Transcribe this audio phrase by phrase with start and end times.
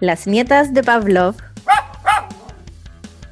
[0.00, 1.36] las nietas de Pavlov.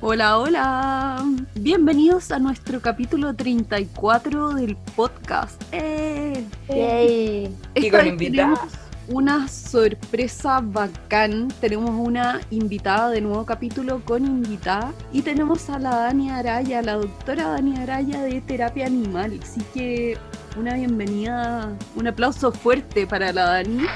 [0.00, 1.25] Hola, hola.
[1.54, 5.60] Bienvenidos a nuestro capítulo 34 del podcast.
[5.73, 6.44] ¡Eh!
[6.68, 7.57] Yay.
[7.75, 8.61] Y Esta con tenemos
[9.09, 11.48] una sorpresa bacán.
[11.61, 14.93] Tenemos una invitada de nuevo capítulo con invitada.
[15.11, 19.41] Y tenemos a la Dani Araya, la doctora Dani Araya de terapia animal.
[19.43, 20.19] Así que
[20.57, 23.87] una bienvenida, un aplauso fuerte para la Dani.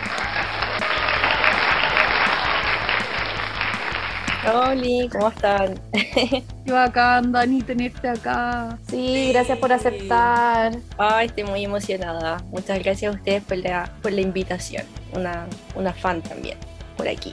[4.45, 5.79] Oli, ¿cómo están?
[5.93, 8.77] Qué bacán, Dani, tenerte acá.
[8.89, 10.77] Sí, gracias por aceptar.
[10.99, 12.43] Ay, estoy muy emocionada.
[12.51, 14.85] Muchas gracias a ustedes por la, por la invitación.
[15.15, 15.47] Una,
[15.77, 16.59] una fan también,
[16.97, 17.31] por aquí.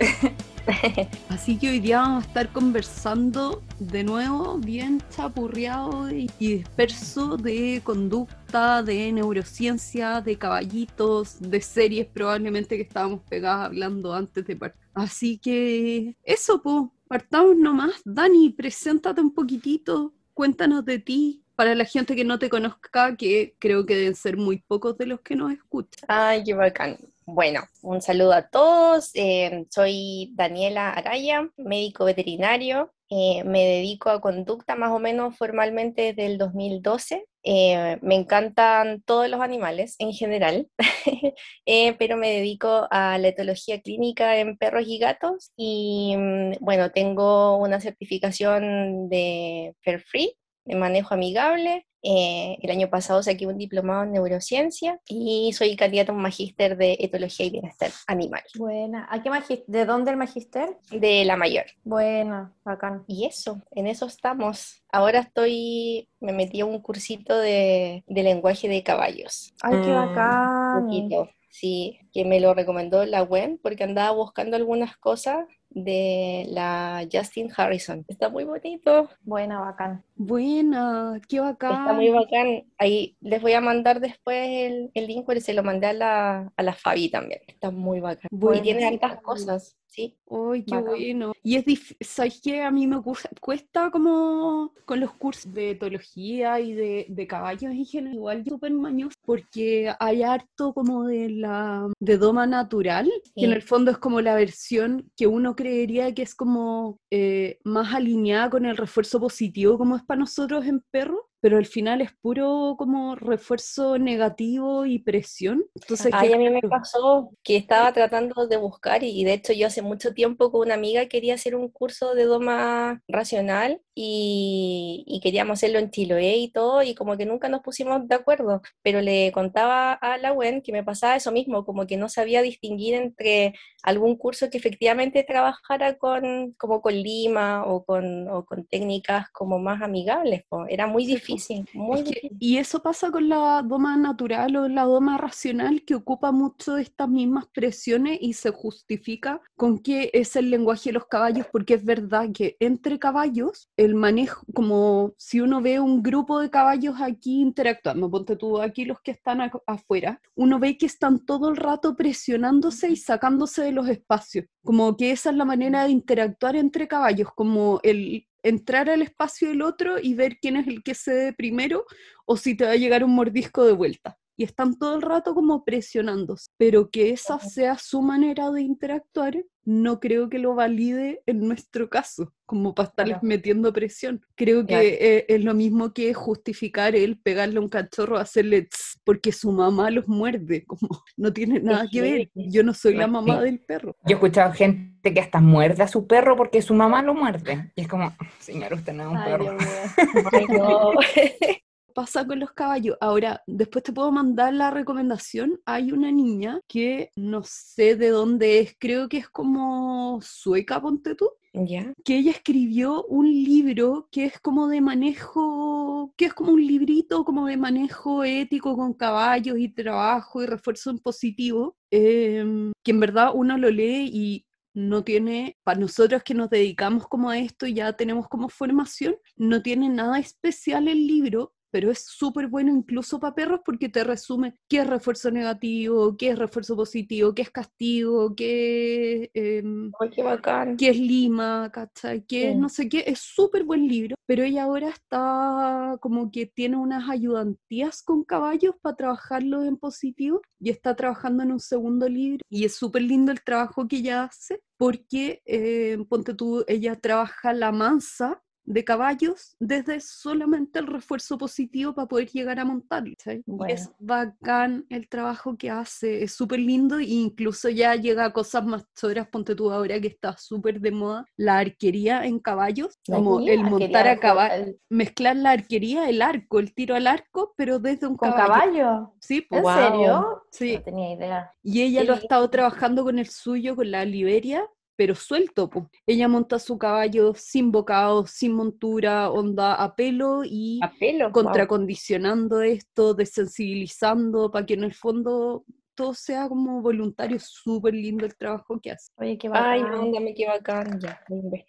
[1.29, 7.37] Así que hoy día vamos a estar conversando de nuevo, bien chapurreado y y disperso
[7.37, 14.55] de conducta, de neurociencia, de caballitos, de series probablemente que estábamos pegadas hablando antes de
[14.55, 14.79] partir.
[14.93, 18.01] Así que eso, pues, partamos nomás.
[18.05, 21.43] Dani, preséntate un poquitito, cuéntanos de ti.
[21.55, 25.07] Para la gente que no te conozca, que creo que deben ser muy pocos de
[25.07, 26.05] los que nos escuchan.
[26.07, 26.97] Ay, qué bacán.
[27.25, 29.11] Bueno, un saludo a todos.
[29.13, 32.93] Eh, soy Daniela Araya, médico veterinario.
[33.11, 37.25] Eh, me dedico a conducta más o menos formalmente desde el 2012.
[37.43, 40.67] Eh, me encantan todos los animales en general,
[41.65, 45.51] eh, pero me dedico a la etología clínica en perros y gatos.
[45.57, 50.35] Y mm, bueno, tengo una certificación de Fair Free,
[50.65, 51.85] de manejo amigable.
[52.01, 56.77] Eh, el año pasado saqué un diplomado en neurociencia y soy candidata a un magíster
[56.77, 59.07] de etología y bienestar animal, Buena.
[59.09, 59.29] ¿A qué
[59.67, 60.77] ¿De dónde el magister?
[60.91, 61.65] de la mayor.
[61.83, 63.03] Buena, bacán.
[63.07, 64.83] Y eso, en eso estamos.
[64.91, 69.53] Ahora estoy, me metí a un cursito de, de lenguaje de caballos.
[69.61, 70.83] Ay, qué Mm, bacán.
[70.83, 77.07] poquito, sí, que me lo recomendó la web porque andaba buscando algunas cosas de la
[77.11, 78.03] Justin Harrison.
[78.07, 80.03] Está muy bonito, Buena, bacán.
[80.15, 81.71] Buena, qué bacán.
[81.81, 82.63] está muy bacán.
[82.77, 86.51] Ahí les voy a mandar después el, el link porque se lo mandé a la,
[86.55, 87.41] a la Fabi también.
[87.47, 88.27] Está muy bacán.
[88.31, 89.21] Y Bueno, tiene sí, también.
[89.21, 90.17] cosas, ¿sí?
[90.25, 90.89] Uy, qué Bacán.
[90.95, 91.31] bueno.
[91.43, 92.61] Y es difícil, ¿sabes qué?
[92.63, 97.71] A mí me cu- cuesta como con los cursos de etología y de, de caballos
[97.71, 103.05] en general, igual súper mañoso, porque hay harto como de la de doma natural,
[103.35, 103.55] que en Sí.
[103.55, 108.49] el fondo es como la versión que uno creería que es como eh, más alineada
[108.49, 112.75] con el refuerzo positivo como es para nosotros en perros, pero al final es puro
[112.77, 115.65] como refuerzo negativo y presión.
[115.75, 119.67] Entonces, Ay, a mí me pasó que estaba tratando de buscar y, de hecho yo
[119.67, 125.19] hace mucho tiempo con una amiga quería hacer un curso de doma racional y, y
[125.21, 129.01] queríamos hacerlo en Chiloé y todo y como que nunca nos pusimos de acuerdo, pero
[129.01, 132.95] le contaba a la Gwen que me pasaba eso mismo, como que no sabía distinguir
[132.95, 139.29] entre algún curso que efectivamente trabajara con, como con Lima o con, o con técnicas
[139.31, 140.65] como más amigables, po.
[140.67, 141.28] Era muy po.
[141.33, 142.37] Difícil, muy Es que- difícil.
[142.39, 147.09] y eso pasa con la doma natural o la doma racional que ocupa mucho estas
[147.09, 151.83] mismas presiones y se justifica con que es el lenguaje de los caballos, porque es
[151.85, 157.41] verdad que entre caballos el manejo, como si uno ve un grupo de caballos aquí
[157.41, 161.95] interactuando, ponte tú aquí los que están afuera, uno ve que están todo el rato
[161.95, 166.87] presionándose y sacándose de los espacios, como que esa es la manera de interactuar entre
[166.87, 171.33] caballos, como el entrar al espacio del otro y ver quién es el que cede
[171.33, 171.85] primero
[172.25, 174.17] o si te va a llegar un mordisco de vuelta.
[174.37, 179.43] Y están todo el rato como presionándose, pero que esa sea su manera de interactuar,
[179.65, 183.27] no creo que lo valide en nuestro caso, como para estarles Claro.
[183.27, 184.21] metiendo presión.
[184.35, 188.88] Creo que eh, es lo mismo que justificar el pegarle a un cachorro, hacerle tss,
[189.03, 192.31] porque su mamá los muerde, como no tiene nada que ver.
[192.35, 193.11] Yo no soy la Sí.
[193.11, 193.95] mamá del perro.
[194.05, 197.71] Yo he escuchado gente que hasta muerde a su perro porque su mamá lo muerde.
[197.75, 199.43] Y es como, señor, usted no es un Ay, perro.
[199.43, 200.93] Dios mío.
[201.93, 202.97] Pasa con los caballos.
[203.01, 205.59] Ahora, después te puedo mandar la recomendación.
[205.65, 211.15] Hay una niña que no sé de dónde es, creo que es como sueca, ponte
[211.15, 211.93] tú, ¿Ya?
[212.03, 217.25] que ella escribió un libro que es como de manejo, que es como un librito
[217.25, 222.99] como de manejo ético con caballos y trabajo y refuerzo en positivo, em, que en
[222.99, 227.65] verdad uno lo lee y no tiene, para nosotros que nos dedicamos como a esto
[227.65, 232.71] y ya tenemos como formación, no tiene nada especial el libro, pero es súper bueno
[232.75, 237.43] incluso para perros porque te resume qué es refuerzo negativo, qué es refuerzo positivo, qué
[237.43, 240.77] es castigo, qué, em, Ay, qué bacán.
[240.77, 242.25] qué es lima, ¿cachai?
[242.25, 243.03] ¿Qué es no sé qué?
[243.07, 248.75] Es súper buen libro, pero ella ahora está como que tiene unas ayudantías con caballos
[248.81, 253.31] para trabajarlo en positivo y está trabajando en un segundo libro y es súper lindo
[253.31, 259.55] el trabajo que ella hace porque, eh, ponte tú, ella trabaja la mansa de caballos
[259.59, 263.15] desde solamente el refuerzo positivo para poder llegar a montarlo.
[263.17, 263.37] ¿cachai?
[263.37, 263.95] Y es Bueno.
[263.99, 268.83] bacán el trabajo que hace, es súper lindo e incluso ya llega a cosas más
[268.95, 273.39] choras, ponte tú ahora que está súper de moda, la arquería en caballos, La como
[273.39, 277.79] el montar a caballo, el- mezclar la arquería, el arco, el tiro al arco, pero
[277.79, 278.53] desde un ¿Con caballo.
[278.53, 279.13] caballo?
[279.19, 279.91] Sí, ¿En Guau.
[279.91, 280.43] serio?
[280.51, 280.73] sí.
[280.75, 281.51] No tenía idea.
[281.63, 284.67] Y ella lo ha estado trabajando con el suyo, con la Liberia,
[284.99, 285.89] pero suelto, po.
[286.05, 291.31] Ella monta su caballo sin bocado, sin montura, onda a pelo y A pelo.
[291.31, 295.63] contracondicionando esto, desensibilizando, para que en el fondo
[295.95, 297.37] todo sea como voluntario.
[297.39, 299.09] Súper lindo el trabajo que hace.
[299.15, 299.49] Oye, qué.
[299.53, 299.97] Ay, bacán.
[300.07, 300.99] no, dame qué bacán.
[300.99, 301.21] Ya.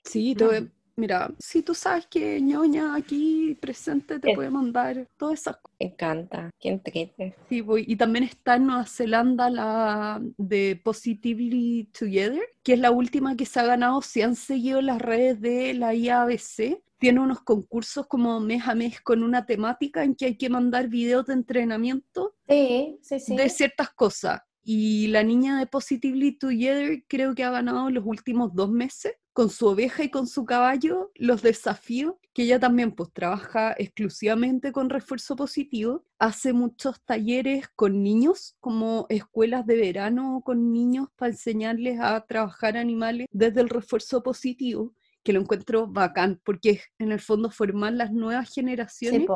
[0.02, 5.06] Sí, te voy- mira, si tú sabes que ñoña aquí presente te Es- puede mandar
[5.16, 5.76] todas esas cosas.
[5.80, 6.50] Me encanta.
[6.60, 7.34] Qué entrete.
[7.48, 7.84] Sí, voy.
[7.86, 13.46] Y también está en Nueva Zelanda la de Positively Together, que es la última que
[13.46, 14.02] se ha ganado.
[14.02, 19.00] Si han seguido las redes de la IABC, tiene unos concursos como mes a mes
[19.00, 23.36] con una temática en que hay que mandar videos de entrenamiento sí, sí.
[23.36, 24.42] de ciertas cosas.
[24.62, 29.48] Y la niña de Positively Together creo que ha ganado los últimos dos meses con
[29.48, 34.90] su oveja y con su caballo los desafíos, que ella también pues trabaja exclusivamente con
[34.90, 42.00] refuerzo positivo, hace muchos talleres con niños, como escuelas de verano con niños para enseñarles
[42.00, 47.20] a trabajar animales desde el refuerzo positivo, que lo encuentro bacán, porque es en el
[47.20, 49.26] fondo formar las nuevas generaciones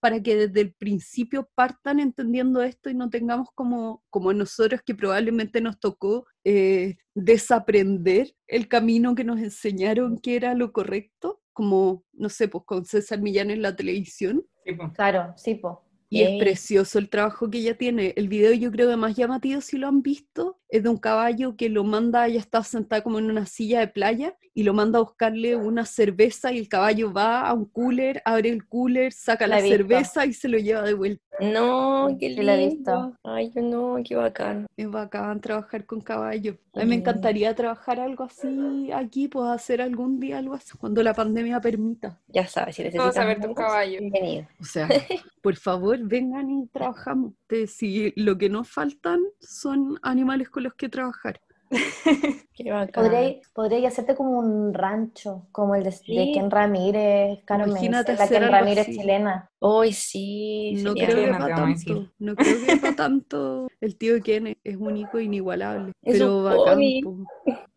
[0.00, 4.94] para que desde el principio partan entendiendo esto y no tengamos como, como nosotros que
[4.94, 12.04] probablemente nos tocó eh, desaprender el camino que nos enseñaron que era lo correcto, como,
[12.12, 14.46] no sé, pues con César Millán en la televisión.
[14.64, 14.90] Sí, po.
[14.92, 15.89] Claro, sí, po.
[16.10, 18.12] Y es precioso el trabajo que ella tiene.
[18.16, 21.56] El video yo creo que más llamativo, si lo han visto, es de un caballo
[21.56, 24.98] que lo manda, ella está sentada como en una silla de playa y lo manda
[24.98, 29.46] a buscarle una cerveza y el caballo va a un cooler, abre el cooler, saca
[29.46, 31.22] La cerveza y se lo lleva de vuelta.
[31.38, 32.90] No, qué Sí, la he visto.
[32.92, 33.18] lindo.
[33.24, 34.66] Ay, yo no, qué bacán.
[34.76, 36.58] Es bacán trabajar con caballo.
[36.74, 37.10] A mí me lindo.
[37.10, 42.20] encantaría trabajar algo así aquí, pues hacer algún día algo así, cuando la pandemia permita.
[42.28, 44.00] Ya sabes, si necesitas a ver tus amigos, caballos.
[44.00, 44.48] bienvenido.
[44.60, 44.94] O sea,
[45.40, 47.34] por favor, vengan y trabajamos.
[47.46, 51.40] Te- Si lo que nos faltan son animales con los que trabajar.
[52.52, 53.04] Qué bacán.
[53.04, 56.32] Podría, podría hacerte como un rancho, como el de, de Sí.
[56.34, 58.98] Ken Ramírez, Caro Imagínate la Ken Ramírez así.
[58.98, 59.48] chilena.
[59.60, 62.00] Hoy sí, No creo que Chilena, para te vamos a tanto.
[62.00, 62.12] decir.
[62.18, 63.68] No creo que tanto.
[63.80, 65.92] El tío Ken es- único e inigualable.
[66.02, 67.16] Es Pero un bacán, po.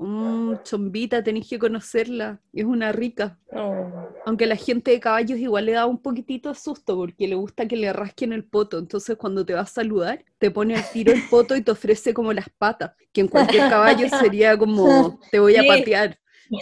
[0.05, 2.41] Mm, chombita, tenéis que conocerla.
[2.51, 3.39] Es una rica.
[3.51, 4.09] No.
[4.25, 7.67] Aunque la gente de caballos igual le da un poquitito de susto porque le gusta
[7.67, 8.79] que le rasquen el poto.
[8.79, 12.13] Entonces cuando te va a saludar, te pone al tiro el poto y te ofrece
[12.13, 12.91] como las patas.
[13.13, 16.19] Que en cualquier caballo sería como, te voy a patear.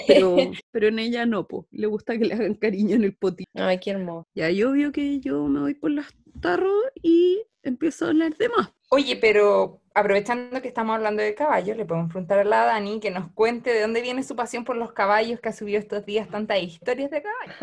[0.07, 0.35] Pero,
[0.71, 1.67] pero en ella no, po.
[1.71, 3.49] le gusta que le hagan cariño en el potito.
[3.55, 4.27] Ay, qué hermoso.
[4.35, 6.07] Ya yo veo que yo me voy por las
[6.39, 8.71] tarros y empiezo a hablar de más.
[8.93, 13.09] Oye, pero aprovechando que estamos hablando de caballos, le podemos preguntar a la Dani que
[13.09, 16.27] nos cuente de dónde viene su pasión por los caballos, que ha subido estos días
[16.27, 17.55] tantas historias de caballos.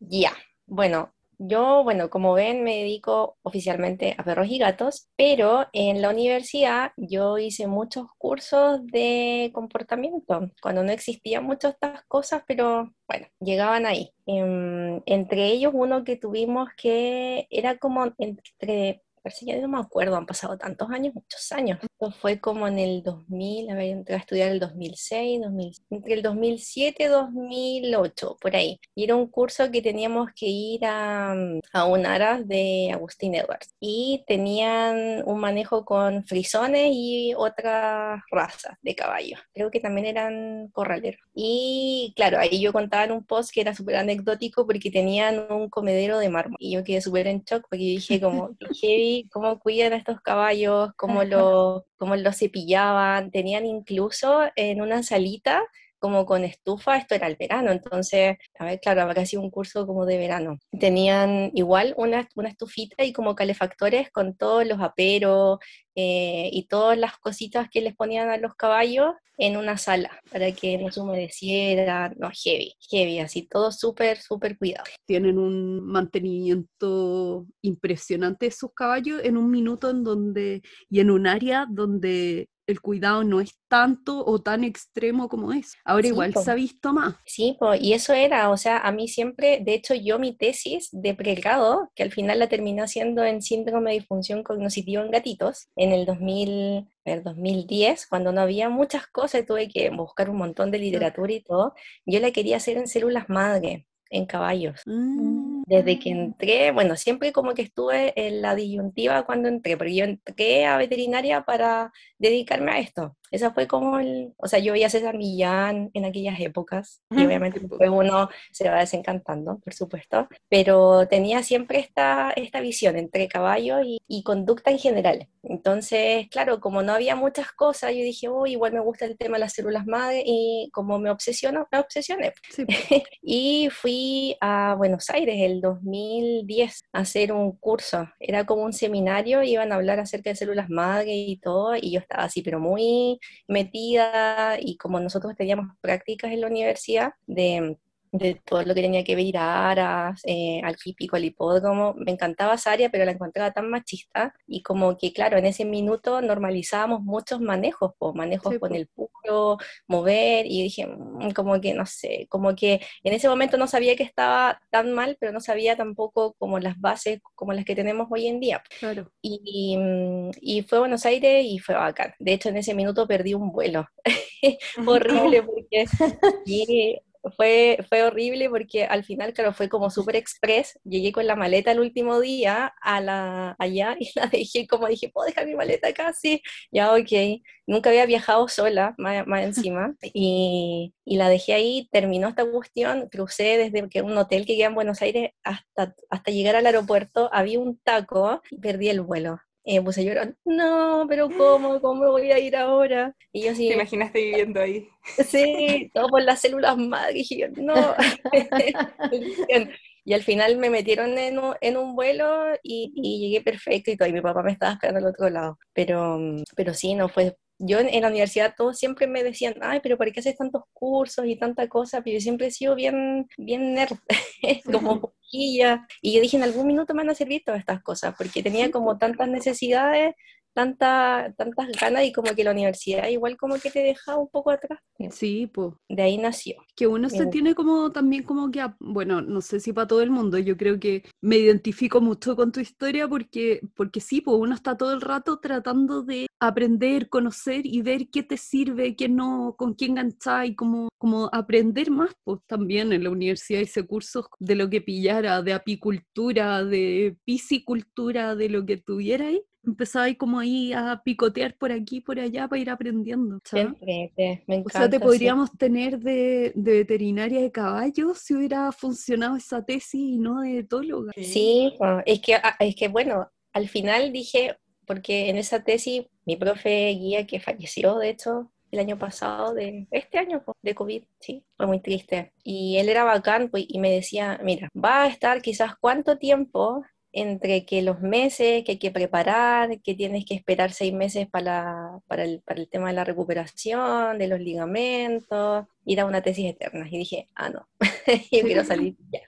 [0.00, 0.32] Ya.
[0.64, 6.08] Bueno, yo, bueno, como ven, me dedico oficialmente a perros y gatos, pero en la
[6.08, 13.26] universidad yo hice muchos cursos de comportamiento, cuando no existían muchas estas cosas, pero bueno,
[13.40, 14.14] llegaban ahí.
[14.24, 19.78] Em, entre ellos uno que tuvimos que era como entre Parece que ya no me
[19.78, 21.78] acuerdo, han pasado tantos años, muchos años.
[21.82, 26.14] Esto fue como en el 2000, a ver, entré a estudiar el 2006, 2000, entre
[26.14, 28.80] el 2007 y 2008, por ahí.
[28.94, 31.34] Y era un curso que teníamos que ir a,
[31.72, 33.72] a un aras de Agustín Edwards.
[33.78, 39.40] Y tenían un manejo con frisones y otras razas de caballos.
[39.54, 41.20] Creo que también eran corraleros.
[41.34, 45.68] Y claro, ahí yo contaba en un post que era súper anecdótico porque tenían un
[45.68, 46.56] comedero de mármol.
[46.58, 48.50] Y yo quedé súper en shock porque dije como,
[48.80, 48.96] qué
[49.30, 53.30] cómo cuidan a estos caballos, cómo los cómo los cepillaban.
[53.30, 55.62] Tenían incluso en una salita
[56.02, 59.86] como con estufa, esto era el verano, entonces, a ver, claro, habrá sido un curso
[59.86, 60.58] como de verano.
[60.80, 65.60] Tenían igual una, una estufita y como calefactores con todos los aperos
[65.94, 70.50] eh, y todas las cositas que les ponían a los caballos en una sala para
[70.50, 74.84] que no se humedeciera, no, heavy, heavy, así todo súper, súper cuidado.
[75.06, 81.28] Tienen un mantenimiento impresionante de sus caballos en un minuto en donde, y en un
[81.28, 85.78] área donde el cuidado no es tanto o tan extremo como es.
[85.84, 86.42] Ahora Sí, igual po.
[86.42, 87.16] se ha visto más.
[87.24, 90.88] Sí, po, y eso era, o sea, a mí siempre, de hecho yo mi tesis
[90.92, 95.68] de pregrado, que al final la terminé haciendo en síndrome de disfunción cognitiva en gatitos,
[95.76, 100.36] en el 2000, a ver, 2010, cuando no había muchas cosas, tuve que buscar un
[100.38, 101.74] montón de literatura y todo,
[102.06, 104.80] yo la quería hacer en células madre, en caballos.
[104.86, 105.62] Mm.
[105.66, 110.04] Desde que entré, bueno, siempre como que estuve en la disyuntiva cuando entré, porque yo
[110.04, 113.16] entré a veterinaria para dedicarme a esto.
[113.32, 117.24] Esa fue como el, o sea, yo veía a César Millán en aquellas épocas, y
[117.24, 123.28] obviamente después uno se va desencantando, por supuesto, pero tenía siempre esta, esta visión entre
[123.28, 125.28] caballo y, y conducta en general.
[125.42, 129.36] Entonces, claro, como no había muchas cosas, yo dije, uy, igual me gusta el tema
[129.36, 132.32] de las células madre, y como me obsesionó, me obsesioné.
[132.50, 132.72] Sí, po.
[133.22, 138.08] Y fui a Buenos Aires el 2010 a hacer un curso.
[138.20, 142.00] Era como un seminario, iban a hablar acerca de células madre y todo, y yo
[142.00, 147.78] estaba así, pero muy metida, y como nosotros teníamos prácticas en la universidad de,
[148.12, 151.94] de todo lo que tenía que ver ir a aras, eh, al hípico, al hipódromo,
[151.96, 155.64] me encantaba esa área, pero la encontraba tan machista, y como que, claro, en ese
[155.64, 158.74] minuto normalizábamos muchos manejos, po, manejos Sí, con po.
[158.76, 159.56] el puro,
[159.88, 163.96] mover, y dije, "Mm, como que, no sé, como que en ese momento no sabía
[163.96, 168.08] que estaba tan mal, pero no sabía tampoco como las bases como las que tenemos
[168.10, 168.62] hoy en día.
[168.78, 169.10] Claro.
[169.22, 172.14] Y, mm, y fue a Buenos Aires y fue bacán.
[172.18, 173.86] De hecho, en ese minuto perdí un vuelo.
[174.86, 175.84] Horrible porque
[176.46, 176.98] sí,
[177.36, 180.78] fue, fue horrible porque al final, claro, fue como super express.
[180.84, 185.10] Llegué con la maleta el último día a la, allá y la dejé como dije,
[185.10, 186.12] ¿puedo dejar mi maleta acá?
[186.12, 187.42] Sí, ya, ok.
[187.66, 193.08] Nunca había viajado sola, más, más encima, y, y la dejé ahí, terminó esta cuestión,
[193.08, 197.30] crucé desde que un hotel que queda en Buenos Aires hasta, hasta llegar al aeropuerto,
[197.32, 199.38] había un taco y perdí el vuelo.
[199.64, 201.80] Me puse a llorar, no, pero ¿cómo?
[201.80, 203.14] ¿Cómo voy a ir ahora?
[203.32, 204.88] Y yo así, ¿Te imaginaste viviendo ahí?
[205.24, 207.22] Sí, todo por las células madre.
[207.28, 207.74] Y yo, no.
[210.04, 213.96] Y al final me metieron en un, en un vuelo y, y llegué perfecto y
[213.96, 214.08] todo.
[214.08, 215.58] Y mi papá me estaba esperando al otro lado.
[215.72, 216.18] Pero,
[216.56, 217.36] pero sí, no fue.
[217.64, 220.64] Yo en, en la universidad todos siempre me decían, ay, pero ¿por qué haces tantos
[220.72, 222.02] cursos y tanta cosa?
[222.02, 223.96] Pero yo siempre he sido bien, bien nerd,
[224.72, 225.86] como poquilla.
[226.00, 228.70] Y yo dije, en algún minuto me van a servir todas estas cosas, porque tenía
[228.72, 230.14] como tantas necesidades
[230.52, 234.50] tanta, tantas ganas y como que la universidad igual como que te deja un poco
[234.50, 234.78] atrás.
[235.10, 235.74] Sí, pues.
[235.88, 236.56] De ahí nació.
[236.76, 240.10] Que uno se tiene como también como que, bueno, no sé si para todo el
[240.10, 244.54] mundo, yo creo que me identifico mucho con tu historia porque, porque sí, pues uno
[244.54, 249.54] está todo el rato tratando de aprender, conocer y ver qué te sirve, qué no,
[249.56, 254.26] con quién enganchar y como, como aprender más, pues también en la universidad hice cursos
[254.38, 259.42] de lo que pillara, de apicultura, de piscicultura, de lo que tuviera ahí.
[259.64, 263.38] Empezaba ahí como ahí a picotear por aquí, por allá para ir aprendiendo.
[263.44, 264.78] Siempre, me O encanta.
[264.78, 265.02] sea, te sí.
[265.02, 270.58] podríamos tener de, de veterinaria de caballos si hubiera funcionado esa tesis y no de
[270.58, 271.12] etóloga.
[271.16, 271.72] Sí,
[272.06, 276.88] es que, ah, es que bueno, al final dije, porque en esa tesis mi profe
[276.90, 281.66] guía que falleció, de hecho, el año pasado, de este año, de COVID, sí, fue
[281.66, 282.32] muy triste.
[282.42, 286.82] Y él era bacán, pues, y me decía, mira, va a estar quizás cuánto tiempo
[287.12, 291.98] entre que los meses que hay que preparar, que tienes que esperar seis meses para,
[292.06, 296.46] para, el, para el tema de la recuperación, de los ligamentos, ir a una tesis
[296.46, 296.86] eterna.
[296.90, 297.68] Y dije, ah, no,
[298.32, 299.20] yo quiero salir ya.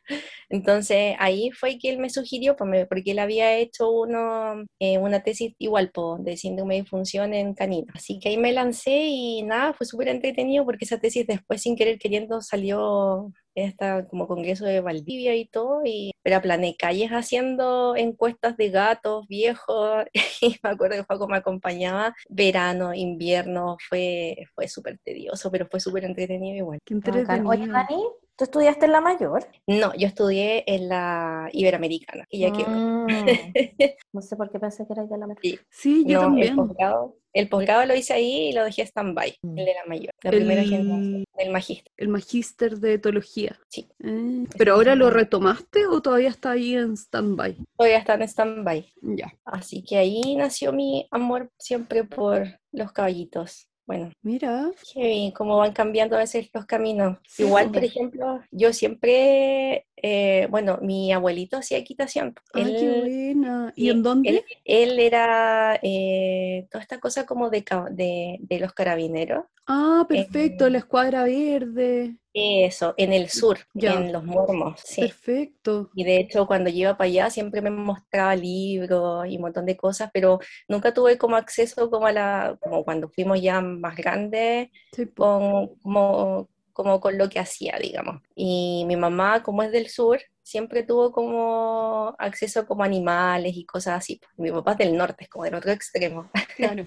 [0.49, 5.23] Entonces ahí fue que él me sugirió, pues, porque él había hecho uno, eh, una
[5.23, 7.93] tesis igual po, de síndrome de disfunción en canino.
[7.95, 11.77] Así que ahí me lancé y nada, fue súper entretenido porque esa tesis después sin
[11.77, 17.97] querer queriendo salió esta como congreso de Valdivia y todo, y pero aplané calles haciendo
[17.97, 20.05] encuestas de gatos viejos,
[20.41, 25.81] y me acuerdo que Paco me acompañaba, verano, invierno, fue, fue súper tedioso, pero fue
[25.81, 26.79] súper entretenido igual.
[26.85, 27.49] Qué entretenido.
[27.49, 28.05] Oye, Dani,
[28.37, 29.47] ¿tú estudiaste en la mayor?
[29.67, 32.69] No, yo estudié en la Iberoamericana, y ya quedó.
[32.69, 33.07] Mm.
[34.13, 35.41] No sé por qué pensé que era de la mayor.
[35.43, 35.59] Sí.
[35.71, 36.49] Sí, yo No, también.
[36.51, 39.59] el posgrado, el posgrado lo hice ahí y lo dejé stand-by, Mm.
[39.59, 41.93] el de la mayor, la primera El- generación, del magíster.
[41.97, 43.59] El magíster de etología.
[43.69, 43.89] Sí.
[44.05, 47.57] Eh, ¿Pero ahora lo retomaste o todavía está ahí en stand-by?
[47.77, 48.87] Todavía está en stand-by.
[49.03, 49.35] Ya.
[49.45, 53.69] Así que ahí nació mi amor siempre por los caballitos.
[53.87, 57.19] Bueno, Mira, y cómo van cambiando a veces los caminos.
[57.29, 62.35] Sí, Igual, por ejemplo, yo siempre, eh, bueno, mi abuelito hacía equitación.
[62.55, 63.73] ay, qué buena.
[63.77, 64.31] ¿Y en dónde?
[64.31, 69.45] Él, él era eh, toda esta cosa como de, de, de los carabineros.
[69.67, 72.17] Ah, perfecto, eh, la escuadra verde.
[72.37, 73.95] Eso, en el sur, Ya.
[73.95, 75.03] en los mormos, sí.
[75.03, 75.89] Perfecto.
[75.95, 79.67] Y de hecho, cuando yo iba para allá, siempre me mostraba libros y un montón
[79.67, 83.95] de cosas, pero nunca tuve como acceso como a la, como cuando fuimos ya más
[83.97, 88.21] grandes, Sí, con, como, como con lo que hacía, digamos.
[88.35, 93.99] Y mi mamá, como es del sur, siempre tuvo como acceso como animales y cosas
[93.99, 94.21] así.
[94.37, 96.31] Mi papá es del norte, es como del otro extremo.
[96.55, 96.87] Claro.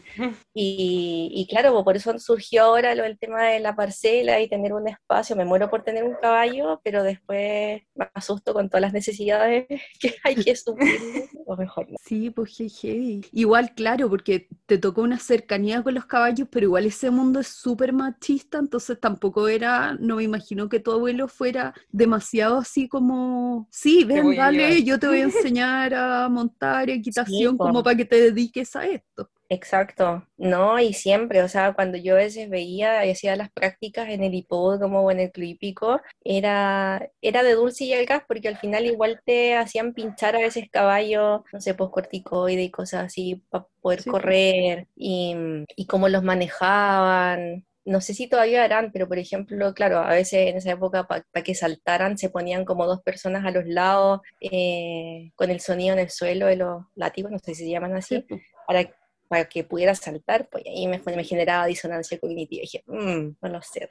[0.53, 4.47] Y, y claro, pues, por eso surgió ahora lo del tema de la parcela y
[4.47, 5.35] tener un espacio.
[5.35, 9.65] Me muero por tener un caballo, pero después me asusto con todas las necesidades
[9.99, 11.01] que hay que suplir,
[11.45, 11.97] o mejor no.
[12.01, 13.25] Sí, pues heavy.
[13.33, 17.47] Igual, claro, porque te tocó una cercanía con los caballos, pero igual ese mundo es
[17.47, 23.46] súper machista, entonces tampoco era, no me imagino que tu abuelo fuera demasiado así como,
[23.71, 24.83] sí, ven, voy a dale, llevar".
[24.83, 29.29] yo te voy a enseñar a montar equitación como para que te dediques a esto.
[29.49, 34.09] Exacto, no, y siempre, o sea, cuando yo a veces veía y hacía las prácticas
[34.09, 38.49] en el hipódromo o en el club hípico, era, era de dulce y algas porque
[38.49, 43.05] al final igual te hacían pinchar a veces caballos, no sé, pues corticoide y cosas
[43.05, 44.05] así para poder Sí.
[44.05, 45.33] correr y,
[45.77, 47.65] y cómo los manejaban.
[47.88, 51.24] No sé si todavía harán, pero por ejemplo, claro, a veces en esa época para
[51.44, 56.00] que saltaran se ponían como dos personas a los lados eh, con el sonido en
[56.00, 58.41] el suelo de los látigos, no sé si se llaman así Sí, pues.
[58.67, 58.94] para,
[59.29, 62.60] para que pudiera saltar, pues ahí me, me generaba disonancia cognitiva.
[62.60, 63.88] Y dije, "Mm, no lo sé.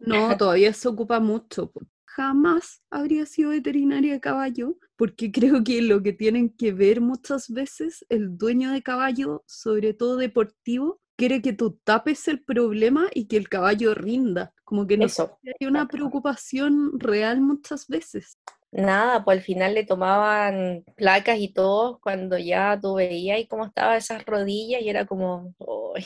[0.00, 1.70] No, todavía se ocupa mucho.
[1.72, 1.80] po.
[2.04, 7.50] Jamás habría sido veterinaria de caballo, porque creo que lo que tienen que ver muchas
[7.50, 13.26] veces el dueño de caballo, sobre todo deportivo, quiere que tú tapes el problema y
[13.26, 14.52] que el caballo rinda.
[14.64, 15.38] Como que no Eso.
[15.60, 18.38] hay una preocupación real muchas veces.
[18.76, 23.64] Nada, pues al final le tomaban placas y todo cuando ya tú veías y cómo
[23.66, 25.54] estaban esas rodillas y era como.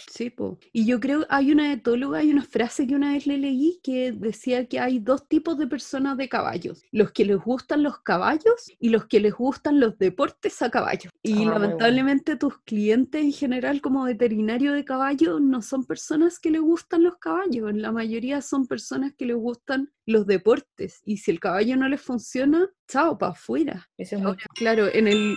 [0.09, 0.57] Sí, po.
[0.73, 4.13] Y yo creo, hay una etóloga, hay una frase que una vez le leí que
[4.13, 8.71] decía que hay dos tipos de personas de caballos, los que les gustan los caballos
[8.79, 11.11] y los que les gustan los deportes a caballo.
[11.25, 11.53] Y Ah, bueno.
[11.59, 17.03] lamentablemente tus clientes en general como veterinario de caballos no son personas que les gustan
[17.03, 21.77] los caballos, la mayoría son personas que les gustan los deportes y si el caballo
[21.77, 23.89] no les funciona, chao, para afuera.
[23.97, 25.37] Eso es muy- claro, en el,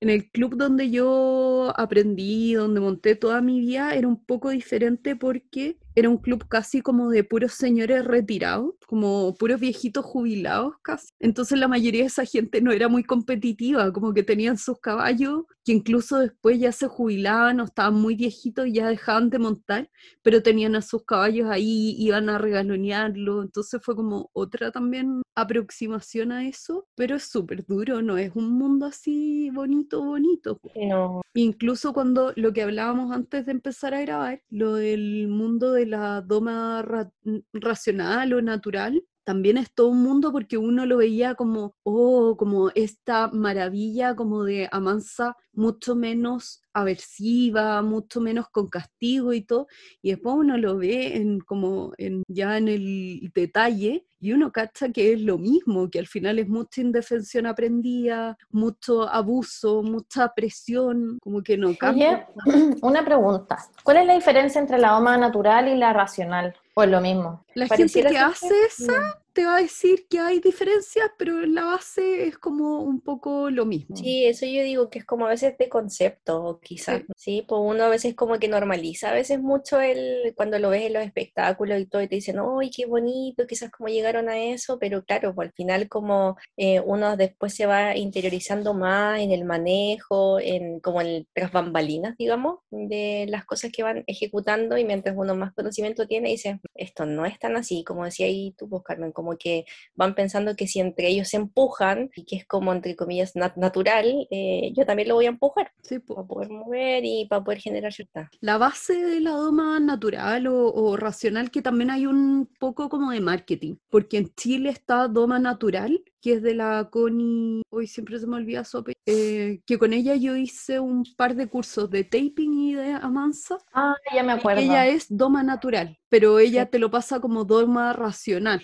[0.00, 5.16] en el club donde yo aprendí, donde monté toda mi vida, era un poco diferente
[5.16, 11.08] porque era un club casi como de puros señores retirados, como puros viejitos jubilados casi.
[11.20, 15.44] Entonces la mayoría de esa gente no era muy competitiva, como que tenían sus caballos
[15.64, 19.90] que incluso después ya se jubilaban o estaban muy viejitos y ya dejaban de montar,
[20.22, 26.32] pero tenían a sus caballos ahí, iban a regalonearlo, entonces fue como otra también aproximación
[26.32, 30.60] a eso, pero es súper duro, no es un mundo así bonito, bonito.
[30.76, 35.83] No, Incluso cuando lo que hablábamos antes de empezar a grabar, lo del mundo de
[35.86, 37.10] la doma ra-
[37.52, 42.70] racional o natural, también es todo un mundo porque uno lo veía como, oh, como
[42.74, 49.68] esta maravilla como de Amansa mucho menos aversiva, mucho menos con castigo y todo,
[50.02, 54.90] y después uno lo ve en como en, ya en el detalle y uno cacha
[54.90, 61.18] que es lo mismo, que al final es mucha indefensión aprendida, mucho abuso, mucha presión,
[61.22, 62.28] como que no Oye, cambia.
[62.82, 63.58] una pregunta.
[63.82, 66.54] ¿Cuál es la diferencia entre la doma natural y la racional?
[66.74, 67.44] ¿O es lo mismo?
[67.54, 71.64] La gente que hace esa te va a decir que hay diferencias, pero en la
[71.64, 73.96] base es como un poco lo mismo.
[73.96, 77.02] Sí, eso yo digo que es como a veces de concepto, quizás.
[77.16, 80.82] Sí, pues uno a veces como que normaliza, a veces mucho el, cuando lo ves
[80.82, 83.46] en los espectáculos y todo, y te dicen, ¡ay, qué bonito!
[83.46, 87.66] Quizás como llegaron a eso, pero claro, pues al final como eh, uno después se
[87.66, 93.44] va interiorizando más en el manejo, en como en el tras bambalinas, digamos, de las
[93.44, 97.56] cosas que van ejecutando, y mientras uno más conocimiento tiene, dice, esto no es tan
[97.56, 101.28] así, como decía ahí tú, pues, Carmen, como que van pensando que si entre ellos
[101.28, 105.26] se empujan, y que es como, entre comillas, nat- natural, eh, yo también lo voy
[105.26, 106.14] a empujar Sí, po.
[106.14, 108.30] para poder mover y para poder generar cierta.
[108.40, 113.10] La base de la doma natural o, o racional, que también hay un poco como
[113.10, 118.18] de marketing, porque en Chile está Doma Natural, que es de la Connie, hoy siempre
[118.18, 122.02] se me olvida su eh, que con ella yo hice un par de cursos de
[122.02, 124.62] taping y de amansa, Ah, ya me acuerdo.
[124.62, 126.70] Ella es doma natural, pero ella Sí.
[126.72, 128.62] te lo pasa como doma racional.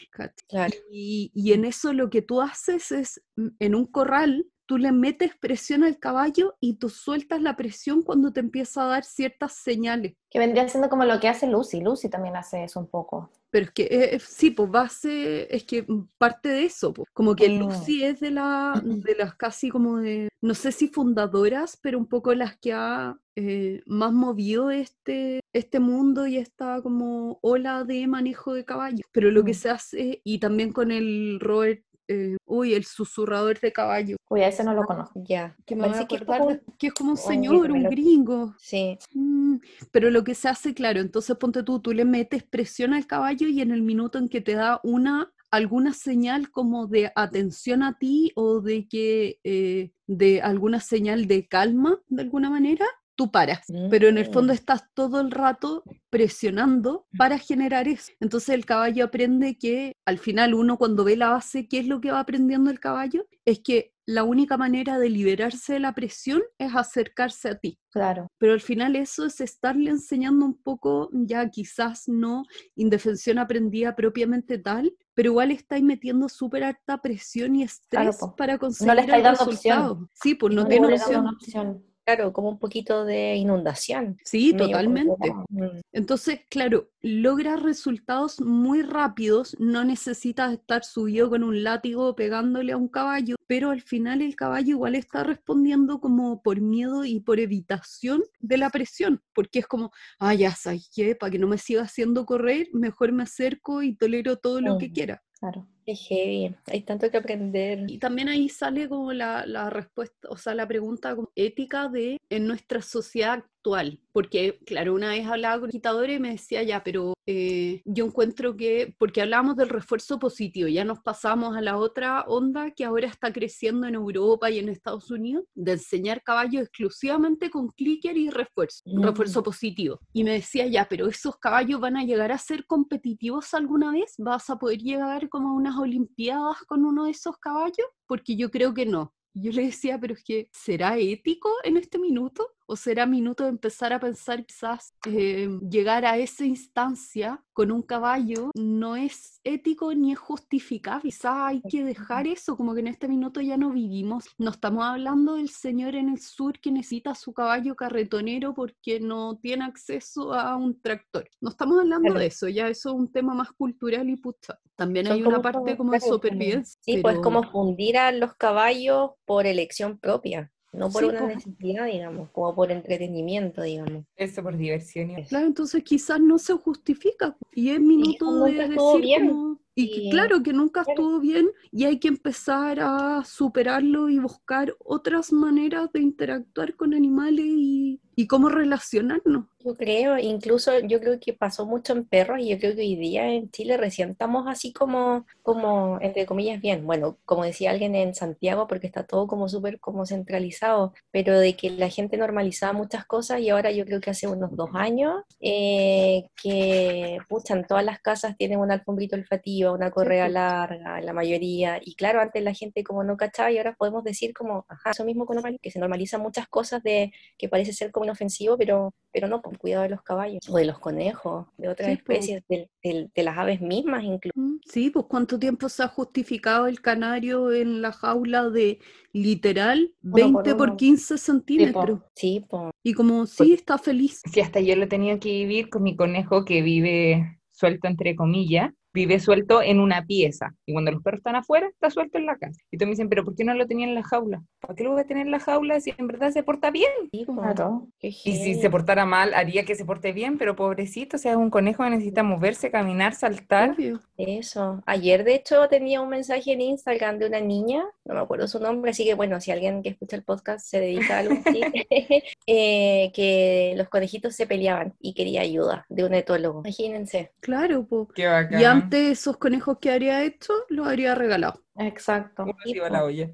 [0.90, 4.92] Y, y en eso lo que tú haces es, mm, en un corral, tú le
[4.92, 9.52] metes presión al caballo y tú sueltas la presión cuando te empieza a dar ciertas
[9.54, 10.14] señales.
[10.30, 11.80] Que vendría siendo como lo que hace Lucy.
[11.80, 13.32] Lucy también hace eso un poco.
[13.50, 15.84] Pero es que eh, eh, sí, pues base, es que
[16.18, 17.08] parte de eso, pues.
[17.12, 17.58] como que Mm.
[17.58, 22.06] Lucy es de, la, de las casi como de, no sé si fundadoras, pero un
[22.06, 28.06] poco las que ha eh, más movido este, este mundo y esta como ola de
[28.06, 29.00] manejo de caballos.
[29.10, 29.54] Pero lo que Mm.
[29.54, 34.48] se hace, y también con el Robert, eh, uy, el susurrador de caballo, Uy, a
[34.48, 35.22] ese no lo conozco.
[35.26, 35.56] Ya.
[35.66, 37.82] que me voy a Parece que es como de- que es como un señor, un
[37.84, 38.54] gringo, gringo.
[38.58, 39.56] Sí, Mm,
[39.92, 43.48] pero lo que se hace, claro, entonces ponte tú, tú le metes presión al caballo
[43.48, 47.98] y en el minuto en que te da una alguna señal como de atención a
[47.98, 52.86] ti o de que eh, de alguna señal de calma de alguna manera,
[53.20, 53.60] tú paras.
[53.90, 54.56] Pero en el fondo Mm.
[54.56, 58.12] estás todo el rato presionando para generar eso.
[58.18, 62.00] Entonces el caballo aprende que al final uno cuando ve la base, ¿qué es lo
[62.00, 63.26] que va aprendiendo el caballo?
[63.44, 68.26] Es que la única manera de liberarse de la presión es acercarse a ti Claro.
[68.38, 74.58] pero al final eso es estarle enseñando un poco, ya quizás no indefensión aprendida propiamente
[74.58, 79.44] tal, pero igual estáis metiendo súper alta presión y estrés para conseguir estáis el dando
[79.44, 80.08] opción.
[80.14, 81.26] Sí, pues no No le tiene le opción.
[81.28, 81.89] opción.
[82.04, 84.18] Claro, como un poquito de inundación.
[84.24, 85.32] Sí, totalmente.
[85.48, 85.80] Mm.
[85.92, 92.76] Entonces, claro, logras resultados muy rápidos, no necesitas estar subido con un látigo pegándole a
[92.76, 97.40] un caballo, pero al final el caballo igual está respondiendo como por miedo y por
[97.40, 101.82] evitación de la presión, porque es como, ah, ya sabes para que no me siga
[101.82, 105.22] haciendo correr, mejor me acerco y tolero todo lo que quiera.
[105.38, 105.66] Claro.
[105.94, 106.54] Heavy.
[106.66, 107.84] Hay tanto que aprender.
[107.88, 112.46] Y también ahí sale como la, la respuesta, o sea, la pregunta ética de en
[112.46, 114.00] nuestra sociedad actual.
[114.12, 118.56] Porque, claro, una vez hablaba con quitadores y me decía, ya, pero eh, yo encuentro
[118.56, 123.06] que, porque hablábamos del refuerzo positivo, ya nos pasamos a la otra onda que ahora
[123.06, 128.30] está creciendo en Europa y en Estados Unidos, de enseñar caballos exclusivamente con clicker y
[128.30, 129.02] refuerzo, Mm.
[129.02, 130.00] refuerzo positivo.
[130.12, 134.14] Y me decía, ya, pero esos caballos van a llegar a ser competitivos alguna vez,
[134.18, 138.50] vas a poder llegar como a unas Olimpiadas con uno de esos caballos, porque yo
[138.50, 139.14] creo que no.
[139.32, 142.48] Yo le decía, pero es que, ¿será ético en este minuto?
[142.72, 147.82] ¿O será minuto de empezar a pensar quizás eh, llegar a esa instancia con un
[147.82, 151.02] caballo no es ético ni es justificable?
[151.02, 154.26] Quizás hay que dejar eso, como que en este minuto ya no vivimos.
[154.38, 159.36] No estamos hablando del señor en el sur que necesita su caballo carretonero porque no
[159.42, 161.28] tiene acceso a un tractor.
[161.40, 162.20] No estamos hablando Claro.
[162.20, 164.60] de eso, ya eso es un tema más cultural y pucha.
[164.76, 166.78] También Son hay una parte como de supervivencia.
[166.84, 171.20] Sí, pues pero- como fundir a los caballos por elección propia, no por Sí, una
[171.20, 171.26] po.
[171.26, 174.04] necesidad, digamos, como por entretenimiento, digamos.
[174.16, 175.10] Eso por diversión.
[175.10, 179.28] y- Claro, entonces quizás no se justifica y es minuto de decir bien.
[179.28, 181.00] como- y claro que nunca claro.
[181.00, 186.92] estuvo bien y hay que empezar a superarlo y buscar otras maneras de interactuar con
[186.92, 189.46] animales y, y cómo relacionarnos.
[189.62, 192.96] Yo creo, incluso yo creo que pasó mucho en perros y yo creo que hoy
[192.96, 196.86] día en Chile recién estamos así como, como entre comillas, bien.
[196.86, 201.56] Bueno, como decía alguien en Santiago, porque está todo como súper como centralizado, pero de
[201.56, 205.24] que la gente normalizaba muchas cosas y ahora yo creo que hace unos dos años
[205.40, 211.12] eh, que, pucha, en todas las casas tienen una alfombrita olfativa, una correa larga, la
[211.12, 211.78] mayoría.
[211.84, 215.04] Y claro, antes la gente como no cachaba y ahora podemos decir como, ajá, eso
[215.04, 219.28] mismo con que se normalizan muchas cosas de que parece ser como inofensivo, pero, pero
[219.28, 222.12] no, con cuidado de los caballos o de los conejos, de otras Sí, po.
[222.12, 224.38] especies, de, las aves mismas incluso.
[224.38, 228.78] Mm, Sí, pues cuánto tiempo se ha justificado el canario en la jaula de
[229.12, 230.76] literal por 20 por uno.
[230.76, 232.00] 15 centímetros.
[232.14, 232.70] Sí, po.
[232.82, 234.22] Y como sí, está feliz.
[234.32, 238.16] Sí, hasta yo lo he tenido que vivir con mi conejo que vive suelto entre
[238.16, 240.54] comillas, vive suelto en una pieza.
[240.66, 242.60] Y cuando los perros están afuera, está suelto en la casa.
[242.70, 244.42] Y todos me dicen, pero ¿por qué no lo tenía en la jaula?
[244.60, 246.90] ¿Para qué lo voy a tener en la jaula si en verdad se porta bien?
[247.10, 247.88] Claro.
[248.00, 251.38] Y si se portara mal, haría que se porte bien, pero pobrecito, o sea, es
[251.38, 253.70] un conejo que necesita moverse, caminar, saltar.
[253.70, 254.00] Obvio.
[254.28, 254.82] Eso.
[254.86, 258.60] Ayer, de hecho, tenía un mensaje en Instagram de una niña, no me acuerdo su
[258.60, 261.60] nombre, así que bueno, si alguien que escucha el podcast se dedica a algo así,
[262.46, 266.60] eh, que los conejitos se peleaban y quería ayuda de un etólogo.
[266.60, 267.32] Imagínense.
[267.40, 268.08] Claro, pues.
[268.14, 268.60] Qué bacán.
[268.60, 271.62] Y antes esos conejos que habría hecho, los habría regalado.
[271.80, 272.44] Exacto.
[272.44, 273.30] ¿Cómo se iba la olla?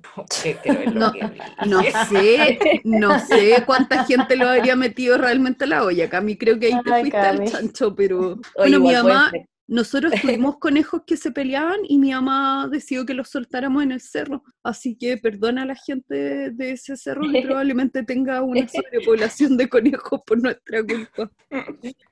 [1.67, 6.09] No, sé, no sé cuánta gente lo habría metido realmente a la olla.
[6.09, 7.51] Cami, creo que ahí te Ay, fuiste al Cami.
[7.51, 9.33] chancho, pero bueno, mi mamá.
[9.69, 14.01] Nosotros tuvimos conejos que se peleaban y mi mamá decidió que los soltáramos en el
[14.01, 14.43] cerro.
[14.63, 19.69] Así que perdona a la gente de ese cerro que probablemente tenga una sobrepoblación de
[19.69, 21.31] conejos por nuestra culpa.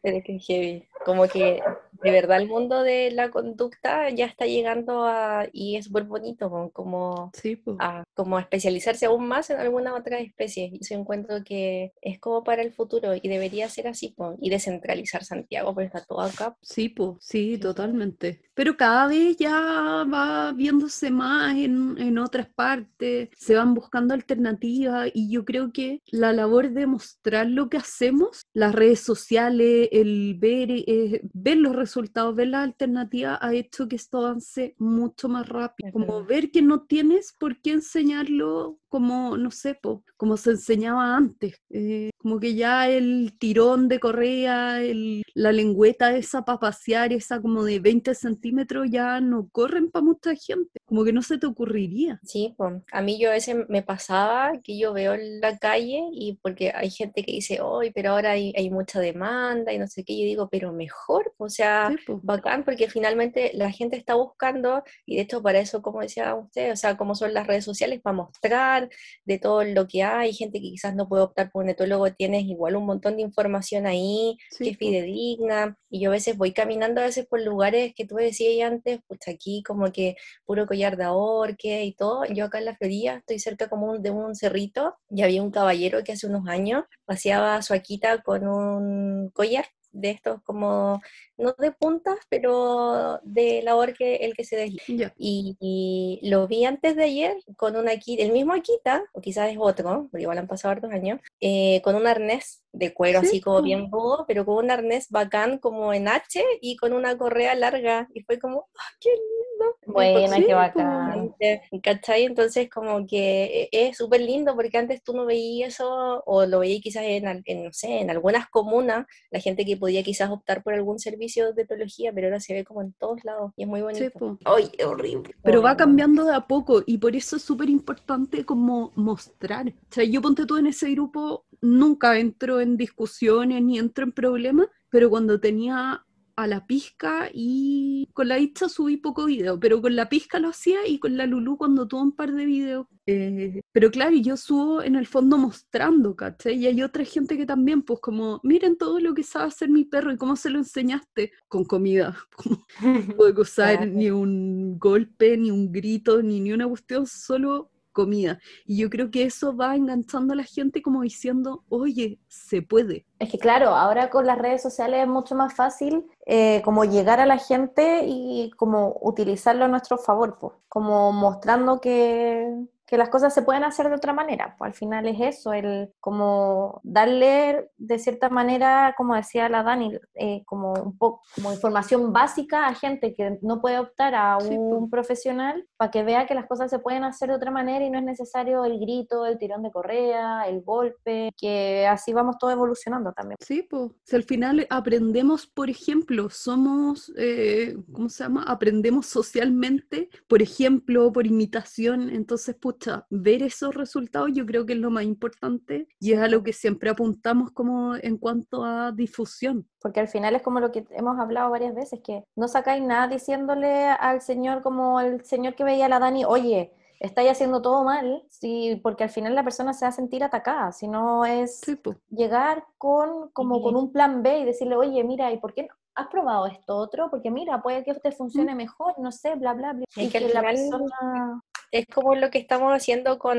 [0.02, 0.88] Pero que heavy.
[1.04, 1.60] Como que
[2.02, 6.70] de verdad el mundo de la conducta ya está llegando a, y es súper bonito,
[6.72, 10.70] como, sí, a, como especializarse aún más en alguna otra especie.
[10.72, 15.24] Y yo encuentro que es como para el futuro y debería ser así, y descentralizar
[15.24, 16.56] Santiago, porque está todo acá.
[16.60, 18.42] Sí, pues, sí, totalmente.
[18.54, 25.11] Pero cada vez ya va viéndose más en, en otras partes, se van buscando alternativas
[25.12, 30.37] y yo creo que la labor de mostrar lo que hacemos, las redes sociales, el
[30.38, 35.48] ver, eh, ver los resultados, ver las alternativas, ha hecho que esto avance mucho más
[35.48, 35.90] rápido.
[35.92, 39.76] Como ver que no tienes por qué enseñarlo como, no sé,
[40.16, 41.61] como se enseñaba antes.
[41.70, 47.40] Eh, como que ya el tirón de correa, el, la lengüeta esa para pasear, esa
[47.40, 50.78] como de 20 centímetros, ya no corren para mucha gente.
[50.86, 52.20] Como que no se te ocurriría.
[52.24, 56.02] Sí, pues a mí yo a veces me pasaba que yo veo en la calle
[56.12, 59.86] y porque hay gente que dice, hoy, pero ahora hay, hay, mucha demanda y no
[59.86, 64.82] sé qué, yo digo, pero mejor, o sea, bacán, porque finalmente la gente está buscando
[65.06, 68.00] y de hecho para eso, como decía usted, o sea, como son las redes sociales,
[68.02, 68.90] para mostrar
[69.24, 72.44] de todo lo que hay, gente que quizás no puede optar por un etólogo, tienes
[72.44, 77.00] igual un montón de información ahí que es fidedigna, y yo a veces voy caminando
[77.00, 81.04] a veces por lugares que tú decías antes, pues aquí como que puro collar de
[81.04, 85.22] ahorque y todo, yo acá en la Florida estoy cerca como de un cerrito y
[85.22, 90.42] había un caballero que hace unos años paseaba su aquita con un collar de estos
[90.42, 91.00] como,
[91.38, 95.14] no de puntas, pero de labor que el que se desliza.
[95.16, 100.09] Y, lo vi antes de ayer con una el mismo Akita, o quizás es otro,
[100.11, 103.90] porque igual han pasado hartos años, eh, con un arnés de cuero así como bien
[103.90, 108.09] rudo, pero con un arnés bacán como en H y con una correa larga.
[108.12, 109.76] Y fue como, ¡ah, qué lindo!
[109.87, 111.35] Buena, qué bacán.
[111.83, 112.24] ¿Cachai?
[112.24, 116.61] Entonces como que e, es súper lindo porque antes tú no veías eso, o lo
[116.61, 117.24] veías quizás en,
[117.64, 121.60] no sé, en algunas comunas, la gente que podía quizás optar por algún servicio de
[121.60, 124.38] etología, pero ahora se ve como en todos lados y es muy bonito.
[124.46, 125.34] ¡Ay, horrible!
[125.42, 129.68] Pero va cambiando de a poco y por eso es súper importante como mostrar.
[129.68, 134.12] O sea, yo ponte tú en ese grupo, nunca entro en discusiones ni entro en
[134.12, 136.03] problemas, pero cuando tenía
[136.36, 140.48] a la pizca y con la Itza subí poco video, pero con la pizca lo
[140.48, 142.86] hacía y con la Lulu cuando tuvo un par de videos.
[143.06, 146.54] Eh, pero claro, yo subo en el fondo mostrando, ¿cachai?
[146.56, 149.84] Y hay otra gente que también, pues como, miren todo lo que sabe hacer mi
[149.84, 152.16] perro y cómo se lo enseñaste con comida.
[152.82, 158.38] no puedo usar ni un golpe, ni un grito, ni, ni una cuestión, solo comida.
[158.66, 163.07] Y yo creo que eso va enganchando a la gente como diciendo, oye, se puede.
[163.18, 167.20] Es que claro, ahora con las redes sociales es mucho más fácil eh, como llegar
[167.20, 172.46] a la gente y como utilizarlo a nuestro favor, pues, como mostrando que,
[172.86, 174.54] que las cosas se pueden hacer de otra manera.
[174.58, 179.98] Pues al final es eso, el como darle de cierta manera, como decía la Dani,
[180.14, 184.90] eh, como un poco como información básica a gente que no puede optar a un
[184.90, 187.98] profesional para que vea que las cosas se pueden hacer de otra manera y no
[187.98, 193.12] es necesario el grito, el tirón de correa, el golpe, que así vamos todos evolucionando
[193.12, 193.36] también.
[193.40, 198.44] Sí, pues si al final aprendemos, por ejemplo, somos, eh, ¿cómo se llama?
[198.46, 202.73] Aprendemos socialmente, por ejemplo, por imitación, entonces, pues
[203.10, 206.52] ver esos resultados yo creo que es lo más importante y es a lo que
[206.52, 209.68] siempre apuntamos como en cuanto a difusión.
[209.80, 213.08] Porque al final es como lo que hemos hablado varias veces, que no sacáis nada
[213.08, 217.84] diciéndole al señor como el señor que veía a la Dani, oye, estáis haciendo todo
[217.84, 221.60] mal, sí, porque al final la persona se va a sentir atacada, si no es
[222.08, 225.74] llegar con, como con un plan B y decirle, oye, mira, ¿y por qué no?
[225.96, 227.08] ¿Has probado esto otro?
[227.08, 229.84] Porque mira, puede que usted funcione mejor, no sé, bla, bla, bla.
[229.94, 231.40] Y, que, la persona
[231.74, 233.37] es como lo que estamos haciendo con,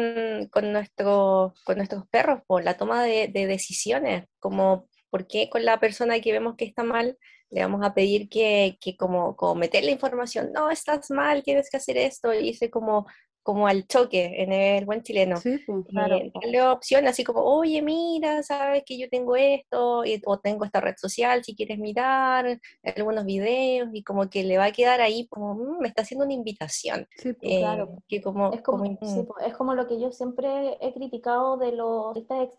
[0.51, 5.79] con, nuestro, con nuestros perros, por la toma de, decisiones, como por qué con la
[5.79, 7.17] persona que vemos que está mal
[7.49, 11.69] le vamos a pedir que, que como, como meter la información, no, estás mal, tienes
[11.69, 13.07] que hacer esto, y dice como
[13.45, 15.37] como al choque en el buen chileno.
[15.37, 16.17] Sí, pues, eh, claro.
[16.41, 20.95] darle opción así como, oye, mira, sabes que yo tengo esto, o tengo esta red
[20.97, 25.53] social, si quieres mirar algunos videos, y como que le va a quedar ahí como,
[25.53, 27.07] mm, me está haciendo una invitación.
[27.17, 28.01] Sí, pues, eh, claro.
[28.07, 28.97] Que como, es como, mm.
[29.45, 32.15] es como lo que yo siempre he criticado de los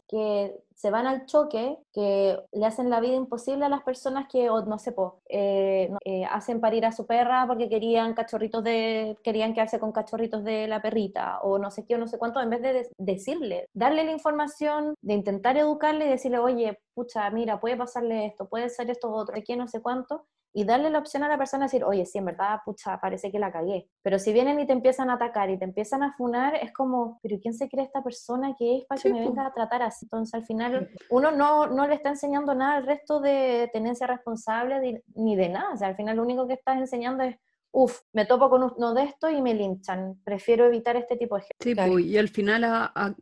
[0.06, 4.46] que se van al choque, que le hacen la vida imposible a las personas que,
[4.46, 5.90] no sé, po, eh,
[6.30, 10.82] hacen parir a su perra porque querían cachorritos de, querían quedarse con cachorritos de la
[10.82, 14.12] perrita, o no sé qué, o no sé cuánto, en vez de decirle, darle la
[14.12, 19.10] información, de intentar educarle y decirle, oye, pucha, mira, puede pasarle esto, puede ser esto
[19.10, 22.06] otro, qué, no sé cuánto, y darle la opción a la persona de decir, oye,
[22.06, 23.90] sí, en verdad, pucha, parece que la cagué.
[24.02, 27.20] Pero si vienen y te empiezan a atacar y te empiezan a funar, es como,
[27.22, 30.06] pero ¿quién se cree esta persona que es para que me venga a tratar así?
[30.06, 35.04] Entonces, al final, uno no, no le está enseñando nada al resto de tenencia responsable
[35.14, 35.74] ni de nada.
[35.74, 37.36] O sea, al final lo único que estás enseñando es
[37.78, 40.18] Uf, me topo con uno de estos y me linchan.
[40.24, 41.56] Prefiero evitar este tipo de gente.
[41.60, 43.14] Sí, pues, y al final a,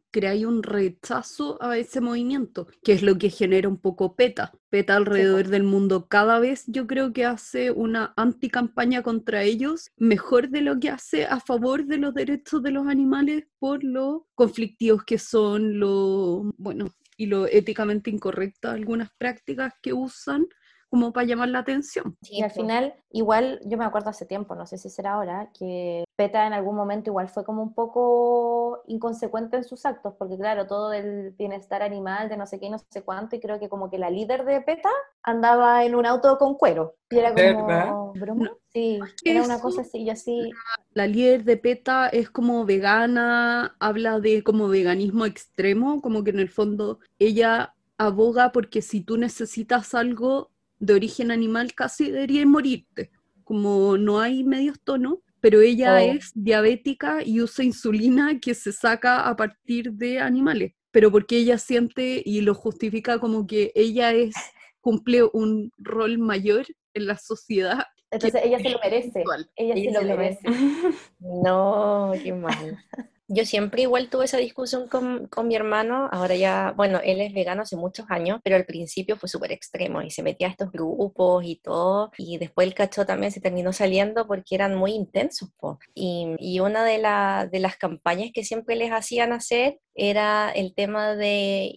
[0.46, 4.52] un rechazo a ese movimiento, que es lo que genera un poco PETA.
[4.70, 10.50] PETA alrededor del mundo cada vez yo creo que hace una anticampaña contra ellos mejor
[10.50, 15.02] de lo que hace a favor de los derechos de los animales por lo conflictivos
[15.02, 20.46] que son, lo, bueno, y lo éticamente incorrectas algunas prácticas que usan
[20.94, 22.16] como para llamar la atención.
[22.22, 26.04] y al final, igual, yo me acuerdo hace tiempo, no sé si será ahora, que
[26.14, 30.68] PETA en algún momento igual fue como un poco inconsecuente en sus actos, porque claro,
[30.68, 33.68] todo el bienestar animal de no sé qué y no sé cuánto, y creo que
[33.68, 34.88] como que la líder de PETA
[35.24, 36.94] andaba en un auto con cuero.
[37.10, 38.52] Y era como, ¿broma?
[38.72, 40.52] Sí, era una cosa así, yo así...
[40.92, 46.38] La líder de PETA es como vegana, habla de como veganismo extremo, como que en
[46.38, 50.50] el fondo ella aboga porque si tú necesitas algo,
[50.84, 53.10] de origen animal casi debería morirte,
[53.44, 55.98] como no hay medios tonos, pero ella oh.
[55.98, 61.58] es diabética y usa insulina que se saca a partir de animales, pero porque ella
[61.58, 64.34] siente y lo justifica como que ella es
[64.80, 67.84] cumple un rol mayor en la sociedad.
[68.10, 69.24] Entonces ella se lo merece.
[69.56, 70.40] Ella, se, lo merece.
[71.18, 72.78] No, qué mal.
[73.26, 77.32] Yo siempre igual tuve esa discusión con, con, mi hermano, ahora ya, bueno, él es
[77.32, 80.70] vegano hace muchos años, pero al principio fue súper extremo y se metía a estos
[80.70, 85.48] grupos y todo, y después el cacho también se terminó saliendo porque eran muy intensos.
[85.94, 90.74] Y, y, una de, la, de las campañas que siempre les hacían hacer era el
[90.74, 91.74] tema de,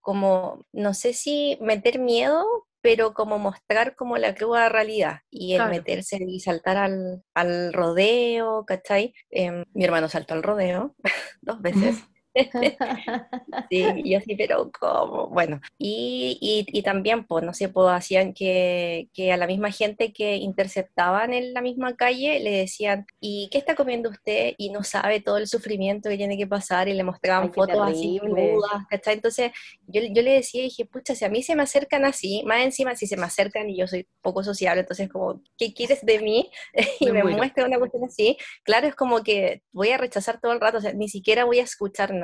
[0.00, 2.44] como, no sé si meter miedo,
[2.82, 8.64] pero como mostrar como la cruda realidad y el meterse y saltar al, al rodeo,
[8.66, 9.14] ¿cachai?
[9.30, 10.94] Em, mi hermano saltó al rodeo
[11.40, 12.04] dos veces.
[13.70, 15.28] sí, yo sí, pero ¿cómo?
[15.28, 20.12] Bueno, y, y, también, pues, no sé, pues hacían que, que, a la misma gente
[20.12, 24.54] que interceptaban en la misma calle le decían, ¿y qué está comiendo usted?
[24.56, 28.18] Y no sabe todo el sufrimiento que tiene que pasar y le mostraban fotos así,
[28.22, 29.14] dudas, ¿cachai?
[29.14, 29.52] Entonces,
[29.86, 32.96] yo, yo le decía, dije, pucha, si a mí se me acercan así, más encima
[32.96, 36.50] si se me acercan y yo soy poco sociable, entonces como, ¿qué quieres de mí?
[37.00, 40.52] y me, me muestra una cuestión así, claro, es como que voy a rechazar todo
[40.52, 42.21] el rato, o sea, ni siquiera voy a escuchar nada.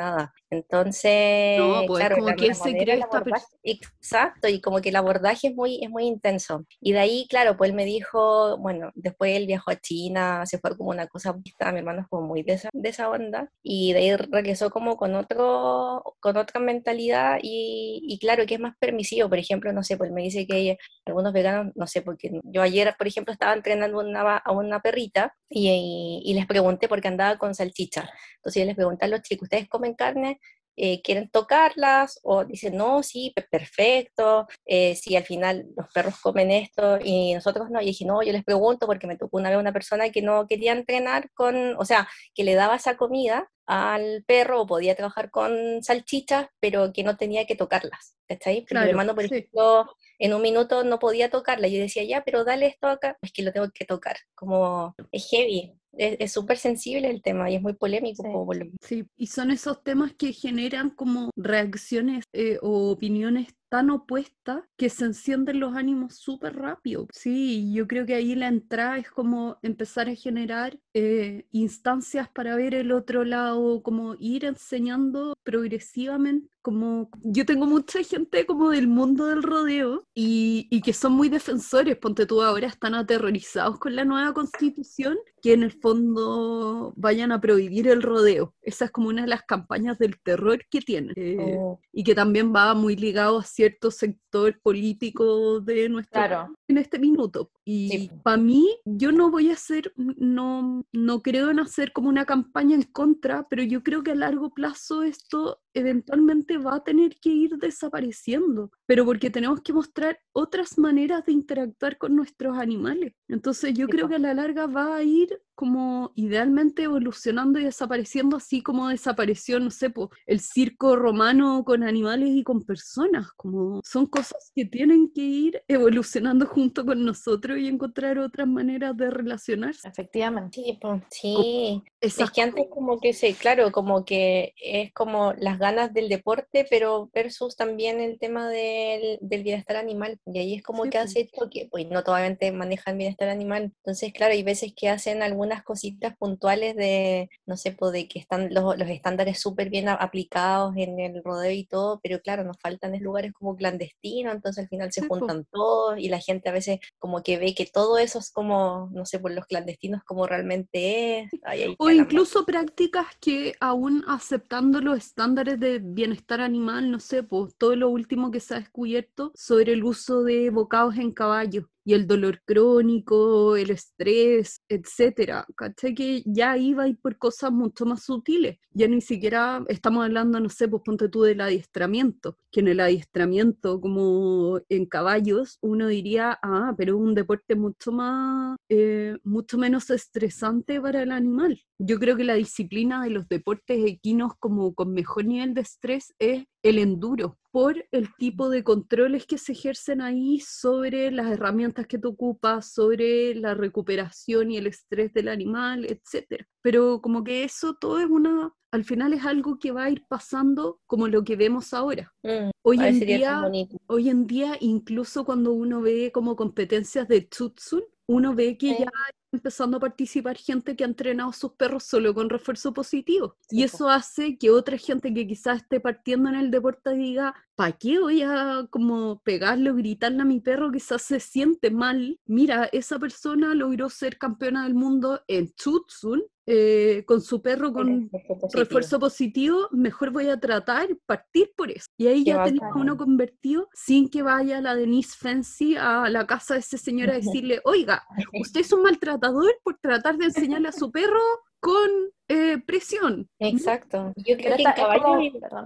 [0.51, 3.23] Entonces, pues, claro, como que se cree esta
[3.63, 6.65] Exacto, y como que el abordaje es muy, es muy intenso.
[6.81, 10.59] Y de ahí, claro, pues él me dijo, bueno, después él viajó a China, se
[10.59, 13.93] fue como una cosa, mi hermano es como muy de esa, de esa onda, y
[13.93, 18.75] de ahí regresó como con, otro, con otra mentalidad y, y claro, que es más
[18.79, 22.63] permisivo, por ejemplo, no sé, pues me dice que algunos veganos, no sé, porque yo
[22.63, 27.39] ayer, por ejemplo, estaba entrenando una, a una perrita y, y, les pregunté porque andaba
[27.39, 28.09] con salchicha.
[28.37, 30.41] Entonces yo les pregunté a los chicos, ¿ustedes comen carne?
[30.81, 36.53] Eh, quieren tocarlas o dicen, no, sí, perfecto, eh, si al final los perros comen
[36.53, 37.83] esto y nosotros no.
[37.83, 40.47] Y dije, no, yo les pregunto porque me tocó una vez una persona que no
[40.47, 45.31] quería entrenar con, o sea, que le daba esa comida al perro o podía trabajar
[45.31, 48.15] con salchichas, pero que no tenía que tocarlas.
[48.29, 48.65] ¿Está ahí?
[48.71, 51.67] mi hermano, por ejemplo, en un minuto no podía tocarla.
[51.67, 53.19] Yo decía, ya, pero dale esto acá.
[53.21, 54.17] Es que lo tengo que tocar.
[54.35, 58.47] Como es heavy es súper sensible el tema y es muy polémico.
[58.81, 59.05] Sí.
[59.17, 65.05] y son esos temas que generan como reacciones eh, o opiniones tan opuestas que se
[65.05, 67.07] encienden los ánimos súper rápido.
[67.13, 72.57] Sí, yo creo que ahí la entrada es como empezar a generar eh, instancias para
[72.57, 78.89] ver el otro lado, como ir enseñando progresivamente como yo tengo mucha gente como del
[78.89, 83.97] mundo del rodeo y, y, que son muy defensores, ponte tú ahora, están aterrorizados con
[83.97, 88.55] la nueva constitución, que en el fondo vayan a prohibir el rodeo.
[88.61, 91.81] Esa es como una de las campañas del terror que tienen eh, oh.
[91.91, 96.55] y que también va muy ligado a cierto sector político de nuestro claro.
[96.69, 97.51] en este minuto.
[97.65, 102.25] Y para mí, yo no voy a hacer, no, no creo en hacer como una
[102.25, 107.17] campaña en contra, pero yo creo que a largo plazo esto eventualmente va a tener
[107.21, 113.15] que ir desapareciendo, pero porque tenemos que mostrar otras maneras de interactuar con nuestros animales.
[113.29, 118.37] Entonces yo creo que a la larga va a ir como idealmente evolucionando y desapareciendo
[118.37, 119.93] así como desapareció, no sé,
[120.27, 125.63] el circo romano con animales y con personas, como son cosas que tienen que ir
[125.67, 129.89] evolucionando junto con nosotros y encontrar otras maneras de relacionarse.
[129.89, 130.63] Efectivamente.
[130.63, 130.79] Sí,
[131.11, 131.83] sí.
[132.01, 136.09] Es que antes como que se, claro, como que es como las ganas ganas del
[136.09, 140.19] deporte, pero versus también el tema del, del bienestar animal.
[140.27, 141.05] Y ahí es como Sí, que po.
[141.05, 143.73] hace esto que, pues no totalmente manejan bienestar animal.
[143.85, 148.19] Entonces, claro, hay veces que hacen algunas cositas puntuales de, no sé, pues de que
[148.19, 152.57] están los, los estándares súper bien aplicados en el rodeo y todo, pero claro, nos
[152.61, 155.17] faltan es lugares como clandestinos, entonces al final se Sí, po.
[155.19, 158.89] juntan todos y la gente a veces como que ve que todo eso es como,
[158.93, 161.31] no sé, por los clandestinos como realmente es.
[161.45, 167.55] Ay, O incluso prácticas que aún aceptando los estándares de bienestar animal, no sé, pues
[167.57, 171.95] todo lo último que se ha descubierto sobre el uso de bocados en caballo y
[171.95, 175.47] el dolor crónico, el estrés, etcétera.
[175.57, 175.95] ¿Cachai?
[175.95, 178.59] Que ya iba a ir por cosas mucho más sutiles.
[178.73, 182.81] Ya ni siquiera estamos hablando, no sé, pues ponte tú del adiestramiento, que en el
[182.81, 189.57] adiestramiento, como en caballos, uno diría, ah, pero es un deporte mucho más, eh, mucho
[189.57, 191.59] menos estresante para el animal.
[191.79, 196.13] Yo creo que la disciplina de los deportes equinos como con mejor nivel de estrés
[196.19, 201.87] es el enduro, por el tipo de controles que se ejercen ahí sobre las herramientas
[201.87, 206.45] que tú ocupas, sobre la recuperación y el estrés del animal, etc.
[206.63, 210.05] Pero como que eso todo es una, al final es algo que va a ir
[210.09, 212.13] pasando como lo que vemos ahora.
[212.23, 213.51] Mm, Hoy en día,
[213.87, 218.79] hoy en día, incluso cuando uno ve como competencias de Tutsun, uno ve que Sí.
[218.81, 218.91] ya
[219.33, 223.37] empezando a participar gente que ha entrenado a sus perros solo con refuerzo positivo.
[223.49, 223.67] Sí, y po.
[223.67, 227.99] eso hace que otra gente que quizás esté partiendo en el deporte diga, ¿para qué
[227.99, 230.71] voy a como pegarle o gritarle a mi perro?
[230.71, 232.19] Quizás se siente mal.
[232.27, 238.11] Mira, esa persona logró ser campeona del mundo en Tutsun eh, con su perro con
[238.55, 241.89] refuerzo positivo, mejor voy a tratar, partir por eso.
[241.99, 242.83] Y ahí Qué ya tenemos a bacán.
[242.83, 247.15] uno convertido sin que vaya la Denise Fancy a la casa de ese señor a
[247.21, 248.03] decirle, oiga,
[248.41, 251.21] usted es un maltratador por tratar de enseñarle a su perro
[251.61, 251.91] con
[252.29, 253.29] eh, presión.
[253.39, 254.13] Exacto.
[254.17, 255.19] Yo creo Pero que es, como,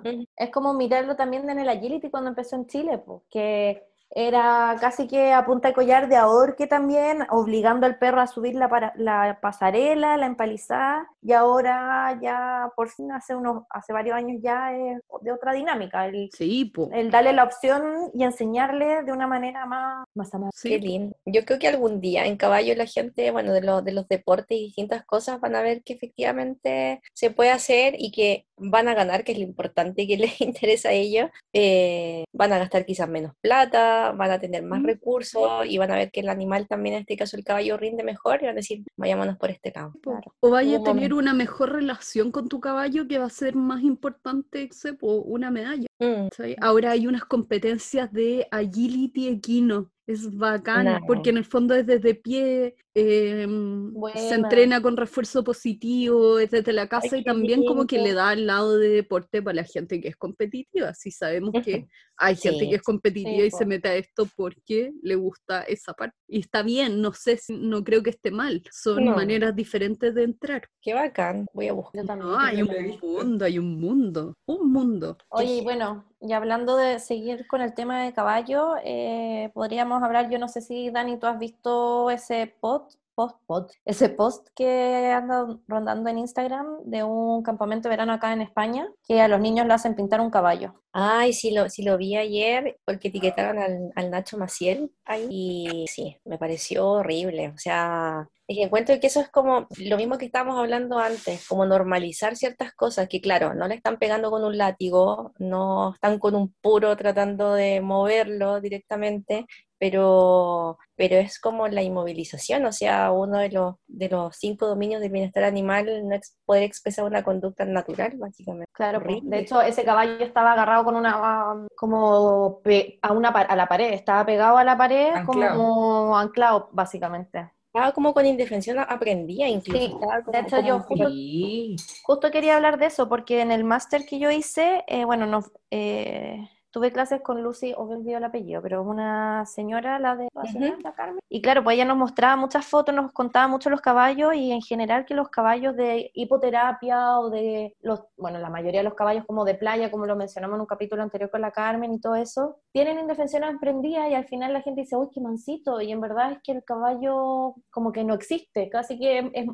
[0.02, 3.84] Mm, es como mirarlo también en el agility cuando empezó en Chile, pues, que
[4.14, 8.54] era casi que a punta de collar de ahorque también, obligando al perro a subir
[8.54, 14.16] la, para- la pasarela, la empalizada, y ahora ya por fin hace unos, hace varios
[14.16, 16.88] años ya es de otra dinámica, el, Sí, po.
[16.92, 20.50] el darle la opción y enseñarle de una manera más, más amable.
[20.54, 21.16] Sí, Qué lindo.
[21.24, 24.58] Yo creo que algún día en caballo la gente, bueno, de, los de los deportes
[24.58, 28.94] y distintas cosas van a ver que efectivamente se puede hacer y que van a
[28.94, 31.30] ganar, que es lo importante que les interesa a ellos.
[31.52, 34.86] Eh, van a gastar quizás menos plata, van a tener más Mm.
[34.86, 38.03] recursos y van a ver que el animal también, en este caso el caballo, rinde
[38.03, 39.92] mejor y van a decir, vayámonos por este lado.
[40.03, 40.11] po.
[40.11, 40.34] Claro.
[40.40, 41.16] O vaya a tener momento.
[41.18, 45.16] una mejor relación con tu caballo que va a ser más importante que se- po,
[45.22, 45.86] una medalla.
[46.00, 46.26] Mm.
[46.61, 49.92] Ahora hay unas competencias de agility equino.
[50.12, 51.00] Es bacán, Nah.
[51.06, 56.72] porque en el fondo es desde pie, em, se entrena con refuerzo positivo, es desde
[56.72, 58.16] la casa y qué también como que le lindo.
[58.18, 60.92] da al lado de deporte para la gente que es competitiva.
[60.94, 61.86] Si sabemos que
[62.18, 62.68] hay gente Sí.
[62.70, 63.68] que es competitiva Sí, y se po.
[63.68, 66.16] mete a esto porque le gusta esa parte.
[66.28, 68.62] Y está bien, no sé, no creo que esté mal.
[68.70, 69.16] Son No.
[69.16, 70.68] maneras diferentes de entrar.
[70.82, 72.04] Qué bacán, voy a buscar.
[72.04, 75.16] No, hay un mundo, hay un mundo, un mundo.
[75.30, 80.30] Oye, y bueno, y hablando de seguir con el tema de caballo, eh, podríamos hablar,
[80.30, 85.12] yo no sé si Dani, tú has visto ese post, post, post, ese post que
[85.12, 89.40] anda rondando en Instagram de un campamento de verano acá en España, que a los
[89.40, 90.82] niños le hacen pintar un caballo.
[90.92, 95.86] Ay, sí lo, sí lo vi ayer porque etiquetaron al, al Nacho Maciel ahí y
[95.88, 97.48] sí, me pareció horrible.
[97.48, 101.46] O sea, es que encuentro que eso es como lo mismo que estábamos hablando antes,
[101.48, 106.18] como normalizar ciertas cosas que claro, no le están pegando con un látigo, no están
[106.18, 109.46] con un puro tratando de moverlo directamente,
[109.82, 115.00] pero, pero es como la inmovilización, o sea, uno de los, de los cinco dominios
[115.00, 118.70] del bienestar animal no es poder expresar una conducta natural, básicamente.
[118.72, 118.98] Claro.
[118.98, 119.28] Horrible.
[119.38, 122.60] de hecho ese caballo estaba agarrado con una, um, como
[123.02, 125.56] a, una, a la pared, estaba pegado a la pared Anclado.
[125.56, 127.50] como anclado, básicamente.
[127.74, 129.80] Estaba como con indefensión aprendía incluso.
[129.84, 131.74] Sí, como- de hecho yo justo- Sí.
[132.04, 135.40] Justo quería hablar de eso, porque en el máster que yo hice, eh, bueno, no,
[135.72, 140.28] eh, tuve clases con Lucy, o me olvidó el apellido, pero una señora, la de
[140.34, 140.82] la señora, Ujú.
[140.82, 141.18] la Carmen.
[141.28, 144.62] Y claro, pues ella nos mostraba muchas fotos, nos contaba mucho los caballos y en
[144.62, 149.24] general que los caballos de hipoterapia o de los, bueno, la mayoría de los caballos
[149.26, 152.16] como de playa, como lo mencionamos en un capítulo anterior con la Carmen y todo
[152.16, 156.00] eso, tienen indefensión emprendida y al final la gente dice, uy, qué mansito, y en
[156.00, 159.46] verdad es que el caballo como que no existe, casi que es,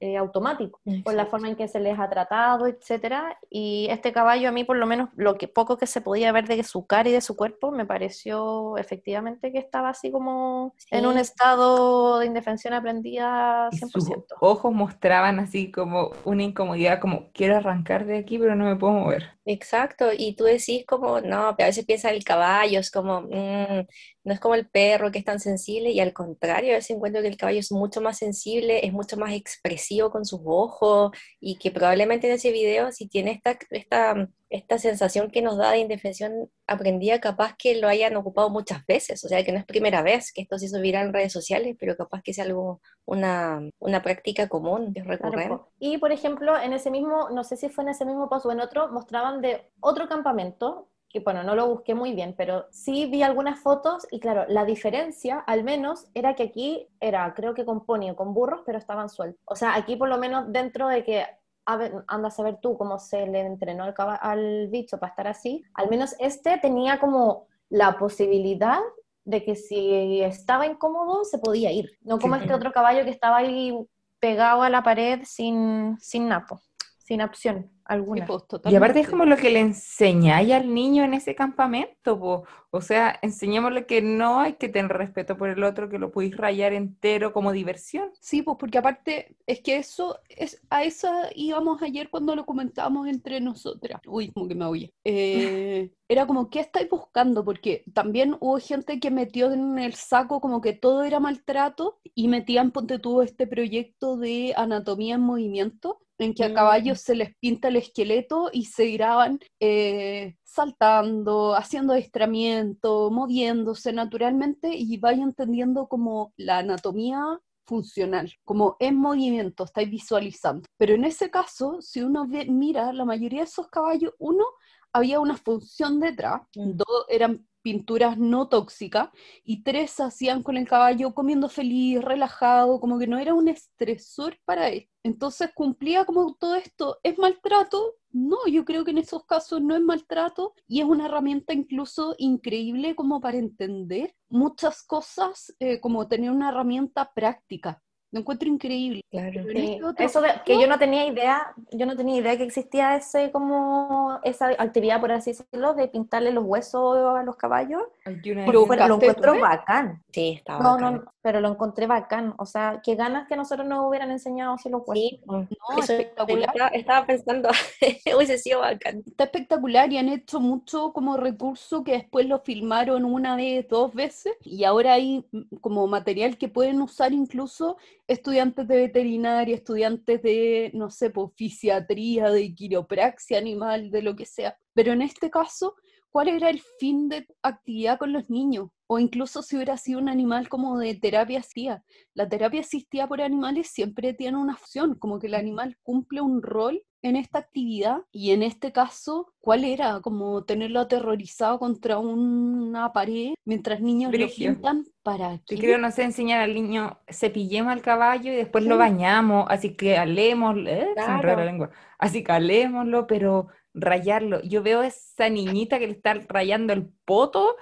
[0.00, 3.38] eh, automático, por la forma en que se les ha tratado, etcétera.
[3.48, 6.46] Y este caballo a mí, por lo menos, lo que poco que se podía ver
[6.46, 11.06] de su cara y de su cuerpo, me pareció efectivamente que estaba así como en
[11.06, 13.90] un estado de indefensión aprendida 100%.
[13.90, 18.76] sus ojos mostraban así como una incomodidad, como quiero arrancar de aquí, pero no me
[18.76, 19.34] puedo mover.
[19.46, 23.86] Exacto, y tú decís como, no, a veces piensa el caballo, es como, mm,
[24.24, 27.20] no es como el perro que es tan sensible, y al contrario, a veces encuentro
[27.20, 31.58] que el caballo es mucho más sensible, es mucho más expresivo con sus ojos, y
[31.58, 35.78] que probablemente en ese video, si tiene esta, esta, esta sensación que nos da de
[35.78, 40.02] indefensión aprendida, capaz que lo hayan ocupado muchas veces, o sea que no es primera
[40.02, 43.60] vez que esto se hizo viral en redes sociales, pero capaz que sea algo, una,
[43.78, 45.62] una práctica común, de recurrente.
[45.78, 48.52] y por ejemplo, en ese mismo, no sé si fue en ese mismo paso o
[48.52, 53.06] en otro, mostraban de otro campamento, que bueno, no lo busqué muy bien, pero sí
[53.06, 57.64] vi algunas fotos y claro, la diferencia al menos era que aquí era, creo que
[57.64, 59.40] con pony o con burros, pero estaban sueltos.
[59.44, 61.24] O sea, aquí por lo menos dentro de que
[61.66, 65.28] a ver, anda a saber tú cómo se le entrenó al, al bicho para estar
[65.28, 68.80] así, al menos este tenía como la posibilidad
[69.24, 73.36] de que si estaba incómodo se podía ir, no como este otro caballo que estaba
[73.36, 73.72] ahí
[74.18, 76.60] pegado a la pared sin, sin napo,
[76.98, 81.34] sin opción Pues, y aparte es como lo que le enseñáis al niño en ese
[81.34, 86.10] campamento, o sea, enseñémosle que no hay que tener respeto por el otro, que lo
[86.10, 88.10] podéis rayar entero como diversión.
[88.20, 93.06] Sí, pues porque aparte es que eso, es, a eso íbamos ayer cuando lo comentábamos
[93.06, 94.00] entre nosotras.
[94.06, 94.92] Uy, como que me oye.
[95.06, 97.44] Eh, era como, ¿qué estáis buscando?
[97.44, 102.28] Porque también hubo gente que metió en el saco como que todo era maltrato y
[102.28, 107.04] metían, ponte tú, este proyecto de anatomía en movimiento en que a caballos mm.
[107.04, 114.96] se les pinta el esqueleto y se graban eh, saltando, haciendo adiestramiento, moviéndose naturalmente y
[114.98, 120.68] vaya entendiendo como la anatomía funcional, como en movimiento, estáis visualizando.
[120.76, 124.44] Pero en ese caso, si uno mira, la mayoría de esos caballos, uno,
[124.92, 126.76] había una función detrás, mm.
[126.76, 129.08] dos eran pinturas no tóxicas
[129.42, 134.38] y tres hacían con el caballo comiendo feliz, relajado, como que no era un estresor
[134.44, 134.90] para él.
[135.02, 136.98] Entonces cumplía como todo esto.
[137.02, 137.94] ¿Es maltrato?
[138.10, 142.14] No, yo creo que en esos casos no es maltrato y es una herramienta incluso
[142.18, 147.82] increíble como para entender muchas cosas, eh, como tener una herramienta práctica.
[148.14, 149.04] Lo encuentro increíble.
[149.10, 149.40] Claro.
[149.40, 153.32] Este eso de, que yo no tenía idea, yo no tenía idea que existía ese
[153.32, 157.82] como esa actividad, por así decirlo, de pintarle los huesos a los caballos.
[158.04, 160.02] Pero lo encuentro bacán.
[160.12, 162.34] Sí, estaba no, No, pero lo encontré bacán.
[162.36, 164.94] O sea, qué ganas que nosotros nos hubieran enseñado los huesos.
[164.94, 165.48] Sí, no,
[165.78, 166.70] espectacular.
[166.74, 167.48] Estaba, pensando,
[168.16, 169.02] hubiese sido bacán.
[169.06, 173.94] Está espectacular y han hecho mucho como recurso que después lo filmaron una vez, dos
[173.94, 180.20] veces y ahora hay mm, como material que pueden usar incluso estudiantes de veterinaria, estudiantes
[180.20, 184.58] de, no sé, pues, fisiatría, de quiropraxia animal, de lo que sea.
[184.74, 185.76] Pero en este caso,
[186.14, 188.68] ¿cuál era el fin de actividad con los niños?
[188.86, 191.82] O incluso si hubiera sido un animal como de terapia asistida.
[192.14, 196.40] La terapia asistida por animales siempre tiene una función, como que el animal cumple un
[196.40, 198.02] rol en esta actividad.
[198.12, 200.00] Y en este caso, ¿cuál era?
[200.02, 205.56] Como tenerlo aterrorizado contra una pared mientras niños lo pintan para que...
[205.56, 209.74] Yo creo, no sé, enseñar al niño, cepillemos al caballo y después lo bañamos, así
[209.74, 214.40] que alemos, eh, la lengua, así que alémoslo, pero rayarlo.
[214.42, 217.56] Yo veo a esa niñita que le está rayando el poto.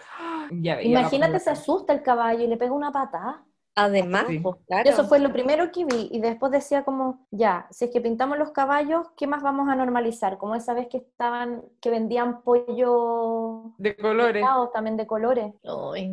[0.50, 3.44] Imagínate, se asusta el caballo y le pega una patada.
[3.74, 7.90] Además, pues, Eso fue lo primero que vi y después decía como, ya, si es
[7.90, 10.36] que pintamos los caballos, ¿qué más vamos a normalizar?
[10.36, 14.44] Como esa vez que estaban, que vendían pollo de colores.
[14.74, 15.54] También de colores.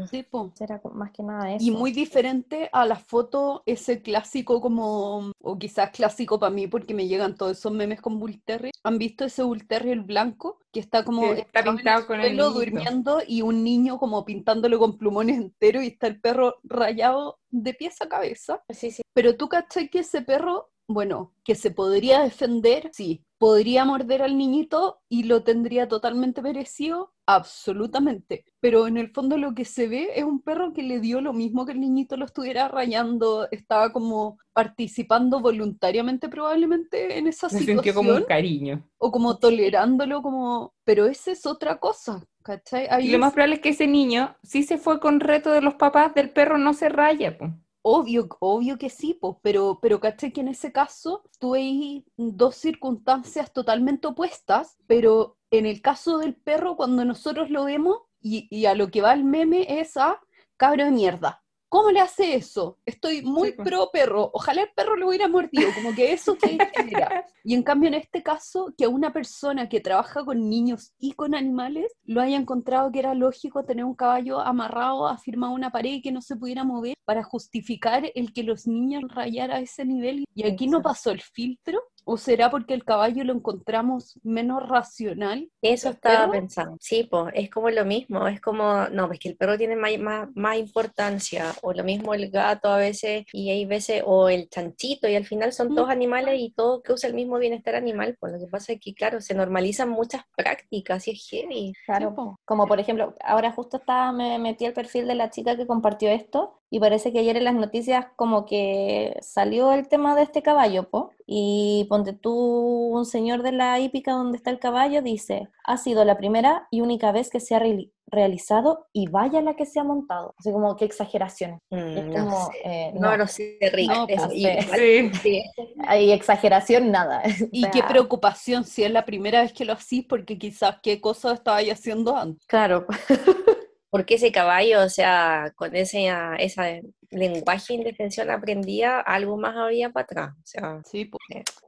[0.10, 0.26] sí,
[0.60, 1.66] Era más que nada eso.
[1.66, 6.93] Y muy diferente a la foto, ese clásico como, o quizás clásico para mí porque
[6.93, 8.72] me llegan todos esos memes con Bull Terrier.
[8.84, 10.60] ¿Han visto ese Bull Terrier blanco?
[10.72, 15.38] Que está como está pintado con el durmiendo y un niño como pintándolo con plumones
[15.38, 18.63] enteros y está el perro rayado de pies a cabeza.
[18.69, 19.01] Sí, sí.
[19.13, 24.37] Pero tú caché que ese perro, bueno, que se podría defender, sí, podría morder al
[24.37, 28.43] niñito y lo tendría totalmente merecido, absolutamente.
[28.59, 31.31] Pero en el fondo lo que se ve es un perro que le dio lo
[31.31, 37.77] mismo que el niñito lo estuviera rayando, estaba como participando voluntariamente probablemente en esa situación.
[37.77, 38.85] Sintió como un cariño.
[38.97, 40.73] O como tolerándolo, como...
[40.83, 42.87] Pero esa es otra cosa, ¿cachai?
[43.05, 45.75] y lo más probable es que ese niño sí se fue con reto de los
[45.75, 47.51] papás del perro no se raya, pues.
[47.81, 53.53] Obvio, obvio que sí, pues, pero, pero caché que en ese caso tuve dos circunstancias
[53.53, 58.91] totalmente opuestas, pero en el caso del perro, cuando nosotros lo vemos, y, a lo
[58.91, 60.19] que va el meme es a
[60.57, 61.41] cabro de mierda.
[61.70, 62.78] ¿Cómo le hace eso?
[62.86, 63.67] Estoy muy Sí, pues.
[63.67, 67.26] pro perro, ojalá el perro lo hubiera mordido, como que eso te genera.
[67.41, 71.34] Y en cambio en este caso, que una persona que trabaja con niños y con
[71.34, 75.93] animales lo haya encontrado que era lógico tener un caballo amarrado, afirmado a una pared
[75.93, 79.86] y que no se pudiera mover para justificar el que los niños rayaran a ese
[79.86, 80.26] nivel.
[80.36, 81.82] Y aquí no pasó el filtro.
[82.05, 85.49] ¿O será porque el caballo lo encontramos menos racional?
[85.61, 86.31] Eso ¿El estaba perro?
[86.31, 86.77] pensando.
[86.79, 89.97] Sí, pues es como lo mismo, es como, no, pues que el perro tiene más,
[89.99, 94.49] más, más importancia, o lo mismo el gato a veces, y hay veces, o el
[94.49, 95.75] chanchito, y al final son Mm.
[95.75, 98.79] todos animales y todo que usa el mismo bienestar animal, pues lo que pasa es
[98.79, 101.73] que, claro, se normalizan muchas prácticas y es heavy.
[101.85, 102.39] Claro, Sí, po.
[102.45, 106.09] como por ejemplo, ahora justo estaba, me metí al perfil de la chica que compartió
[106.09, 110.41] esto y parece que ayer en las noticias como que salió el tema de este
[110.43, 115.49] caballo, po, y ponte tú, un señor de la hípica donde está el caballo dice,
[115.65, 119.55] ha sido la primera y única vez que se ha reali- realizado y vaya la
[119.55, 120.34] que se ha montado.
[120.39, 121.59] Así como, qué exageración.
[121.70, 122.51] Mm, Es no como, sé.
[122.65, 123.91] eh, No, no, no sé, Rick.
[123.91, 124.45] No, eso, pues, y
[124.76, 125.11] sí.
[125.22, 125.43] sí.
[125.88, 127.22] hay exageración, nada.
[127.51, 130.78] Y O qué sea, preocupación si es la primera vez que lo hacís, porque quizás
[130.82, 132.45] qué cosa estaba haciendo antes.
[132.47, 132.86] Claro.
[133.89, 139.55] Porque ese caballo, o sea, con ese, ah, ese lenguaje de indefensión aprendía, algo más
[139.55, 140.33] había para atrás.
[140.37, 141.17] O sea, Sí, po.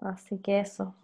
[0.01, 0.95] Así que eso.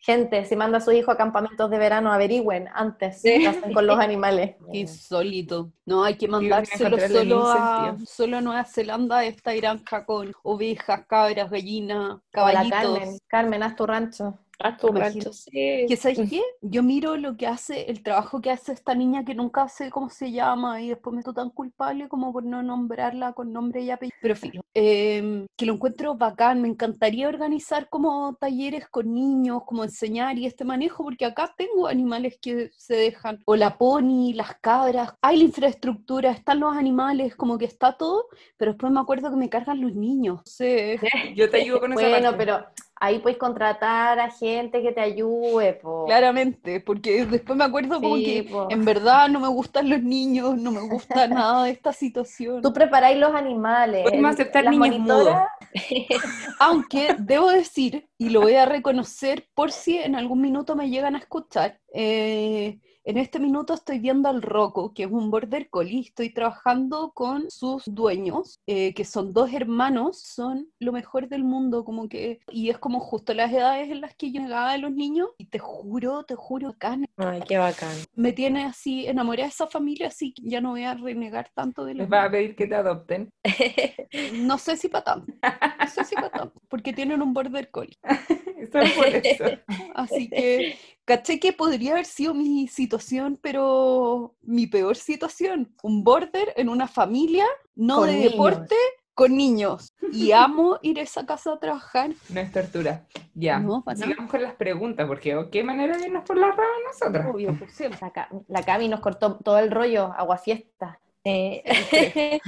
[0.00, 3.38] Gente, si manda a su hijo a campamentos de verano, averigüen antes Sí.
[3.38, 4.56] qué hacen con los animales.
[4.72, 5.70] Qué insólito.
[5.86, 11.50] No, hay que mandárselo solo a, solo a Nueva Zelanda, esta granja con ovejas, cabras,
[11.50, 12.80] gallinas, Hola, caballitos.
[12.80, 13.18] Carmen.
[13.28, 14.38] Carmen, haz tu rancho.
[14.60, 15.84] Ah, tu rancho, sí.
[15.88, 16.40] Que sabes qué?
[16.62, 20.08] Yo miro lo que hace, el trabajo que hace esta niña que nunca sé cómo
[20.10, 23.90] se llama y después me siento tan culpable como por no nombrarla con nombre y
[23.90, 24.16] apellido.
[24.20, 29.84] Pero filo, em, que lo encuentro bacán, me encantaría organizar como talleres con niños, como
[29.84, 34.54] enseñar y este manejo, porque acá tengo animales que se dejan, o la pony, las
[34.60, 38.26] cabras, hay la infraestructura, están los animales, como que está todo,
[38.56, 40.40] pero después me acuerdo que me cargan los niños.
[40.44, 40.98] Sé,
[41.34, 42.38] Yo te ayudo con esa Bueno, parte.
[42.38, 42.64] pero
[42.96, 46.04] ahí puedes contratar a gente que te ayude, po.
[46.06, 48.68] Claramente, porque después me acuerdo como Sí, que po.
[48.70, 52.62] en verdad no me gustan los niños, no me gusta nada de esta situación.
[52.62, 54.04] Tú preparáis los animales.
[54.04, 55.28] Podemos aceptar las niños
[56.60, 61.14] Aunque debo decir, y lo voy a reconocer por si en algún minuto me llegan
[61.16, 66.00] a escuchar, eh, en este minuto estoy viendo al Rocco, que es un border collie,
[66.00, 71.84] estoy trabajando con sus dueños, eh, que son dos hermanos, son lo mejor del mundo,
[71.84, 74.92] como que, y es como justo las edades en las que yo negaba a los
[74.92, 77.94] niños, y te juro, te juro, bacán, Ay, qué bacán.
[78.14, 81.84] me tiene así enamorada de esa familia, así que ya no voy a renegar tanto
[81.84, 83.30] de los Les va a pedir que te adopten.
[84.34, 87.98] No sé si para tanto, no sé si para tanto, porque tienen un border collie.
[88.72, 89.44] Solo por eso.
[89.94, 95.74] Así que caché que podría haber sido mi situación, pero mi peor situación.
[95.82, 98.32] Un border en una familia, no Con de niños.
[98.32, 98.76] deporte,
[99.14, 99.92] con niños.
[100.12, 102.10] Y amo ir a esa casa a trabajar.
[102.28, 103.06] No es tortura.
[103.34, 103.58] Ya.
[103.58, 103.84] No.
[103.94, 107.26] Sigamos con las preguntas, porque oh, qué manera de irnos por las ramas nosotras.
[107.32, 108.00] Obvio, por siempre.
[108.00, 111.00] La, la Cami nos cortó todo el rollo, aguafiesta.
[111.26, 111.62] Eh,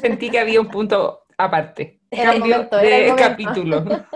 [0.00, 1.97] Sentí que había un punto aparte.
[2.10, 3.84] Era el momento, era el de capítulo.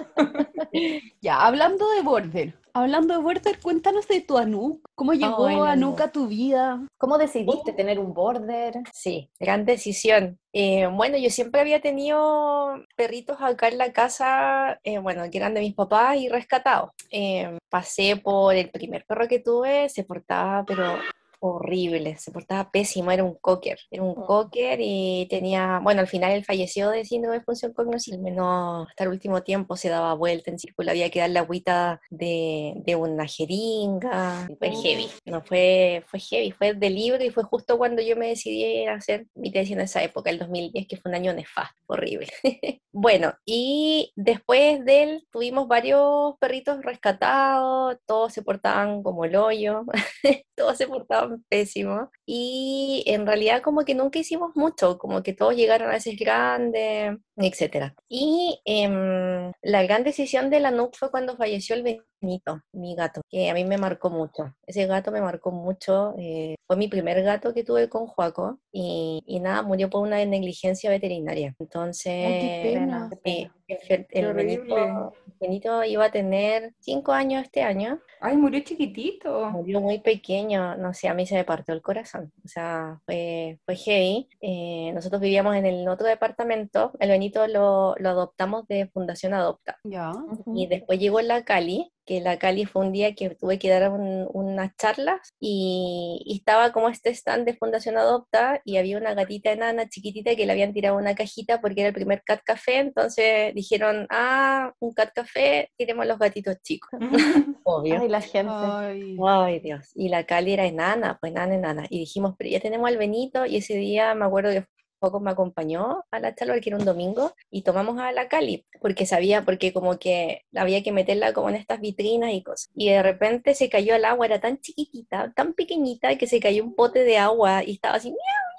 [1.20, 2.54] Ya, hablando de border.
[2.72, 4.80] Hablando de border, cuéntanos de tu Anuk.
[4.94, 6.04] ¿Cómo llegó Anuk no.
[6.04, 6.80] a tu vida?
[6.96, 8.76] ¿Cómo decidiste tener un border?
[8.94, 10.38] Sí, gran decisión.
[10.54, 15.52] Eh, bueno, yo siempre había tenido perritos acá en la casa, eh, bueno, que eran
[15.52, 16.90] de mis papás y rescatados.
[17.10, 20.96] Eh, pasé por el primer perro que tuve, se portaba, pero
[21.44, 24.24] horrible, se portaba pésimo, era un cocker, era un Oh.
[24.26, 29.04] cocker y tenía, bueno, al final él falleció de síndrome de función cognitiva, menos hasta
[29.04, 33.26] el último tiempo se daba vuelta en círculo, había que darle agüita de, de una
[33.26, 38.16] jeringa, fue heavy, no fue, fue heavy, fue de libro y fue justo cuando yo
[38.16, 41.32] me decidí a hacer mi tesis en esa época, el 2010, que fue un año
[41.32, 42.28] nefasto, horrible.
[42.92, 49.84] bueno, y después de él tuvimos varios perritos rescatados, todos se portaban como el hoyo,
[50.56, 55.56] todos se portaban pésimo y en realidad como que nunca hicimos mucho, como que todos
[55.56, 57.94] llegaron a veces grandes, etcétera.
[58.08, 61.82] Y em, la gran decisión de la NUC fue cuando falleció el
[62.22, 64.54] Benito, mi gato, que a mí me marcó mucho.
[64.64, 69.22] Ese gato me marcó mucho, eh, fue mi primer gato que tuve con Joaco y,
[69.26, 71.54] y nada, murió por una negligencia veterinaria.
[71.58, 73.10] Entonces, Ay, pena.
[73.24, 75.12] el, el Benito.
[75.40, 79.50] Benito iba a tener cinco años este año Ay, murió chiquitito.
[79.50, 83.58] Murió muy pequeño, no sé, a mí se me partió el corazón, o sea, fue,
[83.64, 84.28] fue heavy.
[84.40, 89.78] Eh, nosotros vivíamos en el otro departamento, el Benito lo, lo adoptamos de Fundación Adopta.
[89.82, 90.12] Ya.
[90.54, 93.90] Y después llegó la Cali que la Cali fue un día que tuve que dar
[93.90, 99.88] unas charlas y, estaba como este stand de Fundación Adopta y había una gatita enana
[99.88, 104.06] chiquitita que le habían tirado una cajita porque era el primer cat café, entonces dijeron,
[104.10, 106.90] ah, un cat café, tiremos los gatitos chicos.
[107.64, 108.00] Obvio.
[108.00, 108.52] Ay, la gente.
[108.52, 109.60] Ay.
[109.60, 109.90] Dios.
[109.94, 111.86] Y la Cali era enana, pues enana, enana.
[111.90, 114.66] Y dijimos, pero ya tenemos al Benito y ese día me acuerdo que
[115.02, 118.64] poco me acompañó a la charla, que era un domingo, y tomamos a la Cali,
[118.80, 122.70] porque sabía, porque como que había que meterla como en estas vitrinas y cosas.
[122.74, 126.62] Y de repente se cayó al agua, era tan chiquitita, tan pequeñita, que se cayó
[126.64, 128.52] un pote de agua y estaba así, miau.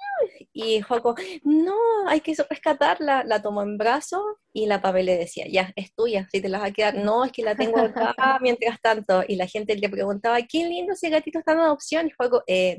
[0.52, 1.74] Y Joaco, no,
[2.06, 3.24] hay que rescatarla.
[3.24, 4.22] La tomó en brazos
[4.56, 6.94] y la papel le decía, ya, es tuya, si te la vas a quedar.
[6.94, 9.24] No, es que la tengo acá mientras tanto.
[9.26, 12.06] Y la gente le preguntaba, qué lindo ese gatito está en adopción.
[12.06, 12.78] Y Joaco, eh,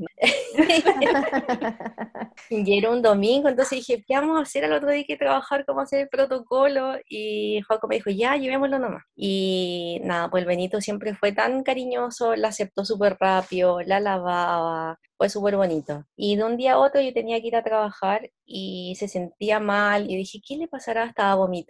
[2.50, 5.00] y era un domingo, entonces dije, ¿qué vamos a hacer al otro día?
[5.00, 6.96] Hay que trabajar cómo hacer el protocolo.
[7.10, 9.04] Y Joaco me dijo, ya, llevémoslo nomás.
[9.14, 14.98] Y nada, pues el Benito siempre fue tan cariñoso, la aceptó súper rápido, la lavaba,
[15.18, 16.06] fue súper bonito.
[16.16, 19.60] Y de un día a otro yo tenía que ir a trabajar y se sentía
[19.60, 21.06] mal y dije, ¿qué le pasará?
[21.06, 21.65] Estaba vomitando,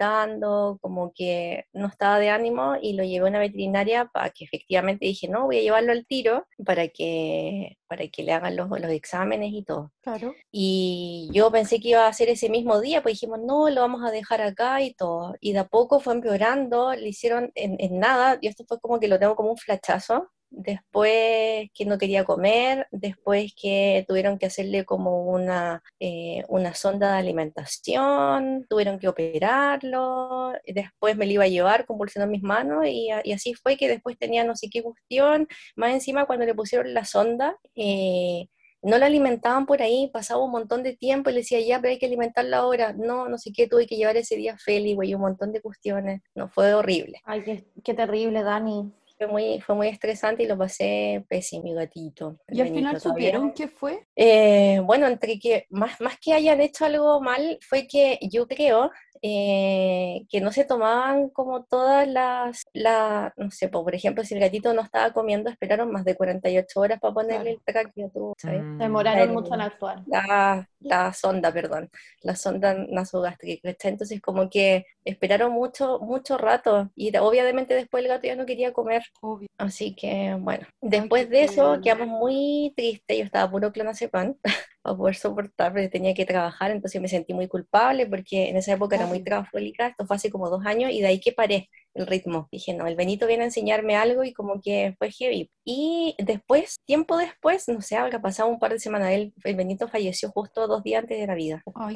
[0.81, 5.05] como que no estaba de ánimo y lo llevé a una veterinaria para que efectivamente
[5.05, 8.91] dije, no, voy a llevarlo al tiro para que, para que le hagan los, los
[8.91, 9.91] exámenes y todo.
[10.01, 10.33] Claro.
[10.51, 14.03] Y yo pensé que iba a ser ese mismo día, pues dijimos, no, lo vamos
[14.03, 15.35] a dejar acá y todo.
[15.39, 18.99] Y de a poco fue empeorando, le hicieron en, en nada, y esto fue como
[18.99, 24.45] que lo tengo como un flachazo, después que no quería comer, después que tuvieron que
[24.45, 31.43] hacerle como una, eh, una sonda de alimentación, tuvieron que operarlo, después me lo iba
[31.43, 35.47] a llevar convulsionando mis manos y, así fue que después tenía no sé qué cuestión,
[35.75, 38.47] más encima cuando le pusieron la sonda, eh,
[38.81, 41.91] no la alimentaban por ahí, pasaba un montón de tiempo y le decía, ya, pero
[41.91, 42.93] hay que alimentarla ahora.
[42.93, 46.21] No, no sé qué, tuve que llevar ese día Feli, güey, un montón de cuestiones.
[46.35, 47.19] No, fue horrible.
[47.25, 52.37] Ay, qué terrible, Dani fue muy, fue muy estresante y lo pasé pésimo, mi gatito.
[52.47, 54.07] ¿Y al final supieron qué fue?
[54.15, 58.91] Eh, bueno, entre que más, más que hayan hecho algo mal, fue que yo creo
[59.21, 64.39] eh, que no se tomaban como todas las, la, no sé, por ejemplo, si el
[64.39, 68.61] gatito no estaba comiendo, esperaron más de 48 horas para ponerle el tráqueo, ¿sabes?
[68.77, 70.03] Demoraron mucho en actuar.
[70.07, 71.89] La, la sonda, perdón,
[72.21, 78.27] la sonda nasogástrica, Entonces como que esperaron mucho, mucho rato y obviamente después el gato
[78.27, 79.03] ya no quería comer.
[79.21, 79.47] Obvio.
[79.57, 84.35] Así que bueno, después de eso quedamos muy tristes, yo estaba puro clonazepam
[84.81, 88.73] para poder soportar, porque tenía que trabajar, entonces me sentí muy culpable porque en esa
[88.73, 91.69] época era muy trabajólica, esto fue hace como dos años y de ahí que paré
[91.95, 92.47] el ritmo.
[92.51, 95.49] Dije, no, el Benito viene a enseñarme algo y como que fue heavy.
[95.63, 100.29] Y después, tiempo después, no sé, habrá pasado un par de semanas, el Benito falleció
[100.29, 101.63] justo dos días antes de la vida.
[101.73, 101.95] Ay,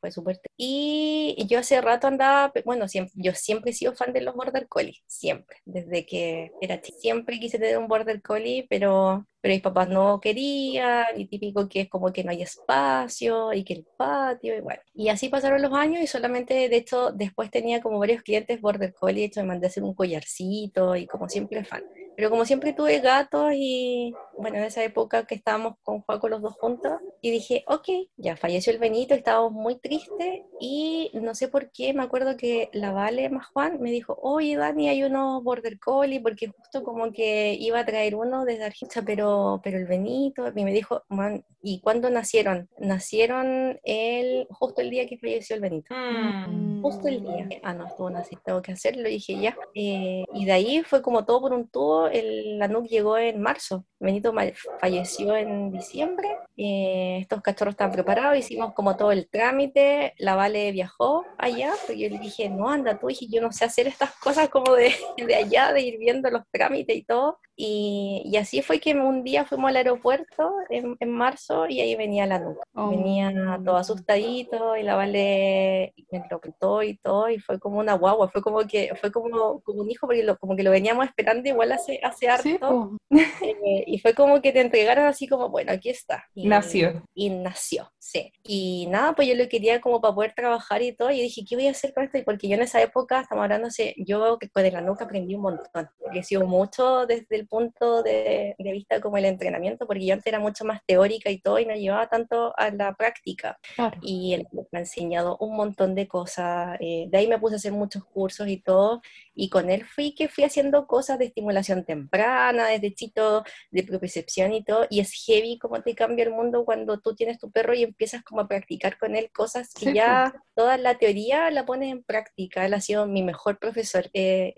[0.00, 0.40] Fue súper.
[0.56, 4.68] Y yo hace rato andaba, bueno, siempre, yo siempre he sido fan de los Border
[4.68, 6.98] Collie, siempre, desde que era chica.
[7.00, 11.82] Siempre quise tener un Border Collie, pero pero mis papás no querían, y típico que
[11.82, 14.80] es como que no hay espacio, y que el patio, y bueno.
[14.94, 18.94] Y así pasaron los años, y solamente, de hecho, después tenía como varios clientes Border
[18.94, 21.84] Collie, de hecho me mandé a hacer un collarcito, y como siempre fan.
[22.16, 26.42] Pero como siempre tuve gatos y bueno, en esa época que estábamos con Juaco los
[26.42, 31.48] dos juntos y dije, ok, ya falleció el Benito, estábamos muy tristes y no sé
[31.48, 35.42] por qué, me acuerdo que la Vale más Juan me dijo, oye Dani, hay unos
[35.42, 39.86] Border Collie porque justo como que iba a traer uno desde Argentina, pero, pero el
[39.86, 42.68] Benito, y me dijo, man, ¿y cuándo nacieron?
[42.78, 45.94] Nacieron el, justo el día que falleció el Benito.
[45.94, 46.82] Mm.
[46.82, 47.48] Justo el día.
[47.62, 49.56] Ah, no, estuvo nacido, tengo que hacerlo, y dije ya.
[49.74, 53.40] Eh, y de ahí fue como todo por un tubo el, la NUC llegó en
[53.40, 53.84] marzo.
[53.98, 54.34] Benito
[54.80, 56.28] falleció en diciembre.
[56.56, 60.14] Eh, estos cachorros están preparados, hicimos como todo el trámite.
[60.18, 63.64] La Vale viajó allá, porque yo le dije, no, anda tú, dije, yo no sé
[63.64, 67.38] hacer estas cosas como de, de allá, de ir viendo los trámites y todo.
[67.56, 71.96] Y, y, así fue que un día fuimos al aeropuerto en, en marzo y ahí
[71.96, 72.62] venía la nuca.
[72.74, 72.90] Oh.
[72.90, 77.94] Venía todo asustadito y la Vale me lo pintó y todo y fue como una
[77.94, 81.06] guagua, fue como que fue como, como un hijo porque lo, como que lo veníamos
[81.06, 82.96] esperando igual hace, hace harto.
[83.66, 86.24] Eh, y fue como que te entregaron así como, bueno, aquí está.
[86.34, 87.02] Y, nació.
[87.14, 88.32] Y nació, sí.
[88.42, 91.56] Y nada, pues yo lo quería como para poder trabajar y todo y dije, ¿qué
[91.56, 92.18] voy a hacer con esto?
[92.24, 95.88] porque yo en esa época, estamos hablando, yo que de la nuca aprendí un montón,
[95.98, 100.26] porque he sido mucho desde el punto de, vista como el entrenamiento, porque yo antes
[100.26, 103.58] era mucho más teórica y todo y me llevaba tanto a la práctica.
[104.02, 106.76] Y él me ha enseñado un montón de cosas.
[106.80, 109.00] Eh, de ahí me puse a hacer muchos cursos y todo.
[109.34, 114.52] Y con él fui que fui haciendo cosas de estimulación temprana, desde chito, de propiocepción
[114.52, 114.86] y todo.
[114.90, 118.22] Y es heavy cómo te cambia el mundo cuando tú tienes tu perro y empiezas
[118.22, 122.64] como a practicar con él cosas que ya toda la teoría la pones en práctica.
[122.64, 124.08] Él ha sido mi mejor profesor.
[124.12, 124.54] Eh,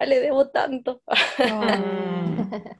[0.00, 1.02] le debo tanto.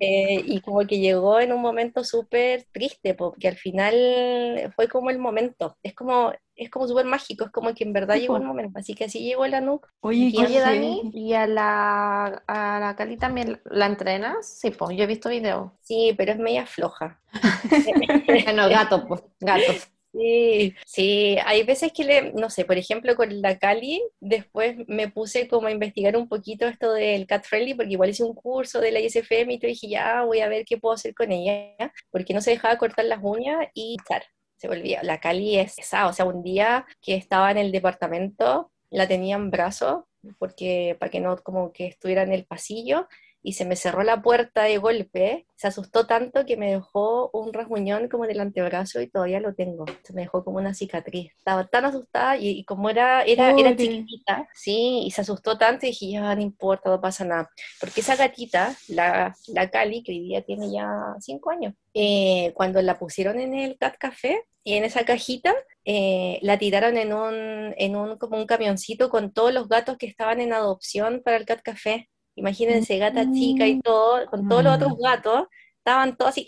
[0.00, 5.10] Eh, y como que llegó en un momento súper triste, porque al final fue como
[5.10, 5.76] el momento.
[5.82, 8.78] Es como, es como súper mágico, es como que en verdad llegó el momento.
[8.78, 9.88] Así que así llegó la NUC.
[10.00, 14.46] Oye, Oye Dani, ¿y a la, a la Cali también la entrenas?
[14.46, 15.72] Sí, pues yo he visto videos.
[15.82, 17.20] Sí, pero es media floja.
[18.44, 19.88] bueno, gato, pues, gatos.
[20.14, 25.08] Sí, sí, hay veces que le, no sé, por ejemplo con la Cali, después me
[25.08, 28.80] puse como a investigar un poquito esto del cat friendly, porque igual hice un curso
[28.80, 31.92] de la ISFM y te dije, ya voy a ver qué puedo hacer con ella,
[32.12, 34.24] porque no se dejaba cortar las uñas y claro,
[34.56, 35.02] se volvía.
[35.02, 39.36] La Cali es esa, o sea, un día que estaba en el departamento, la tenía
[39.36, 40.04] en brazos,
[40.38, 43.08] porque para que no como que estuviera en el pasillo,
[43.44, 47.52] y se me cerró la puerta de golpe, se asustó tanto que me dejó un
[47.52, 49.84] rasguñón como en el antebrazo y todavía lo tengo.
[50.02, 51.30] Se me dejó como una cicatriz.
[51.36, 55.90] Estaba tan asustada y, como era, era, era chiquitita, sí, y se asustó tanto y
[55.90, 57.50] dije, ya no importa, no pasa nada.
[57.78, 60.88] Porque esa gatita, la, la Cali, que hoy día tiene ya
[61.20, 66.38] cinco años, eh, cuando la pusieron en el Cat Café y en esa cajita, eh,
[66.40, 70.40] la tiraron en un, en un, como un camioncito con todos los gatos que estaban
[70.40, 72.08] en adopción para el Cat Café.
[72.36, 73.82] Imagínense, gata chica y mm.
[73.82, 75.02] todo, con todos los otros mm.
[75.02, 75.46] gatos,
[75.78, 76.46] estaban todos así,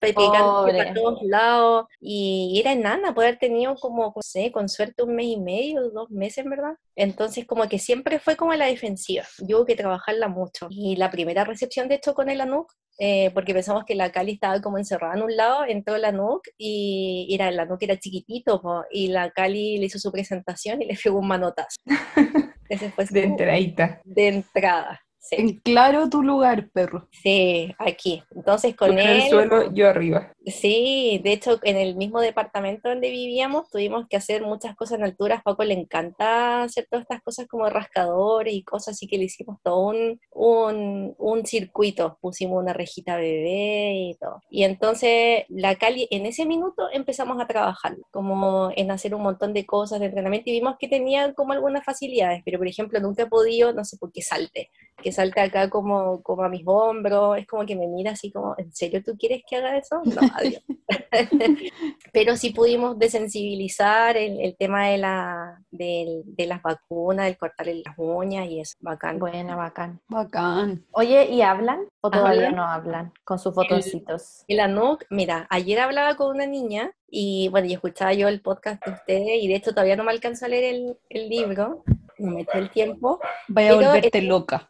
[0.00, 5.02] pegando para todos lados, y era enana, poder haber tenido como, no sé, con suerte
[5.02, 6.74] un mes y medio, dos meses, ¿verdad?
[6.94, 10.68] Entonces, como que siempre fue como a la defensiva, yo hubo que trabajarla mucho.
[10.70, 14.32] Y la primera recepción, de hecho, con el Anuk, eh, porque pensamos que la Cali
[14.32, 18.60] estaba como encerrada en un lado, entró la NUC y era, la NUC era chiquitito,
[18.90, 21.76] y la Cali le hizo su presentación y le pegó un manotazo.
[22.68, 24.00] Ese fue de entradita.
[24.04, 25.00] De entrada.
[25.30, 27.08] En claro tu lugar, perro.
[27.10, 28.22] Sí, aquí.
[28.34, 28.98] Entonces con él...
[28.98, 30.32] En el suelo, yo arriba.
[30.46, 35.04] Sí, de hecho en el mismo departamento donde vivíamos tuvimos que hacer muchas cosas en
[35.04, 35.42] alturas.
[35.42, 39.58] Paco le encanta hacer todas estas cosas como rascadores y cosas, así que le hicimos
[39.62, 42.18] todo un, un, un circuito.
[42.20, 44.40] Pusimos una rejita bebé y todo.
[44.50, 49.52] Y entonces la Cali, en ese minuto empezamos a trabajar, como en hacer un montón
[49.52, 53.24] de cosas de entrenamiento y vimos que tenía como algunas facilidades, pero por ejemplo nunca
[53.24, 54.70] he podido, no sé por qué salte
[55.02, 58.54] que salta acá como, como a mis hombros, es como que me mira así como,
[58.58, 60.00] ¿en serio tú quieres que haga eso?
[60.04, 60.62] No, adiós.
[62.12, 67.82] Pero sí pudimos desensibilizar el, el tema de, la, de, de, las vacunas, el cortarle
[67.84, 69.18] las uñas y eso, bacán.
[69.18, 70.00] Buena, bacán.
[70.08, 70.84] Bacán.
[70.92, 74.44] Oye, ¿y hablan o todavía no hablan con sus fotoncitos?
[74.48, 74.80] El, el
[75.10, 79.42] mira, ayer hablaba con una niña y bueno, yo escuchaba yo el podcast de ustedes
[79.42, 81.84] y de hecho todavía no me alcanzó a leer el, el libro,
[82.18, 83.20] no me el tiempo.
[83.48, 84.68] Vaya a volverte loca.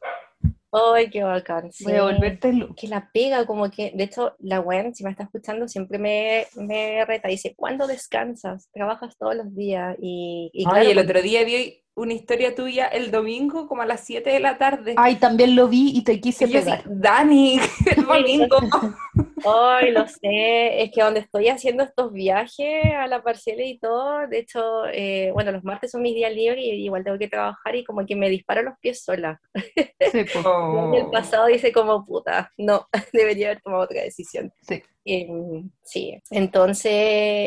[0.71, 1.71] Ay, qué bacán.
[1.81, 2.53] Voy a volverte.
[2.77, 6.47] Que la pega, como que, de hecho, la Gwen, si me está escuchando, siempre me,
[6.57, 7.29] me reta.
[7.29, 8.69] Dice, ¿cuándo descansas?
[8.73, 9.97] Trabajas todos los días.
[10.01, 14.05] Y, y Ay, el otro día vi una historia tuya el domingo como a las
[14.05, 14.95] 7 de la tarde.
[14.97, 16.83] Ay, también lo vi y te quise pegar.
[16.87, 17.59] Dani,
[17.97, 18.57] el domingo.
[19.45, 24.27] Ay, lo sé, es que donde estoy haciendo estos viajes a la parcela y todo,
[24.27, 27.77] de hecho, eh, bueno, los martes son mis días libres y igual tengo que trabajar
[27.77, 29.41] y como que me disparo los pies sola.
[29.55, 29.65] Sí,
[30.33, 30.37] pues.
[30.95, 34.53] el pasado dice como, puta, no, debería haber tomado otra decisión.
[34.63, 34.83] Sí.
[35.11, 36.93] Em, sí, entonces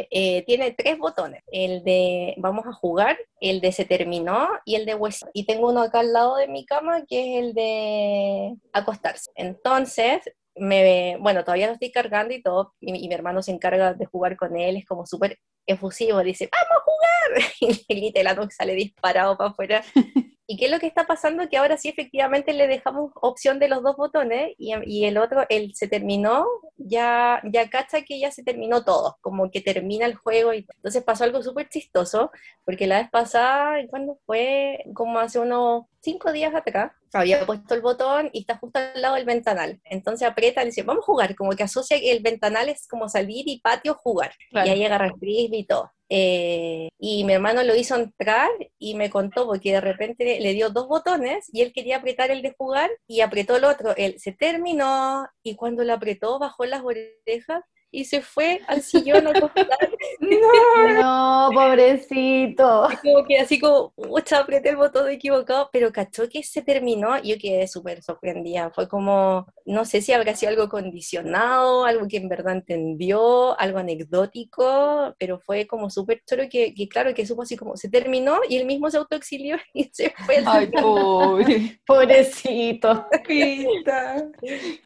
[0.10, 4.88] eh, tiene tres botones, el de vamos a jugar, el de se terminó y el
[4.88, 5.28] de hueso.
[5.32, 9.30] Y tengo uno acá al lado de mi cama que es el de acostarse.
[9.36, 10.22] Entonces,
[10.62, 14.38] me, bueno, todavía lo estoy cargando y todo, y, mi hermano se encarga de jugar
[14.38, 19.50] con él, es como súper efusivo, dice, vamos a jugar, y literal sale disparado para
[19.50, 19.84] afuera.
[20.48, 21.48] ¿Y qué es lo que está pasando?
[21.48, 25.46] Que ahora sí efectivamente le dejamos opción de los dos botones y, y el otro,
[25.50, 26.46] el se terminó,
[26.78, 30.54] ya, ya cacha que ya se terminó todo, como que termina el juego.
[30.54, 32.32] Y, entonces pasó algo súper chistoso,
[32.66, 34.84] porque la vez pasada, cuando fue?
[34.94, 39.16] Como hace unos cinco días atrás, había puesto el botón y está justo al lado
[39.16, 39.80] del ventanal.
[39.86, 43.48] Entonces aprieta y dice, vamos a jugar, como que asocia el ventanal es como salir
[43.48, 44.34] y patio jugar.
[44.52, 45.92] Y ahí agarra el frisbee y todo.
[46.14, 50.70] Eh, y mi hermano lo hizo entrar y me contó porque de repente le dio
[50.70, 53.96] dos botones y él quería apretar el de jugar y apretó el otro.
[53.96, 59.28] Él se terminó y cuando lo apretó bajó las orejas y se fue al sillón
[59.28, 59.68] a acostar.
[60.20, 62.88] no, no, pobrecito.
[63.02, 67.38] Como que así como, mucha, apreté el botón equivocado, pero cachó que se terminó yo
[67.38, 68.72] quedé súper sorprendida.
[68.72, 73.80] Fue como, no sé si habrá sido algo condicionado, algo que en verdad entendió, algo
[73.80, 78.40] anecdótico, pero fue como súper choro que, que, claro, que supo así como, se terminó
[78.48, 80.44] y él mismo se autoexilió y se fue.
[80.46, 81.80] Ay, pobre.
[81.86, 83.08] Pobrecito.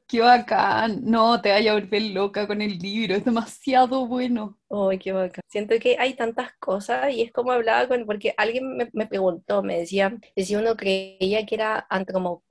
[0.07, 1.01] Qué bacán.
[1.03, 4.57] No, te vaya a volver loca con el libro, es demasiado bueno.
[4.69, 5.41] Ay, qué bacán.
[5.47, 9.63] Siento que hay tantas cosas y es como hablaba con, porque alguien me, me preguntó,
[9.63, 11.87] me decía, si uno creía que era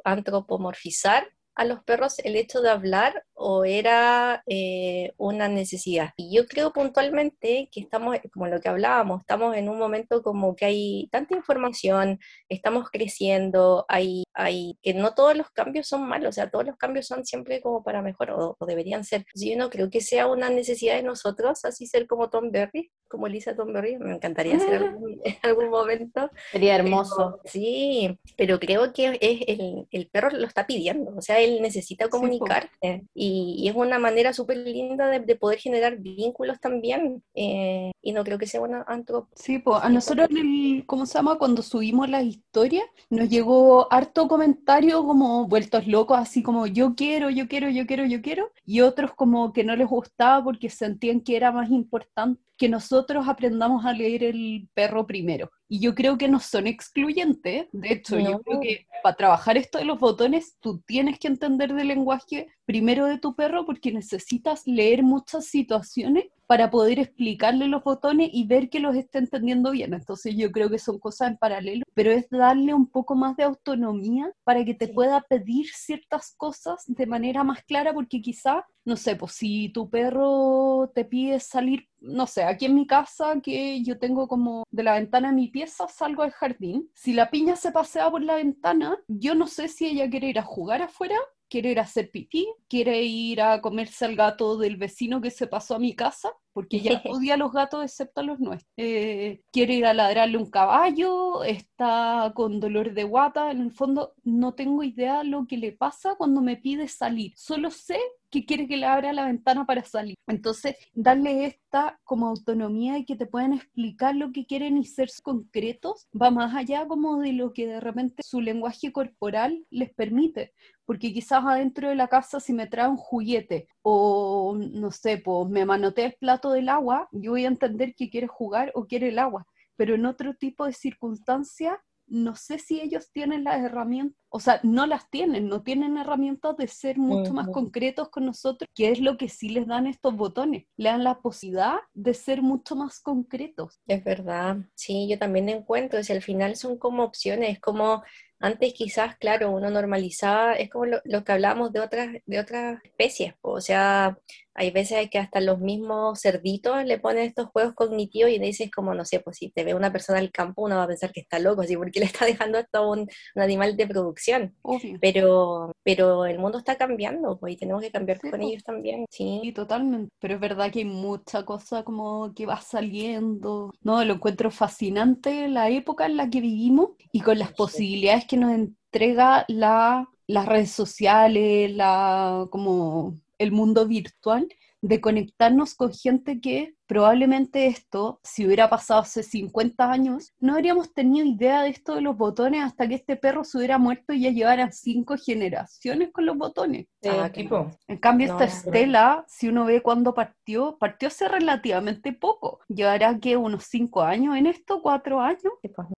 [0.04, 6.10] antropomorfizar a los perros el hecho de hablar o era eh, una necesidad.
[6.16, 10.54] Y yo creo puntualmente que estamos, como lo que hablábamos, estamos en un momento como
[10.56, 16.30] que hay tanta información, estamos creciendo, hay, hay, que no todos los cambios son malos,
[16.30, 19.24] o sea, todos los cambios son siempre como para mejor o, o deberían ser.
[19.34, 23.28] Yo no creo que sea una necesidad de nosotros, así ser como Tom Berry, como
[23.28, 26.30] Lisa Tom Berry, me encantaría ser algún, en algún momento.
[26.52, 27.40] Sería hermoso.
[27.44, 32.08] Sí, pero creo que es el, el perro lo está pidiendo, o sea, él necesita
[32.08, 37.92] comunicarse y, y es una manera súper linda de, de poder generar vínculos también eh,
[38.02, 39.28] y no creo que sea una antro...
[39.34, 41.38] Sí, pues a Sí, nosotros el, ¿cómo se llama?
[41.38, 47.30] Cuando subimos las historias, nos llegó harto comentario como vueltos locos, así como yo quiero,
[47.30, 51.20] yo quiero, yo quiero, yo quiero, y otros como que no les gustaba porque sentían
[51.20, 55.50] que era más importante que nosotros aprendamos a leer el perro primero.
[55.68, 59.76] Y yo creo que no son excluyentes, de hecho, yo creo que para trabajar esto
[59.76, 64.62] de los botones, tú tienes que entender del lenguaje primero de tu perro porque necesitas
[64.66, 69.94] leer muchas situaciones para poder explicarle los botones y ver que los esté entendiendo bien.
[69.94, 73.44] Entonces yo creo que son cosas en paralelo, pero es darle un poco más de
[73.44, 74.92] autonomía para que te Sí.
[74.92, 79.88] pueda pedir ciertas cosas de manera más clara, porque quizá, no sé, pues si tu
[79.88, 84.82] perro te pide salir, no sé, aquí en mi casa, que yo tengo como de
[84.82, 88.36] la ventana de mi pieza, salgo al jardín, si la piña se pasea por la
[88.36, 91.16] ventana, yo no sé si ella quiere ir a jugar afuera
[91.54, 95.46] quiere ir a hacer pipí, quiere ir a comerse al gato del vecino que se
[95.46, 98.72] pasó a mi casa, porque ya odia a los gatos excepto a los nuestros.
[98.76, 104.14] Eh, quiere ir a ladrarle un caballo, está con dolor de guata, en el fondo
[104.24, 108.00] no tengo idea lo que le pasa cuando me pide salir, solo sé
[108.34, 110.16] que quiere que le abra la ventana para salir.
[110.26, 115.08] Entonces, darle esta como autonomía y que te puedan explicar lo que quieren y ser
[115.22, 120.52] concretos, va más allá como de lo que de repente su lenguaje corporal les permite
[120.86, 125.48] porque quizás adentro de la casa si me trae un juguete o no sé, pues
[125.48, 129.08] me manotea el plato del agua, yo voy a entender que quiere jugar o quiere
[129.08, 134.16] el agua, pero en otro tipo de circunstancias no sé si ellos tienen las herramientas,
[134.28, 138.68] o sea, no las tienen, no tienen herramientas de ser mucho más concretos con nosotros,
[138.74, 142.42] que es lo que sí les dan estos botones, le dan la posibilidad de ser
[142.42, 143.80] mucho más concretos.
[143.86, 148.02] Es verdad, sí, yo también encuentro, si al final son como opciones, es como
[148.44, 153.34] antes quizás, claro, uno normalizaba, es como lo, que hablábamos de otras, de otras especies,
[153.40, 154.18] o sea,
[154.54, 158.94] hay veces que hasta los mismos cerditos le ponen estos juegos cognitivos y dices como,
[158.94, 161.20] no sé, pues si te ve una persona al campo, uno va a pensar que
[161.20, 163.00] está loco, así, porque le está dejando esto a un,
[163.34, 164.98] un animal de producción, Obvio.
[165.00, 168.46] pero, pero el mundo está cambiando, pues, y tenemos que cambiar Sí, con po.
[168.48, 170.08] ellos también, Sí, sí, totalmente.
[170.20, 173.70] Pero es verdad que hay mucha cosa como que va saliendo.
[173.82, 177.54] No, lo encuentro fascinante la época en la que vivimos y con las Sí.
[177.56, 184.48] posibilidades que nos entrega la, las redes sociales, la, como el mundo virtual,
[184.80, 190.92] de conectarnos con gente que probablemente esto, si hubiera pasado hace 50 años, no habríamos
[190.92, 194.22] tenido idea de esto de los botones hasta que este perro se hubiera muerto y
[194.22, 196.86] ya llevaran cinco generaciones con los botones.
[197.06, 197.70] Ah, Sí, tipo.
[197.88, 198.56] En cambio, No, esta no, no.
[198.58, 202.60] Estela, si uno ve cuándo partió, partió hace relativamente poco.
[202.68, 205.52] Llevará que unos cinco años en esto, cuatro años.
[205.74, 205.88] Pues.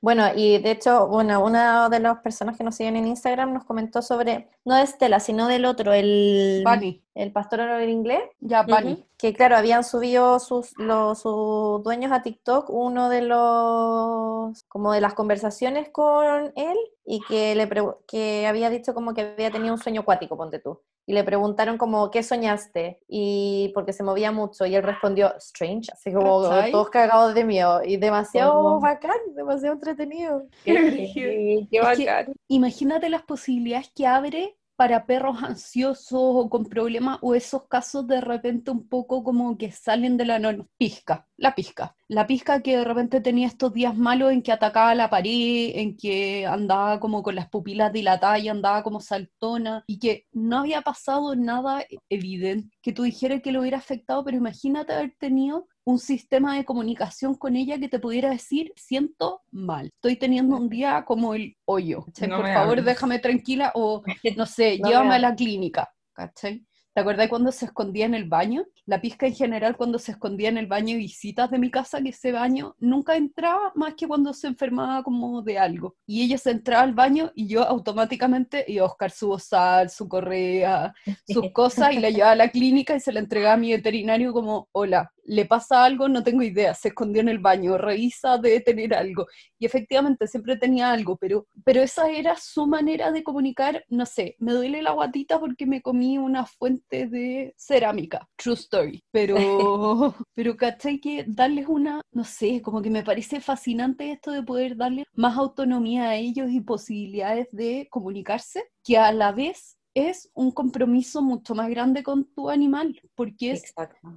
[0.00, 3.64] Bueno, y de hecho, bueno, una de las personas que nos siguen en Instagram nos
[3.64, 8.62] comentó sobre, no de Estela, sino del otro, el, Bunny, el pastor en inglés, ya
[8.62, 9.04] Bunny.
[9.18, 15.00] que claro, habían subido sus, los, sus dueños a TikTok uno de los, como de
[15.00, 17.68] las conversaciones con él y que, le
[18.06, 20.80] que había dicho como que había tenido un sueño acuático, ponte tú.
[21.08, 22.98] Y le preguntaron como, ¿qué soñaste?
[23.06, 26.72] Y porque se movía mucho y él respondió, strange, así como ¿Cachai?
[26.72, 28.80] todos cagados de miedo y demasiado Oh.
[28.80, 30.46] bacán, demasiado entretenido.
[30.64, 30.74] Qué,
[31.14, 32.34] qué- qué Es que- bacán.
[32.48, 38.20] Imagínate las posibilidades que abre para perros ansiosos o con problemas o esos casos de
[38.20, 40.66] repente un poco como que salen de la norma.
[40.76, 41.96] Pizca, la pizca.
[42.08, 45.96] La pizca que de repente tenía estos días malos en que atacaba la pared, en
[45.96, 50.82] que andaba como con las pupilas dilatadas y andaba como saltona y que no había
[50.82, 56.00] pasado nada evidente que tú dijeras que lo hubiera afectado, pero imagínate haber tenido un
[56.00, 61.04] sistema de comunicación con ella que te pudiera decir, siento mal, estoy teniendo un día
[61.06, 62.84] como el hoyo, por favor hables.
[62.84, 64.02] déjame tranquila o
[64.36, 66.66] no sé, No me llévame a la clínica, ¿cachai?
[66.92, 68.64] ¿Te acuerdas cuando se escondía en el baño?
[68.86, 72.00] La pizca en general cuando se escondía en el baño y visitas de mi casa,
[72.00, 75.94] que ese baño nunca entraba más que cuando se enfermaba como de algo.
[76.06, 80.08] Y ella se entraba al baño y yo automáticamente iba a buscar su bozal, su
[80.08, 80.94] correa,
[81.28, 84.32] sus cosas y la llevaba a la clínica y se la entregaba a mi veterinario
[84.32, 88.60] como, hola, le pasa algo, no tengo idea, se escondió en el baño, revisa, debe
[88.60, 89.26] tener algo.
[89.58, 94.36] Y efectivamente siempre tenía algo, pero, pero esa era su manera de comunicar, no sé,
[94.38, 99.36] me duele la guatita porque me comí una fuente de cerámica, true story, pero,
[100.34, 101.00] pero ¿cachai?
[101.00, 105.36] Que darles una, no sé, como que me parece fascinante esto de poder darle más
[105.36, 111.54] autonomía a ellos y posibilidades de comunicarse, que a la vez es un compromiso mucho
[111.54, 113.72] más grande con tu animal, porque es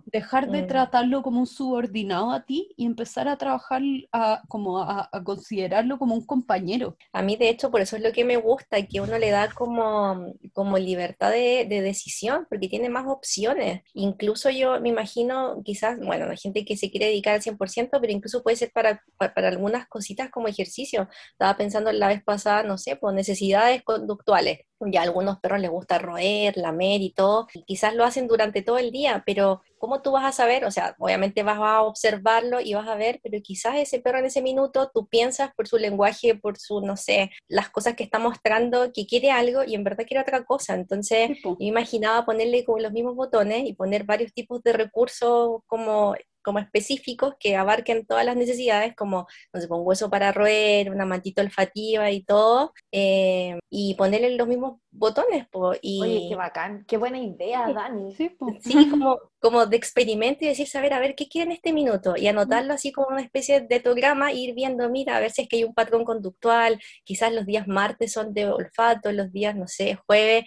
[0.08, 0.68] dejar de mm.
[0.68, 6.16] tratarlo como un subordinado a ti y empezar a trabajar a, como a, considerarlo como
[6.16, 6.98] un compañero.
[7.14, 9.50] A mí, de hecho, por eso es lo que me gusta, que uno le da
[9.52, 13.82] como, como libertad de, decisión, porque tiene más opciones.
[13.94, 18.12] Incluso yo me imagino, quizás, bueno, la gente que se quiere dedicar al 100%, pero
[18.12, 21.08] incluso puede ser para, para, algunas cositas como ejercicio.
[21.32, 25.69] Estaba pensando la vez pasada, no sé, por necesidades conductuales ya a algunos perros les
[25.70, 30.02] gusta roer, lamer y todo, y quizás lo hacen durante todo el día, pero ¿cómo
[30.02, 30.66] tú vas a saber?
[30.66, 34.26] O sea, obviamente vas a observarlo y vas a ver, pero quizás ese perro en
[34.26, 38.20] ese minuto tú piensas por su lenguaje, por su, no sé, las cosas que está
[38.20, 40.76] mostrando, que quiere algo y en verdad quiere otra cosa.
[40.76, 46.16] Entonces, yo imaginaba ponerle como los mismos botones y poner varios tipos de recursos como
[46.44, 51.06] como específicos que abarquen todas las necesidades, como, no sé, un hueso para roer, una
[51.06, 55.48] mantita olfativa y todo, eh, y ponerle los mismos botones.
[55.82, 56.02] y...
[56.02, 58.14] Oye, qué bacán, qué buena idea, Dani.
[58.16, 61.74] Sí, sí como, como de experimento y decir, saber, a ver, ¿qué quiere en este
[61.74, 62.16] minuto?
[62.18, 65.50] Y anotarlo así como una especie de programa, ir viendo, mira, a ver si es
[65.50, 69.68] que hay un patrón conductual, quizás los días martes son de olfato, los días, no
[69.68, 70.46] sé, jueves,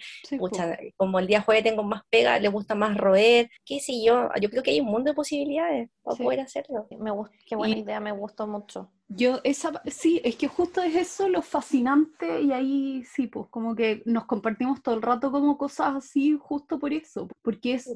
[0.97, 4.49] como el día jueves tengo más pega, le gusta más roer, qué sé yo, yo
[4.49, 6.87] creo que hay un mundo de posibilidades para poder hacerlo.
[6.99, 7.11] Me
[7.45, 8.89] qué buena idea, me gustó mucho.
[9.07, 13.75] Yo, esa, sí, es que justo es eso lo fascinante y ahí sí, pues como
[13.75, 17.87] que nos compartimos todo el rato como cosas así justo por eso, porque es,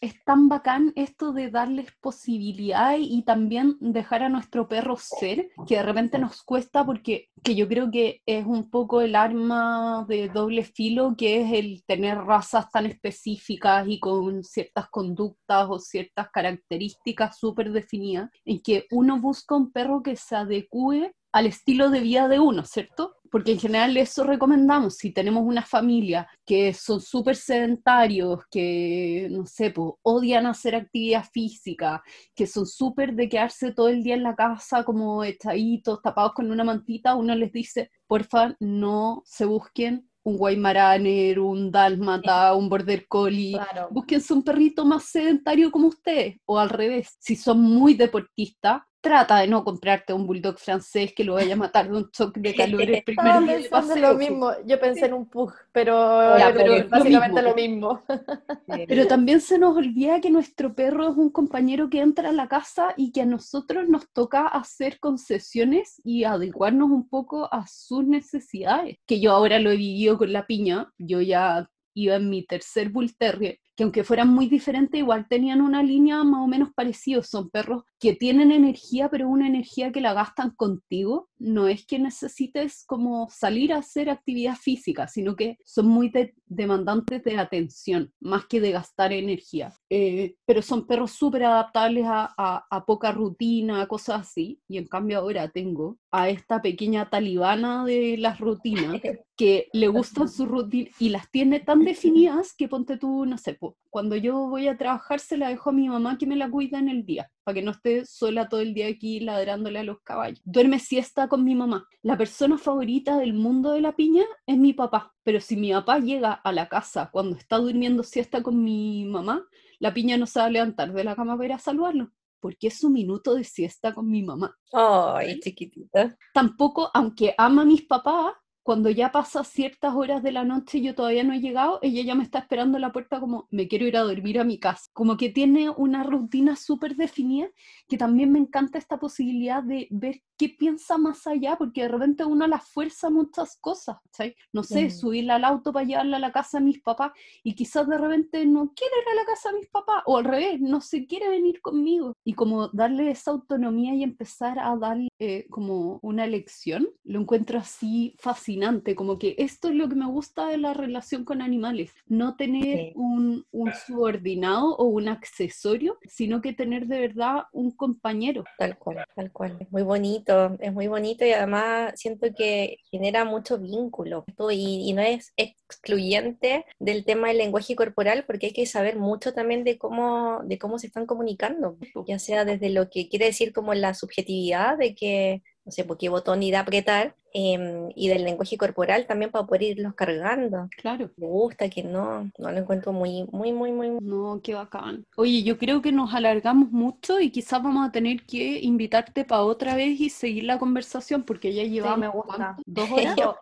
[0.00, 5.76] es tan bacán esto de darles posibilidades y también dejar a nuestro perro ser, que
[5.76, 10.28] de repente nos cuesta porque que yo creo que es un poco el arma de
[10.28, 16.30] doble filo, que es el tener razas tan específicas y con ciertas conductas o ciertas
[16.30, 22.00] características súper definidas, en que uno busca un perro que se adecue al estilo de
[22.00, 23.16] vida de uno, ¿cierto?
[23.28, 29.44] Porque en general eso recomendamos, si tenemos una familia que son súper sedentarios, que, no
[29.44, 32.04] sé, pues, odian hacer actividad física,
[32.36, 36.52] que son súper de quedarse todo el día en la casa como echaditos, tapados con
[36.52, 43.06] una mantita, uno les dice, porfa, no se busquen un Weimaraner, un Dálmata, un Border
[43.08, 43.58] Collie.
[43.90, 47.16] Búsquense un perrito más sedentario como ustedes, o al revés.
[47.18, 51.58] Si son muy deportistas, trata de no comprarte un bulldog francés que lo vaya a
[51.58, 53.96] matar de un choque de calor el primer día de paseo.
[53.96, 58.02] lo mismo, yo pensé en un pug, pero, pero básicamente lo mismo.
[58.88, 62.48] Pero también se nos olvida que nuestro perro es un compañero que entra a la
[62.48, 68.04] casa y que a nosotros nos toca hacer concesiones y adecuarnos un poco a sus
[68.06, 72.44] necesidades, que yo ahora lo he vivido con la piña, yo ya iba en mi
[72.44, 76.70] tercer Bull Terrier, que aunque fueran muy diferentes, igual tenían una línea más o menos
[76.74, 77.22] parecida.
[77.22, 81.30] Son perros que tienen energía, pero una energía que la gastan contigo.
[81.38, 86.12] No es que necesites como salir a hacer actividad física, sino que son muy
[86.44, 89.72] demandantes de atención, más que de gastar energía.
[89.88, 94.60] Eh, pero son perros súper adaptables a, a, poca rutina, cosas así.
[94.68, 99.00] Y en cambio ahora tengo a esta pequeña talibana de las rutinas
[99.36, 103.58] que le gustan su rutina y las tiene tan definidas que ponte tú, no sé,
[103.90, 106.78] cuando yo voy a trabajar se la dejo a mi mamá que me la cuida
[106.78, 110.00] en el día, para que no esté sola todo el día aquí ladrándole a los
[110.00, 110.40] caballos.
[110.44, 111.86] Duerme siesta con mi mamá.
[112.02, 115.98] La persona favorita del mundo de la piña es mi papá, pero si mi papá
[115.98, 119.46] llega a la casa cuando está durmiendo siesta con mi mamá,
[119.78, 122.10] la piña no se va a levantar de la cama para ir a saludarlo
[122.44, 124.54] porque es su minuto de siesta con mi mamá.
[124.70, 126.14] Ay, chiquitita.
[126.34, 128.34] Tampoco, aunque ama a mis papás,
[128.64, 132.02] cuando ya pasa ciertas horas de la noche y yo todavía no he llegado, ella
[132.02, 134.58] ya me está esperando en la puerta como me quiero ir a dormir a mi
[134.58, 134.90] casa.
[134.94, 137.46] Como que tiene una rutina súper definida,
[137.88, 142.24] que también me encanta esta posibilidad de ver qué piensa más allá, porque de repente
[142.24, 144.34] uno la fuerza muchas cosas, ¿sabes?
[144.50, 147.12] No sé, subirla al auto para llevarla a la casa de mis papás
[147.42, 150.24] y quizás de repente no quiere ir a la casa de mis papás, o al
[150.24, 152.14] revés, no se quiere venir conmigo.
[152.24, 157.58] Y como darle esa autonomía y empezar a darle eh, como una lección, lo encuentro
[157.58, 161.42] así fácil fascinante, como que esto es lo que me gusta de la relación con
[161.42, 162.92] animales, no tener Sí.
[162.94, 168.44] un, un subordinado o un accesorio, sino que tener de verdad un compañero.
[168.58, 169.56] Tal cual, tal cual.
[169.60, 174.92] Es muy bonito, es muy bonito y además siento que genera mucho vínculo y, y
[174.92, 179.78] no es excluyente del tema del lenguaje corporal porque hay que saber mucho también de
[179.78, 181.76] cómo, de cómo se están comunicando,
[182.06, 185.98] ya sea desde lo que quiere decir como la subjetividad de que, no sé, por
[185.98, 190.68] qué botón ir a apretar em, y del lenguaje corporal también para poder irlos cargando.
[190.78, 191.10] Claro.
[191.16, 195.04] Me gusta, que no, no lo encuentro muy, muy, muy, muy, No, qué bacán.
[195.16, 199.42] Oye, yo creo que nos alargamos mucho y quizás vamos a tener que invitarte para
[199.42, 202.56] otra vez y seguir la conversación porque ya llevamos me gusta.
[202.64, 203.16] ¿Dos horas?
[203.16, 203.36] Yo-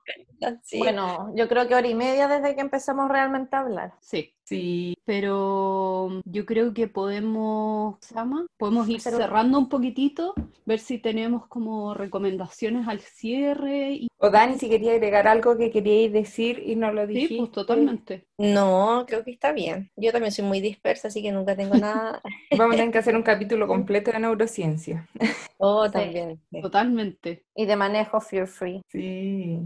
[0.65, 0.79] Sí.
[0.79, 3.93] Bueno, yo creo que hora y media desde que empezamos realmente a hablar.
[4.01, 4.35] Sí.
[4.45, 8.45] Sí, Pero yo creo que podemos, ¿se llama?
[8.59, 10.35] Podemos ir cerrando un poquitito,
[10.67, 15.71] ver si tenemos como recomendaciones al cierre y o Dani, si quería agregar algo que
[15.71, 17.37] queríais decir y no lo sí, dijiste.
[17.39, 18.27] pues totalmente.
[18.39, 19.91] No, creo que está bien.
[19.97, 22.21] Yo también soy muy dispersa, así que nunca tengo nada.
[22.57, 25.09] Vamos a tener que hacer un capítulo completo de neurociencia.
[25.65, 25.93] Oh, Sí.
[25.93, 26.41] también.
[26.51, 26.61] sí.
[26.61, 27.45] Totalmente.
[27.55, 28.83] Y de manejo fear free.
[28.89, 29.61] Sí.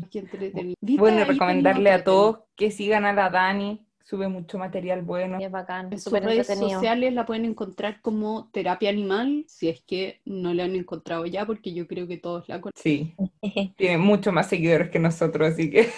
[0.83, 5.41] Bueno, recomendarle a todos que sigan a la Dani, sube mucho material bueno.
[5.41, 6.79] Y es bacán, En sus redes entretenido.
[6.79, 11.45] sociales la pueden encontrar como terapia animal, si es que no la han encontrado ya,
[11.45, 12.83] porque yo creo que todos la conocen.
[12.83, 13.17] Sí,
[13.77, 15.89] tiene mucho más seguidores que nosotros, así que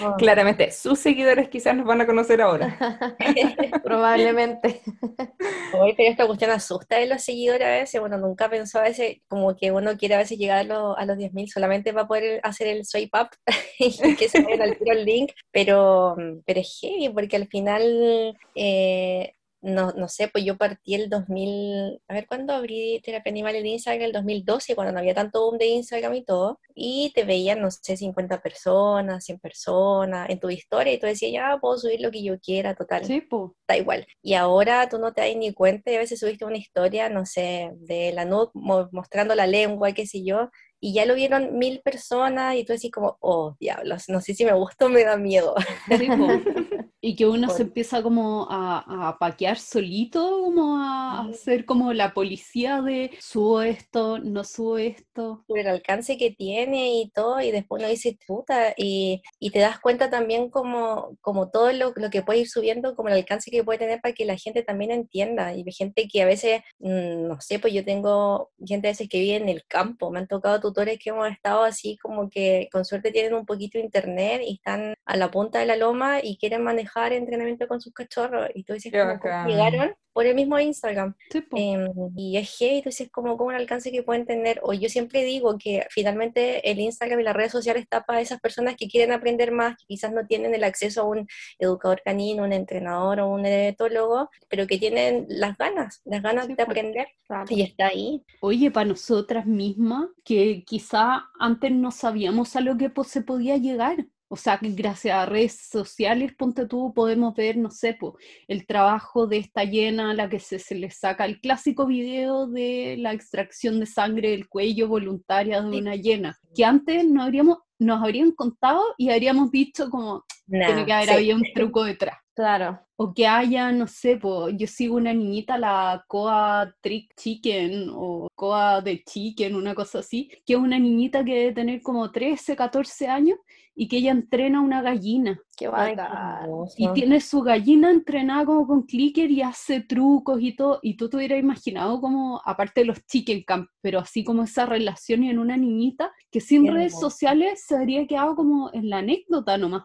[0.00, 0.14] No.
[0.16, 2.78] claramente sus seguidores quizás nos van a conocer ahora.
[3.84, 4.82] Probablemente.
[5.80, 8.00] Oye, pero esta cuestión asusta de los seguidores a veces.
[8.00, 11.04] Bueno, nunca pensó a veces como que uno quiere a veces llegar a, los- a
[11.06, 13.28] los 10.000 solamente para poder hacer el swipe up
[13.78, 15.32] y que se vayan al tiro el link.
[15.50, 21.08] Pero, pero es heavy porque al final, eh, no, no sé, pues yo partí el
[21.08, 24.02] 2000, a ver, ¿cuándo abrí Terapia Animal en Instagram?
[24.06, 26.60] El 2012, cuando no había tanto boom de Instagram y todo.
[26.74, 31.32] Y te veían, no sé, 50 personas, 100 personas en tu historia y tú decías,
[31.32, 33.52] ya, puedo subir lo que yo quiera, total Sí, pues.
[33.66, 34.06] da igual.
[34.22, 37.26] Y ahora tú no te das ni cuenta y a veces subiste una historia, no
[37.26, 41.80] sé, de la mo- mostrando la lengua, qué sé yo, y ya lo vieron mil
[41.80, 45.16] personas y tú decís como, oh, diablos, no sé si me gusta o me da
[45.16, 45.54] miedo.
[45.98, 46.06] Sí.
[47.06, 52.12] Y que uno se empieza como a, a paquear solito, como a ser como la
[52.12, 55.44] policía de subo esto, no subo esto.
[55.46, 59.60] por el alcance que tiene y todo, y después uno dice, puta, y, y te
[59.60, 63.52] das cuenta también como, como todo lo, lo que puede ir subiendo, como el alcance
[63.52, 67.28] que puede tener para que la gente también entienda, y gente que a veces, mm,
[67.28, 70.26] no sé, pues yo tengo gente a veces que vive en el campo, me han
[70.26, 74.42] tocado tutores que hemos estado así como que con suerte tienen un poquito de internet
[74.44, 78.48] y están a la punta de la loma y quieren manejar entrenamiento con sus cachorros,
[78.54, 79.94] y tú dices, como, ¿cómo llegaron?
[80.12, 81.14] Por el mismo Instagram.
[81.30, 81.44] Sí.
[81.54, 85.24] Em, y es heavy, entonces como, como un alcance que pueden tener, o yo siempre
[85.24, 89.12] digo que finalmente el Instagram y las redes sociales está para esas personas que quieren
[89.12, 91.26] aprender más, que quizás no tienen el acceso a un
[91.58, 96.54] educador canino, un entrenador o un etólogo, pero que tienen las ganas, las ganas Sí,
[96.54, 97.44] de aprender, Claro.
[97.50, 98.22] y está ahí.
[98.40, 104.06] Oye, para nosotras mismas, que quizá antes no sabíamos a lo que se podía llegar.
[104.28, 108.16] O sea, que gracias a redes sociales, ponte tú, podemos ver, no sé, po,
[108.48, 112.96] el trabajo de esta llena, la que se, se le saca el clásico video de
[112.98, 115.78] la extracción de sangre del cuello voluntaria de Sí.
[115.80, 120.84] una llena, que antes no habríamos, nos habrían contado y habríamos visto como tiene Nah,
[120.84, 121.14] que haber sí.
[121.14, 122.18] habido un truco detrás.
[122.34, 122.78] Claro.
[122.96, 128.28] O que haya, no sé, po, yo sigo una niñita, la Coa Trick Chicken o
[128.34, 132.54] Coa de Chicken, una cosa así, que es una niñita que debe tener como 13,
[132.56, 133.38] 14 años
[133.78, 135.38] y que ella entrena una gallina.
[135.54, 136.48] Qué bacán.
[136.78, 140.80] Y tiene su gallina entrenada como con clicker y hace trucos y todo.
[140.82, 144.64] Y tú te hubieras imaginado como, aparte de los chicken camp, pero así como esa
[144.64, 147.10] relación en una niñita que sin Qué redes hermoso.
[147.10, 149.82] sociales se habría quedado como en la anécdota nomás.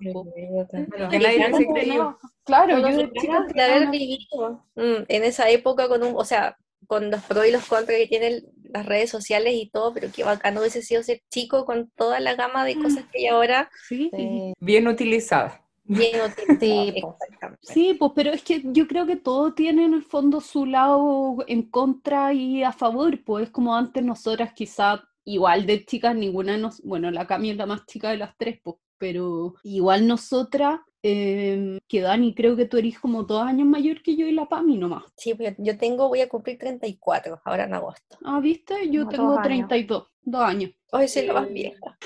[2.46, 6.58] Claro, y yo de chica haber vivido mm, en esa época con un, o sea,
[6.88, 10.24] con los pros y los contras que tienen las redes sociales y todo, pero qué
[10.24, 14.10] bacano hubiese sido ser chico con toda la gama de cosas que hay ahora Sí,
[14.16, 14.54] Sí.
[14.60, 15.62] Bien utilizada.
[15.84, 16.22] bien
[16.60, 17.18] utilizado.
[17.62, 21.38] Sí, pues, pero es que yo creo que todo tiene en el fondo su lado
[21.48, 26.58] en contra y a favor, pues es como antes nosotras quizá igual de chicas, ninguna
[26.58, 30.80] nos, bueno, la Cami es la más chica de las tres, pues, pero igual nosotras,
[31.02, 34.48] eh, que Dani, creo que tú eres como dos años mayor que yo y la
[34.48, 35.06] Pami nomás.
[35.18, 38.20] Sí, pues yo tengo, voy a cumplir 34 ahora en agosto.
[38.24, 38.92] Ah, ¿viste?
[38.92, 39.68] Yo Como tengo dos años.
[39.68, 40.72] 32, dos años.
[40.92, 41.98] Hoy soy la más vieja.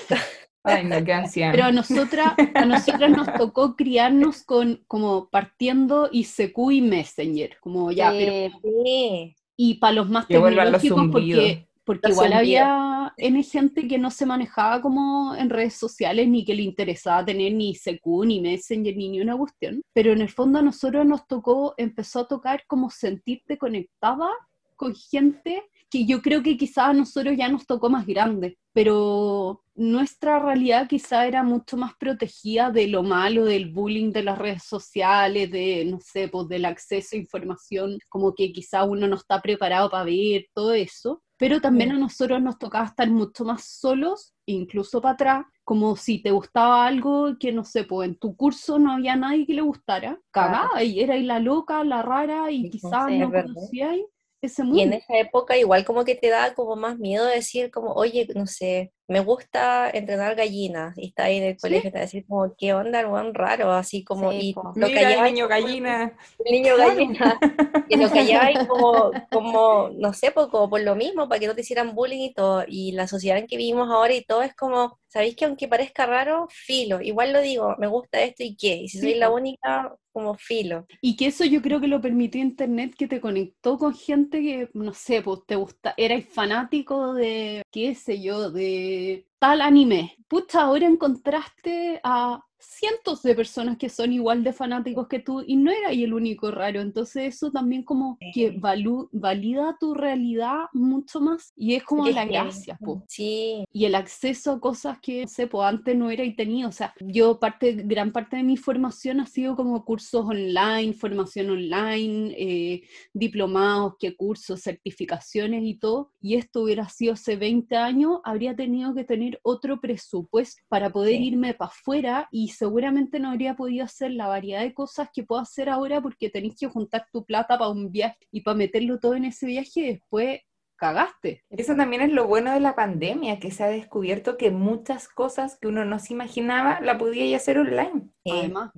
[0.64, 1.52] Ay, no, qué anciana.
[1.52, 7.92] Pero a nosotras, a nosotras nos tocó criarnos con como partiendo ICQ y Messenger, como
[7.92, 11.68] ya, pero Sí, y para los más vuelvan los tecnológicos, porque.
[11.86, 16.64] Porque igual había gente que no se manejaba como en redes sociales ni que le
[16.64, 19.82] interesaba tener ni ICQ, ni Messenger, ni ni una cuestión.
[19.94, 24.28] Pero en el fondo a nosotros nos tocó, empezó a tocar como sentirte conectada
[24.76, 29.64] con gente que yo creo que quizás a nosotros ya nos tocó más grande, pero
[29.76, 34.64] nuestra realidad quizá era mucho más protegida de lo malo, del bullying de las redes
[34.64, 39.42] sociales, de, no sé, pues del acceso a información, como que quizá uno no está
[39.42, 44.34] preparado para ver todo eso, pero también a nosotros nos tocaba estar mucho más solos,
[44.46, 48.78] incluso para atrás, como si te gustaba algo que, no sé, pues en tu curso
[48.80, 52.70] no había nadie que le gustara, cagada, y era la loca, la rara, y Sí,
[52.70, 53.54] quizás no verdad.
[53.54, 54.06] conocíais
[54.46, 54.82] ese Y mundo.
[54.84, 58.46] en esa época igual como que te da como más miedo decir como, oye, no
[58.48, 60.98] sé, me gusta entrenar gallinas.
[60.98, 63.34] Y está ahí en el colegio, te va a decir como, ¿qué onda el buen
[63.34, 63.72] raro?
[63.72, 64.72] Así como, Sí, y po.
[64.76, 66.18] lo Mira el callabas niño como- gallina.
[66.46, 67.40] el niño gallina.
[67.88, 71.62] Y lo callabas como, como, no sé, como por lo mismo, para que no te
[71.62, 72.64] hicieran bullying y todo.
[72.68, 76.06] Y la sociedad en que vivimos ahora y todo es como, ¿sabéis que aunque parezca
[76.06, 77.02] raro, filo?
[77.02, 78.76] Igual lo digo, me gusta esto y qué.
[78.78, 80.86] Y si Sí, soy la única, como filo.
[81.02, 84.70] Y que eso yo creo que lo permitió Internet, que te conectó con gente que,
[84.74, 90.16] no sé, pues te gusta, erais fanático de, qué sé yo, de tal anime.
[90.28, 95.56] Pucha, ahora encontraste a cientos de personas que son igual de fanáticos que tú y
[95.56, 96.82] no eras el único raro.
[96.82, 98.58] Entonces eso también como que Sí.
[98.60, 103.86] valu- valida tu realidad mucho más y es como Qué la gracia, pues Sí, y
[103.86, 106.68] el acceso a cosas que, no sé, pues antes no era y tenía.
[106.68, 111.50] O sea, yo parte, gran parte de mi formación ha sido como cursos online, formación
[111.52, 112.84] online, eh,
[113.14, 116.12] diplomados, qué cursos, certificaciones y todo.
[116.22, 121.16] Y esto hubiera sido hace 20 años, habría tenido que tener otro presupuesto para poder
[121.18, 121.28] Sí.
[121.28, 125.42] irme para afuera y seguramente no habría podido hacer la variedad de cosas que puedo
[125.42, 129.16] hacer ahora porque tenés que juntar tu plata para un viaje y para meterlo todo
[129.16, 130.40] en ese viaje y después
[130.78, 131.44] cagaste.
[131.50, 135.58] Eso también es lo bueno de la pandemia, que se ha descubierto que muchas cosas
[135.60, 138.10] que uno no se imaginaba la podía hacer online.
[138.26, 138.72] Además.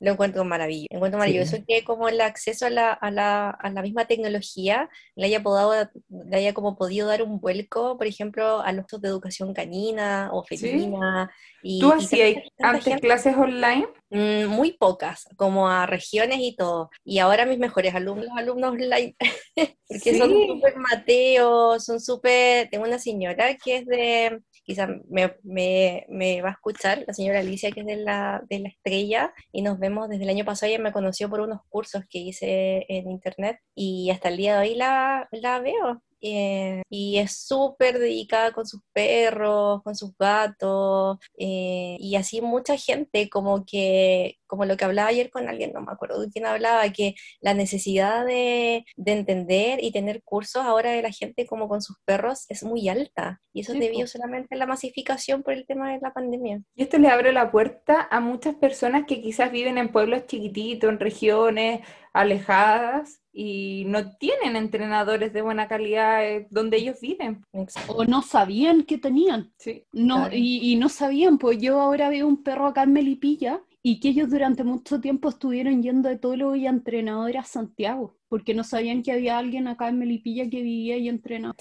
[0.00, 0.88] Lo encuentro maravilloso.
[0.90, 1.20] Encuentro Sí.
[1.20, 5.42] maravilloso que como el acceso a la, a la, a la misma tecnología le haya,
[5.42, 10.30] podado, le haya como podido dar un vuelco, por ejemplo, a los de educación canina
[10.32, 10.56] o Sí.
[10.56, 11.30] felina.
[11.62, 13.86] Y, ¿Tú hacías antes gente- clases online?
[14.12, 16.90] Mm, muy pocas, como a regiones y todo.
[17.04, 19.14] Y ahora mis mejores alumnos, alumnos online,
[19.88, 20.46] porque son Sí.
[20.48, 22.68] súper mateos, son súper...
[22.70, 27.38] Tengo una señora que es de, quizás me, me, me va a escuchar, la señora
[27.38, 30.72] Alicia, que es de la, de la Estrella, y nos vemos desde el año pasado,
[30.72, 34.68] ella me conoció por unos cursos que hice en internet, y hasta el día de
[34.70, 36.02] hoy la, la veo.
[36.22, 42.76] Eh, y es súper dedicada con sus perros, con sus gatos, eh, y así mucha
[42.76, 46.44] gente, como que, como lo que hablaba ayer con alguien, no me acuerdo de quién
[46.44, 51.68] hablaba, que la necesidad de, de entender y tener cursos ahora de la gente como
[51.68, 54.08] con sus perros es muy alta, y eso Sí, es debido po.
[54.08, 56.60] solamente a la masificación por el tema de la pandemia.
[56.74, 60.90] Y esto le abre la puerta a muchas personas que quizás viven en pueblos chiquititos,
[60.90, 61.80] en regiones
[62.12, 67.44] alejadas y no tienen entrenadores de buena calidad eh, donde ellos viven.
[67.52, 67.92] Exacto.
[67.92, 69.52] O no sabían que tenían.
[69.58, 69.84] Sí.
[69.92, 70.34] No, Claro.
[70.36, 74.08] y, y no sabían, pues yo ahora veo un perro acá en Melipilla y que
[74.10, 78.64] ellos durante mucho tiempo estuvieron yendo de todo y a entrenadores a Santiago, porque no
[78.64, 81.54] sabían que había alguien acá en Melipilla que vivía y entrenaba,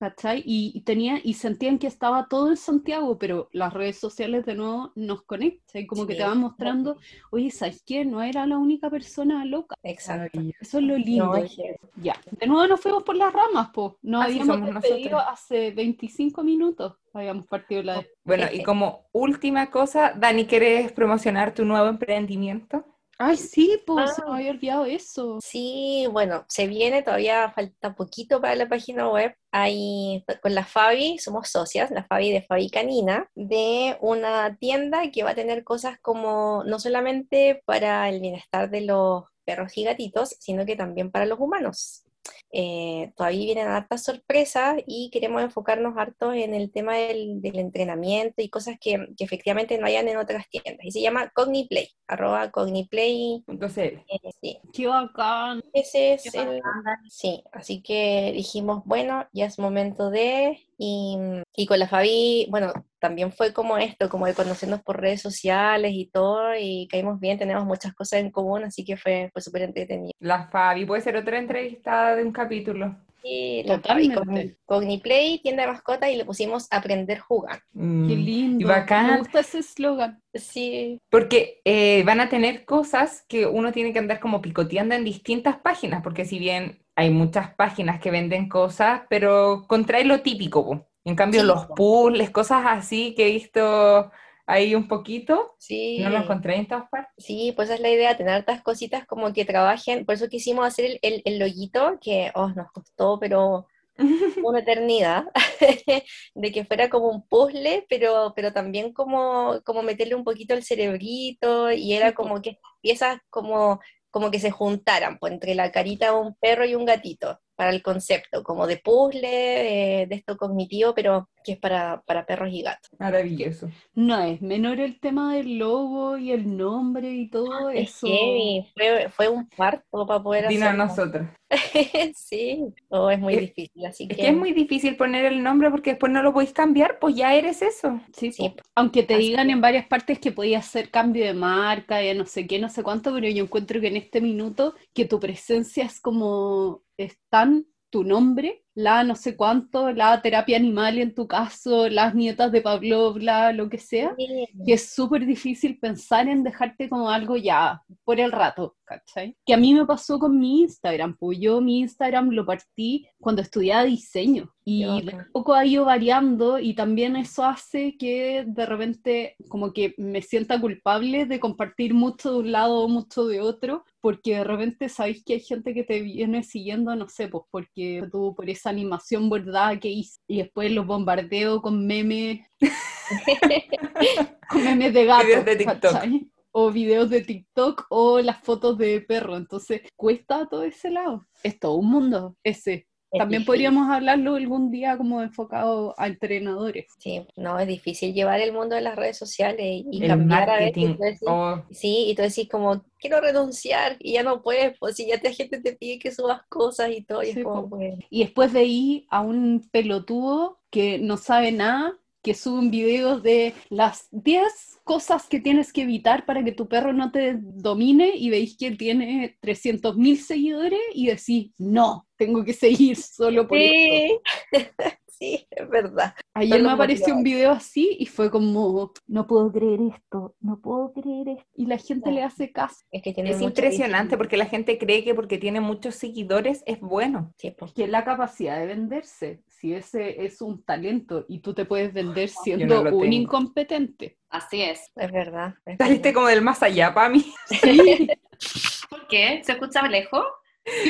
[0.00, 0.42] ¿cachai?
[0.46, 4.54] Y, y tenía, y sentían que estaba todo en Santiago, pero las redes sociales de
[4.54, 6.96] nuevo nos conectan, y como que te van mostrando,
[7.30, 8.06] oye, ¿sabes qué?
[8.06, 9.76] No era la única persona loca.
[9.82, 10.40] Exacto.
[10.58, 11.26] Eso es lo lindo.
[11.26, 11.54] No, es
[11.96, 13.68] Ya, de nuevo nos fuimos por las ramas.
[14.00, 16.96] Nos Así habíamos despedido hace 25 minutos.
[17.12, 22.86] Habíamos partido la Bueno, y como última cosa, Dani, ¿quieres promocionar tu nuevo emprendimiento?
[23.22, 24.24] Ay, sí, pues Ah.
[24.28, 25.38] me había olvidado eso.
[25.42, 29.34] Sí, bueno, se viene, todavía falta poquito para la página web.
[29.52, 35.22] Hay, con la Fabi, somos socias, la Fabi de Fabi Canina, de una tienda que
[35.22, 40.36] va a tener cosas como no solamente para el bienestar de los perros y gatitos,
[40.40, 42.04] sino que también para los humanos.
[42.52, 48.42] Eh, todavía vienen hartas sorpresas y queremos enfocarnos harto en el tema del, del entrenamiento
[48.42, 50.84] y cosas que, que efectivamente no hayan en otras tiendas.
[50.84, 53.44] Y se llama Cogniplay, arroba Cogniplay.
[53.46, 53.80] CL.
[53.80, 54.04] eh,
[54.40, 54.58] sí.
[54.72, 55.62] Qué bacán.
[55.72, 56.60] Ese es el...
[57.08, 60.58] Sí, así que dijimos, bueno, ya es momento de...
[60.82, 61.18] Y,
[61.54, 65.92] y con la Fabi, bueno, también fue como esto, como de conocernos por redes sociales
[65.94, 69.62] y todo, y caímos bien, tenemos muchas cosas en común, así que fue, fue súper
[69.62, 70.12] entretenido.
[70.20, 72.96] La Fabi puede ser otra entrevistada de un capítulo.
[73.22, 74.56] Y la Fabi con Totalmente.
[74.64, 77.62] Cogniplay, tienda de mascota, y le pusimos aprender jugando.
[77.74, 78.64] Mm, Qué lindo.
[78.64, 79.06] Y bacán.
[79.06, 80.22] Me gusta ese eslogan.
[80.32, 85.04] Sí, Porque eh, van a tener cosas que uno tiene que andar como picoteando en
[85.04, 90.64] distintas páginas, porque si bien hay muchas páginas que venden cosas, pero contrae lo típico.
[90.66, 90.86] po.
[91.04, 94.10] En cambio, Sí, los puzzles, cosas así que he visto
[94.46, 95.98] ahí un poquito, Sí.
[96.02, 97.14] no los encontré en todas partes.
[97.16, 100.04] Sí, pues esa es la idea, tener hartas cositas como que trabajen.
[100.06, 103.66] Por eso quisimos hacer el, el, el loguito, que oh, nos costó, pero
[104.44, 105.24] una eternidad,
[106.34, 110.64] de que fuera como un puzzle, pero, pero también como, como meterle un poquito el
[110.64, 113.80] cerebrito, y era como que piezas como,
[114.10, 117.70] como que se juntaran, pues, entre la carita de un perro y un gatito, para
[117.72, 122.48] el concepto, como de puzzle, de, de esto cognitivo, pero que es para, para perros
[122.52, 122.90] y gatos.
[122.98, 123.68] Maravilloso.
[123.94, 128.06] No es menor el tema del logo y el nombre y todo Es eso.
[128.06, 130.86] heavy, fue, fue un parto para poder Dino a hacerlo.
[130.86, 131.28] nosotros.
[132.14, 135.42] Sí, oh, es muy Es- difícil, así Es que que es muy difícil poner el
[135.42, 138.00] nombre porque después no lo podéis cambiar, pues ya eres eso.
[138.16, 138.62] Sí, Sí, po.
[138.74, 139.54] Aunque te así digan es.
[139.54, 142.82] en varias partes que podías hacer cambio de marca, de no sé qué, no sé
[142.82, 147.66] cuánto, pero yo encuentro que en este minuto que tu presencia es como es tan
[147.90, 152.62] tu nombre, la no sé cuánto, la terapia animal en tu caso, las nietas de
[152.62, 157.36] Pablo, bla, lo que sea, Sí, que es súper difícil pensar en dejarte como algo
[157.36, 159.36] ya por el rato, ¿cachai?
[159.44, 163.42] Que a mí me pasó con mi Instagram, pues yo mi Instagram lo partí cuando
[163.42, 169.36] estudiaba diseño y de poco ha ido variando y también eso hace que de repente
[169.48, 173.84] como que me sienta culpable de compartir mucho de un lado o mucho de otro,
[174.00, 178.06] porque de repente sabéis que hay gente que te viene siguiendo, no sé, pues porque
[178.12, 182.40] tú por esa animación bordada que hice y después los bombardeo con memes
[184.50, 185.92] con memes de gato, Videos de TikTok.
[185.92, 186.30] ¿cachai?
[186.52, 189.36] O videos de TikTok o las fotos de perro.
[189.36, 191.28] Entonces, cuesta todo ese lado.
[191.44, 192.88] Es todo un mundo ese.
[193.18, 193.46] También difícil.
[193.46, 196.86] podríamos hablarlo algún día como enfocado a entrenadores.
[196.98, 200.48] Sí, no, es difícil llevar el mundo de las redes sociales y, y El cambiar
[200.50, 200.76] a veces.
[200.76, 200.94] marketing.
[200.94, 204.96] y decís- oh, Sí, y tú decís como, quiero renunciar y ya no puedes, pues
[204.96, 207.68] si ya la gente te pide que subas cosas y todo, y Sí, es como,
[207.70, 212.70] pues, Y después de ahí a un pelotudo que no sabe nada, que sube un
[212.70, 217.36] video de las 10 cosas que tienes que evitar para que tu perro no te
[217.38, 223.58] domine y veis que tiene 300.000 seguidores y decís, no, tengo que seguir solo por
[223.58, 224.18] sí,
[225.20, 226.14] sí, es verdad.
[226.34, 230.92] Ayer me apareció un video así y fue como, no puedo creer esto, no puedo
[230.92, 231.46] creer esto.
[231.54, 232.84] Y la gente le hace caso.
[232.90, 236.62] Es que tiene es mucha impresionante porque la gente cree que porque tiene muchos seguidores
[236.66, 237.32] es bueno.
[237.36, 237.72] Sí, pues.
[237.72, 242.28] Que la capacidad de venderse, si ese es un talento y tú te puedes vender
[242.30, 243.04] siendo no un tengo.
[243.04, 244.18] incompetente.
[244.30, 244.90] Así es.
[244.96, 245.54] Es verdad.
[245.66, 246.14] es Saliste verdad.
[246.14, 247.24] como del más allá para mí.
[247.46, 248.08] Sí,
[248.88, 249.42] ¿Por qué?
[249.44, 250.24] ¿Se escucha lejos?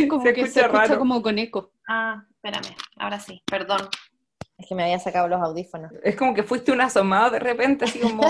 [0.08, 0.98] como Se que se escucha escucha raro.
[0.98, 1.72] como con eco.
[1.88, 2.76] Ah, espérame.
[2.96, 3.42] Ahora sí.
[3.46, 3.88] Perdón.
[4.60, 5.90] Es que me había sacado los audífonos.
[6.02, 8.22] Es como que fuiste un asomado de repente, así como...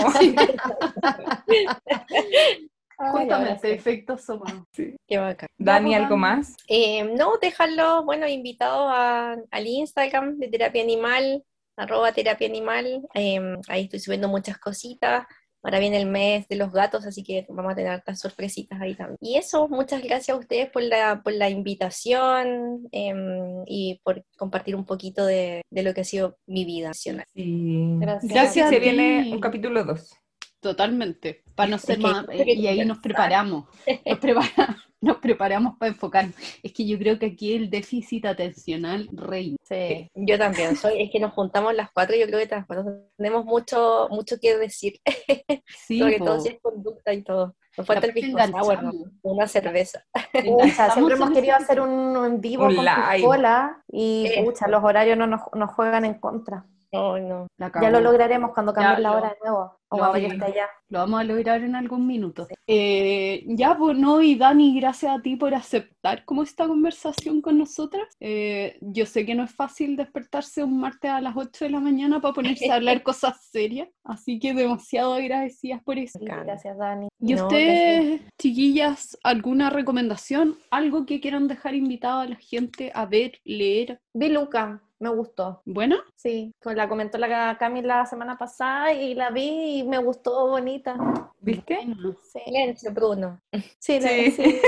[2.97, 4.67] Justamente, efecto somado.
[4.73, 5.49] Qué bacán.
[5.57, 6.55] Dani, Ya, ¿algo pues, más?
[6.67, 11.43] Eh, no, dejarlos, bueno, invitados a- al Instagram de Terapia Animal,
[11.75, 13.01] arroba Terapia Animal.
[13.15, 15.25] Eh, ahí estoy subiendo muchas cositas.
[15.63, 18.95] Ahora viene el mes de los gatos, así que vamos a tener hartas sorpresitas ahí
[18.95, 19.17] también.
[19.21, 24.75] Y eso, muchas gracias a ustedes por la, por la invitación em, y por compartir
[24.75, 27.25] un poquito de, de lo que ha sido mi vida nacional.
[27.33, 27.97] Sí.
[27.99, 28.31] Gracias.
[28.31, 30.17] Gracias se viene un capítulo 2.
[30.61, 33.65] Totalmente, para no ser más, que y ahí nos preparamos,
[34.05, 36.35] nos preparamos, nos preparamos para enfocarnos.
[36.61, 39.57] Es que yo creo que aquí el déficit atencional reina.
[39.63, 40.09] Sí.
[40.15, 44.07] Yo también soy, es que nos juntamos las cuatro, yo creo que cuatro tenemos mucho,
[44.11, 44.99] mucho que decir,
[45.87, 46.25] Sí, sobre po.
[46.25, 47.55] todo si es conducta y todo.
[47.77, 48.63] Nos falta el pisco sour, ¿no?
[48.63, 48.95] enganchamos.
[49.21, 50.03] una cerveza.
[50.45, 52.85] Pucha, siempre hemos querido hacer un en vivo Un con
[53.21, 54.43] cola y Eh.
[54.43, 56.65] pucha, los horarios no nos, nos juegan en contra.
[56.93, 57.47] No,
[57.81, 59.77] Ya lo lograremos cuando cambie Ya la lo- hora de nuevo.
[59.93, 60.67] O lo cuando ya esté allá.
[60.89, 62.47] Lo vamos a lograr en algún minuto.
[62.67, 67.57] Eh, ya, pues no, y Dani, gracias a ti por aceptar como esta conversación con
[67.57, 68.03] nosotras.
[68.19, 71.79] Eh, yo sé que no es fácil despertarse un martes a las 8 de la
[71.79, 76.19] mañana para ponerse a hablar cosas serias, así que demasiado agradecidas por eso.
[76.19, 77.07] Sí, gracias, Dani.
[77.19, 80.57] ¿Y No, ustedes, chiquillas, alguna recomendación?
[80.71, 83.99] ¿Algo que quieran dejar invitado a la gente a ver, leer?
[84.13, 85.61] Vi Luca, me gustó.
[85.65, 85.97] ¿Bueno?
[86.15, 90.47] Sí, pues la comentó la Cami la semana pasada y la vi y me gustó
[90.47, 90.95] bonita.
[91.39, 91.79] ¿Viste?
[92.21, 93.41] Sí, Silencio, Bruno.
[93.79, 94.31] sí, la- Sí.
[94.31, 94.61] sí.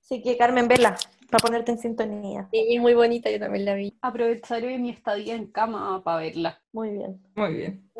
[0.00, 0.96] Así que Carmen Vela,
[1.30, 2.48] para ponerte en sintonía.
[2.52, 3.92] Sí, muy bonita, yo también la vi.
[4.00, 6.60] Aprovecharé mi estadía en cama para verla.
[6.72, 7.20] Muy bien.
[7.34, 7.90] Muy bien.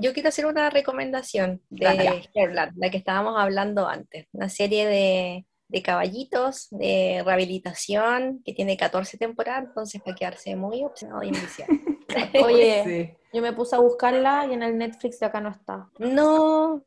[0.00, 2.22] Yo quiero hacer una recomendación de.
[2.34, 4.26] Herland, la que estábamos hablando antes.
[4.32, 10.82] Una serie de, de caballitos, de rehabilitación, que tiene 14 temporadas, entonces para quedarse muy
[10.84, 11.68] obsesionado y iniciar.
[12.44, 13.16] Oye, Sí.
[13.34, 15.88] yo me puse a buscarla y en el Netflix de acá no está.
[15.98, 16.82] No,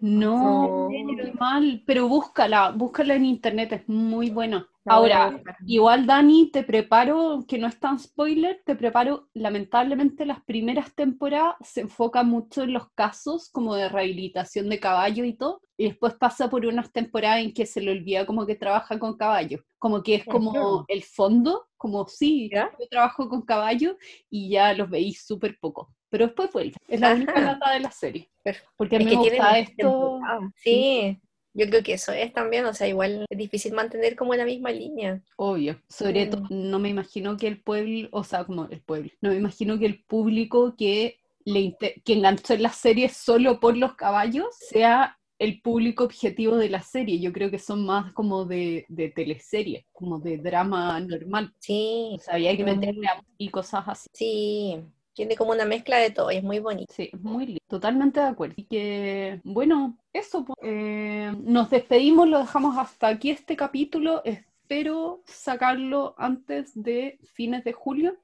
[0.00, 0.88] No, No.
[0.90, 4.68] qué mal, pero búscala, búscala en internet, es muy buena.
[4.86, 10.94] Ahora, igual Dani, te preparo, que no es tan spoiler, te preparo, lamentablemente las primeras
[10.94, 15.84] temporadas se enfoca mucho en los casos como de rehabilitación de caballo y todo, y
[15.88, 19.60] después pasa por unas temporadas en que se le olvida como que trabaja con caballos,
[19.78, 22.70] como que es como el fondo, como sí, ¿Ya?
[22.78, 23.96] yo trabajo con caballos
[24.30, 27.90] y ya los veis súper poco, pero después vuelve, es la única lata de la
[27.90, 28.30] serie,
[28.76, 30.52] porque a Es mí que me gusta esto, temporadas.
[30.56, 31.20] Sí,
[31.56, 34.70] yo creo que eso es también, o sea, igual es difícil mantener como la misma
[34.70, 35.22] línea.
[35.36, 36.30] Obvio, sobre Mm.
[36.30, 39.78] todo, no me imagino que el pueblo, o sea, como el pueblo, no me imagino
[39.78, 45.16] que el público que, le que enganchó en la serie solo por los caballos sea
[45.38, 47.20] el público objetivo de la serie.
[47.20, 51.52] Yo creo que son más como de, de teleserie, como de drama normal.
[51.60, 54.08] Sí, O sea, había que Como meterle a- y cosas así.
[54.14, 54.82] sí,
[55.16, 56.92] tiene como una mezcla de todo y es muy bonito.
[56.94, 57.60] Sí, es muy lindo.
[57.66, 58.54] Totalmente de acuerdo.
[58.58, 60.44] Y que, bueno, eso.
[60.44, 60.58] pues.
[60.62, 64.20] Eh, nos despedimos, lo dejamos hasta aquí este capítulo.
[64.26, 68.14] Espero sacarlo antes de fines de julio.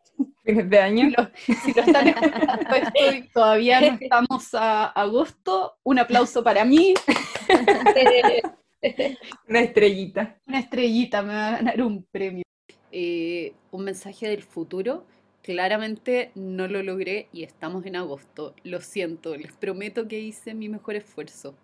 [0.44, 1.08] Fines de año.
[1.34, 6.44] Si lo, si lo están escuchando esto y todavía no estamos a agosto, un aplauso
[6.44, 6.92] para mí.
[9.48, 10.36] Una estrellita.
[10.46, 12.42] Una estrellita, me va a ganar un premio.
[12.90, 15.06] Eh, un mensaje del futuro.
[15.42, 18.54] Claramente no lo logré y estamos en agosto.
[18.62, 21.56] Lo siento, les prometo que hice mi mejor esfuerzo.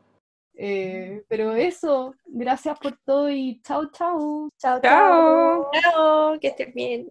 [0.60, 4.50] Eh, pero eso, gracias por todo y chao, chao.
[4.58, 5.70] Chao, chao.
[5.72, 6.40] Chao.
[6.40, 7.06] Que estés bien.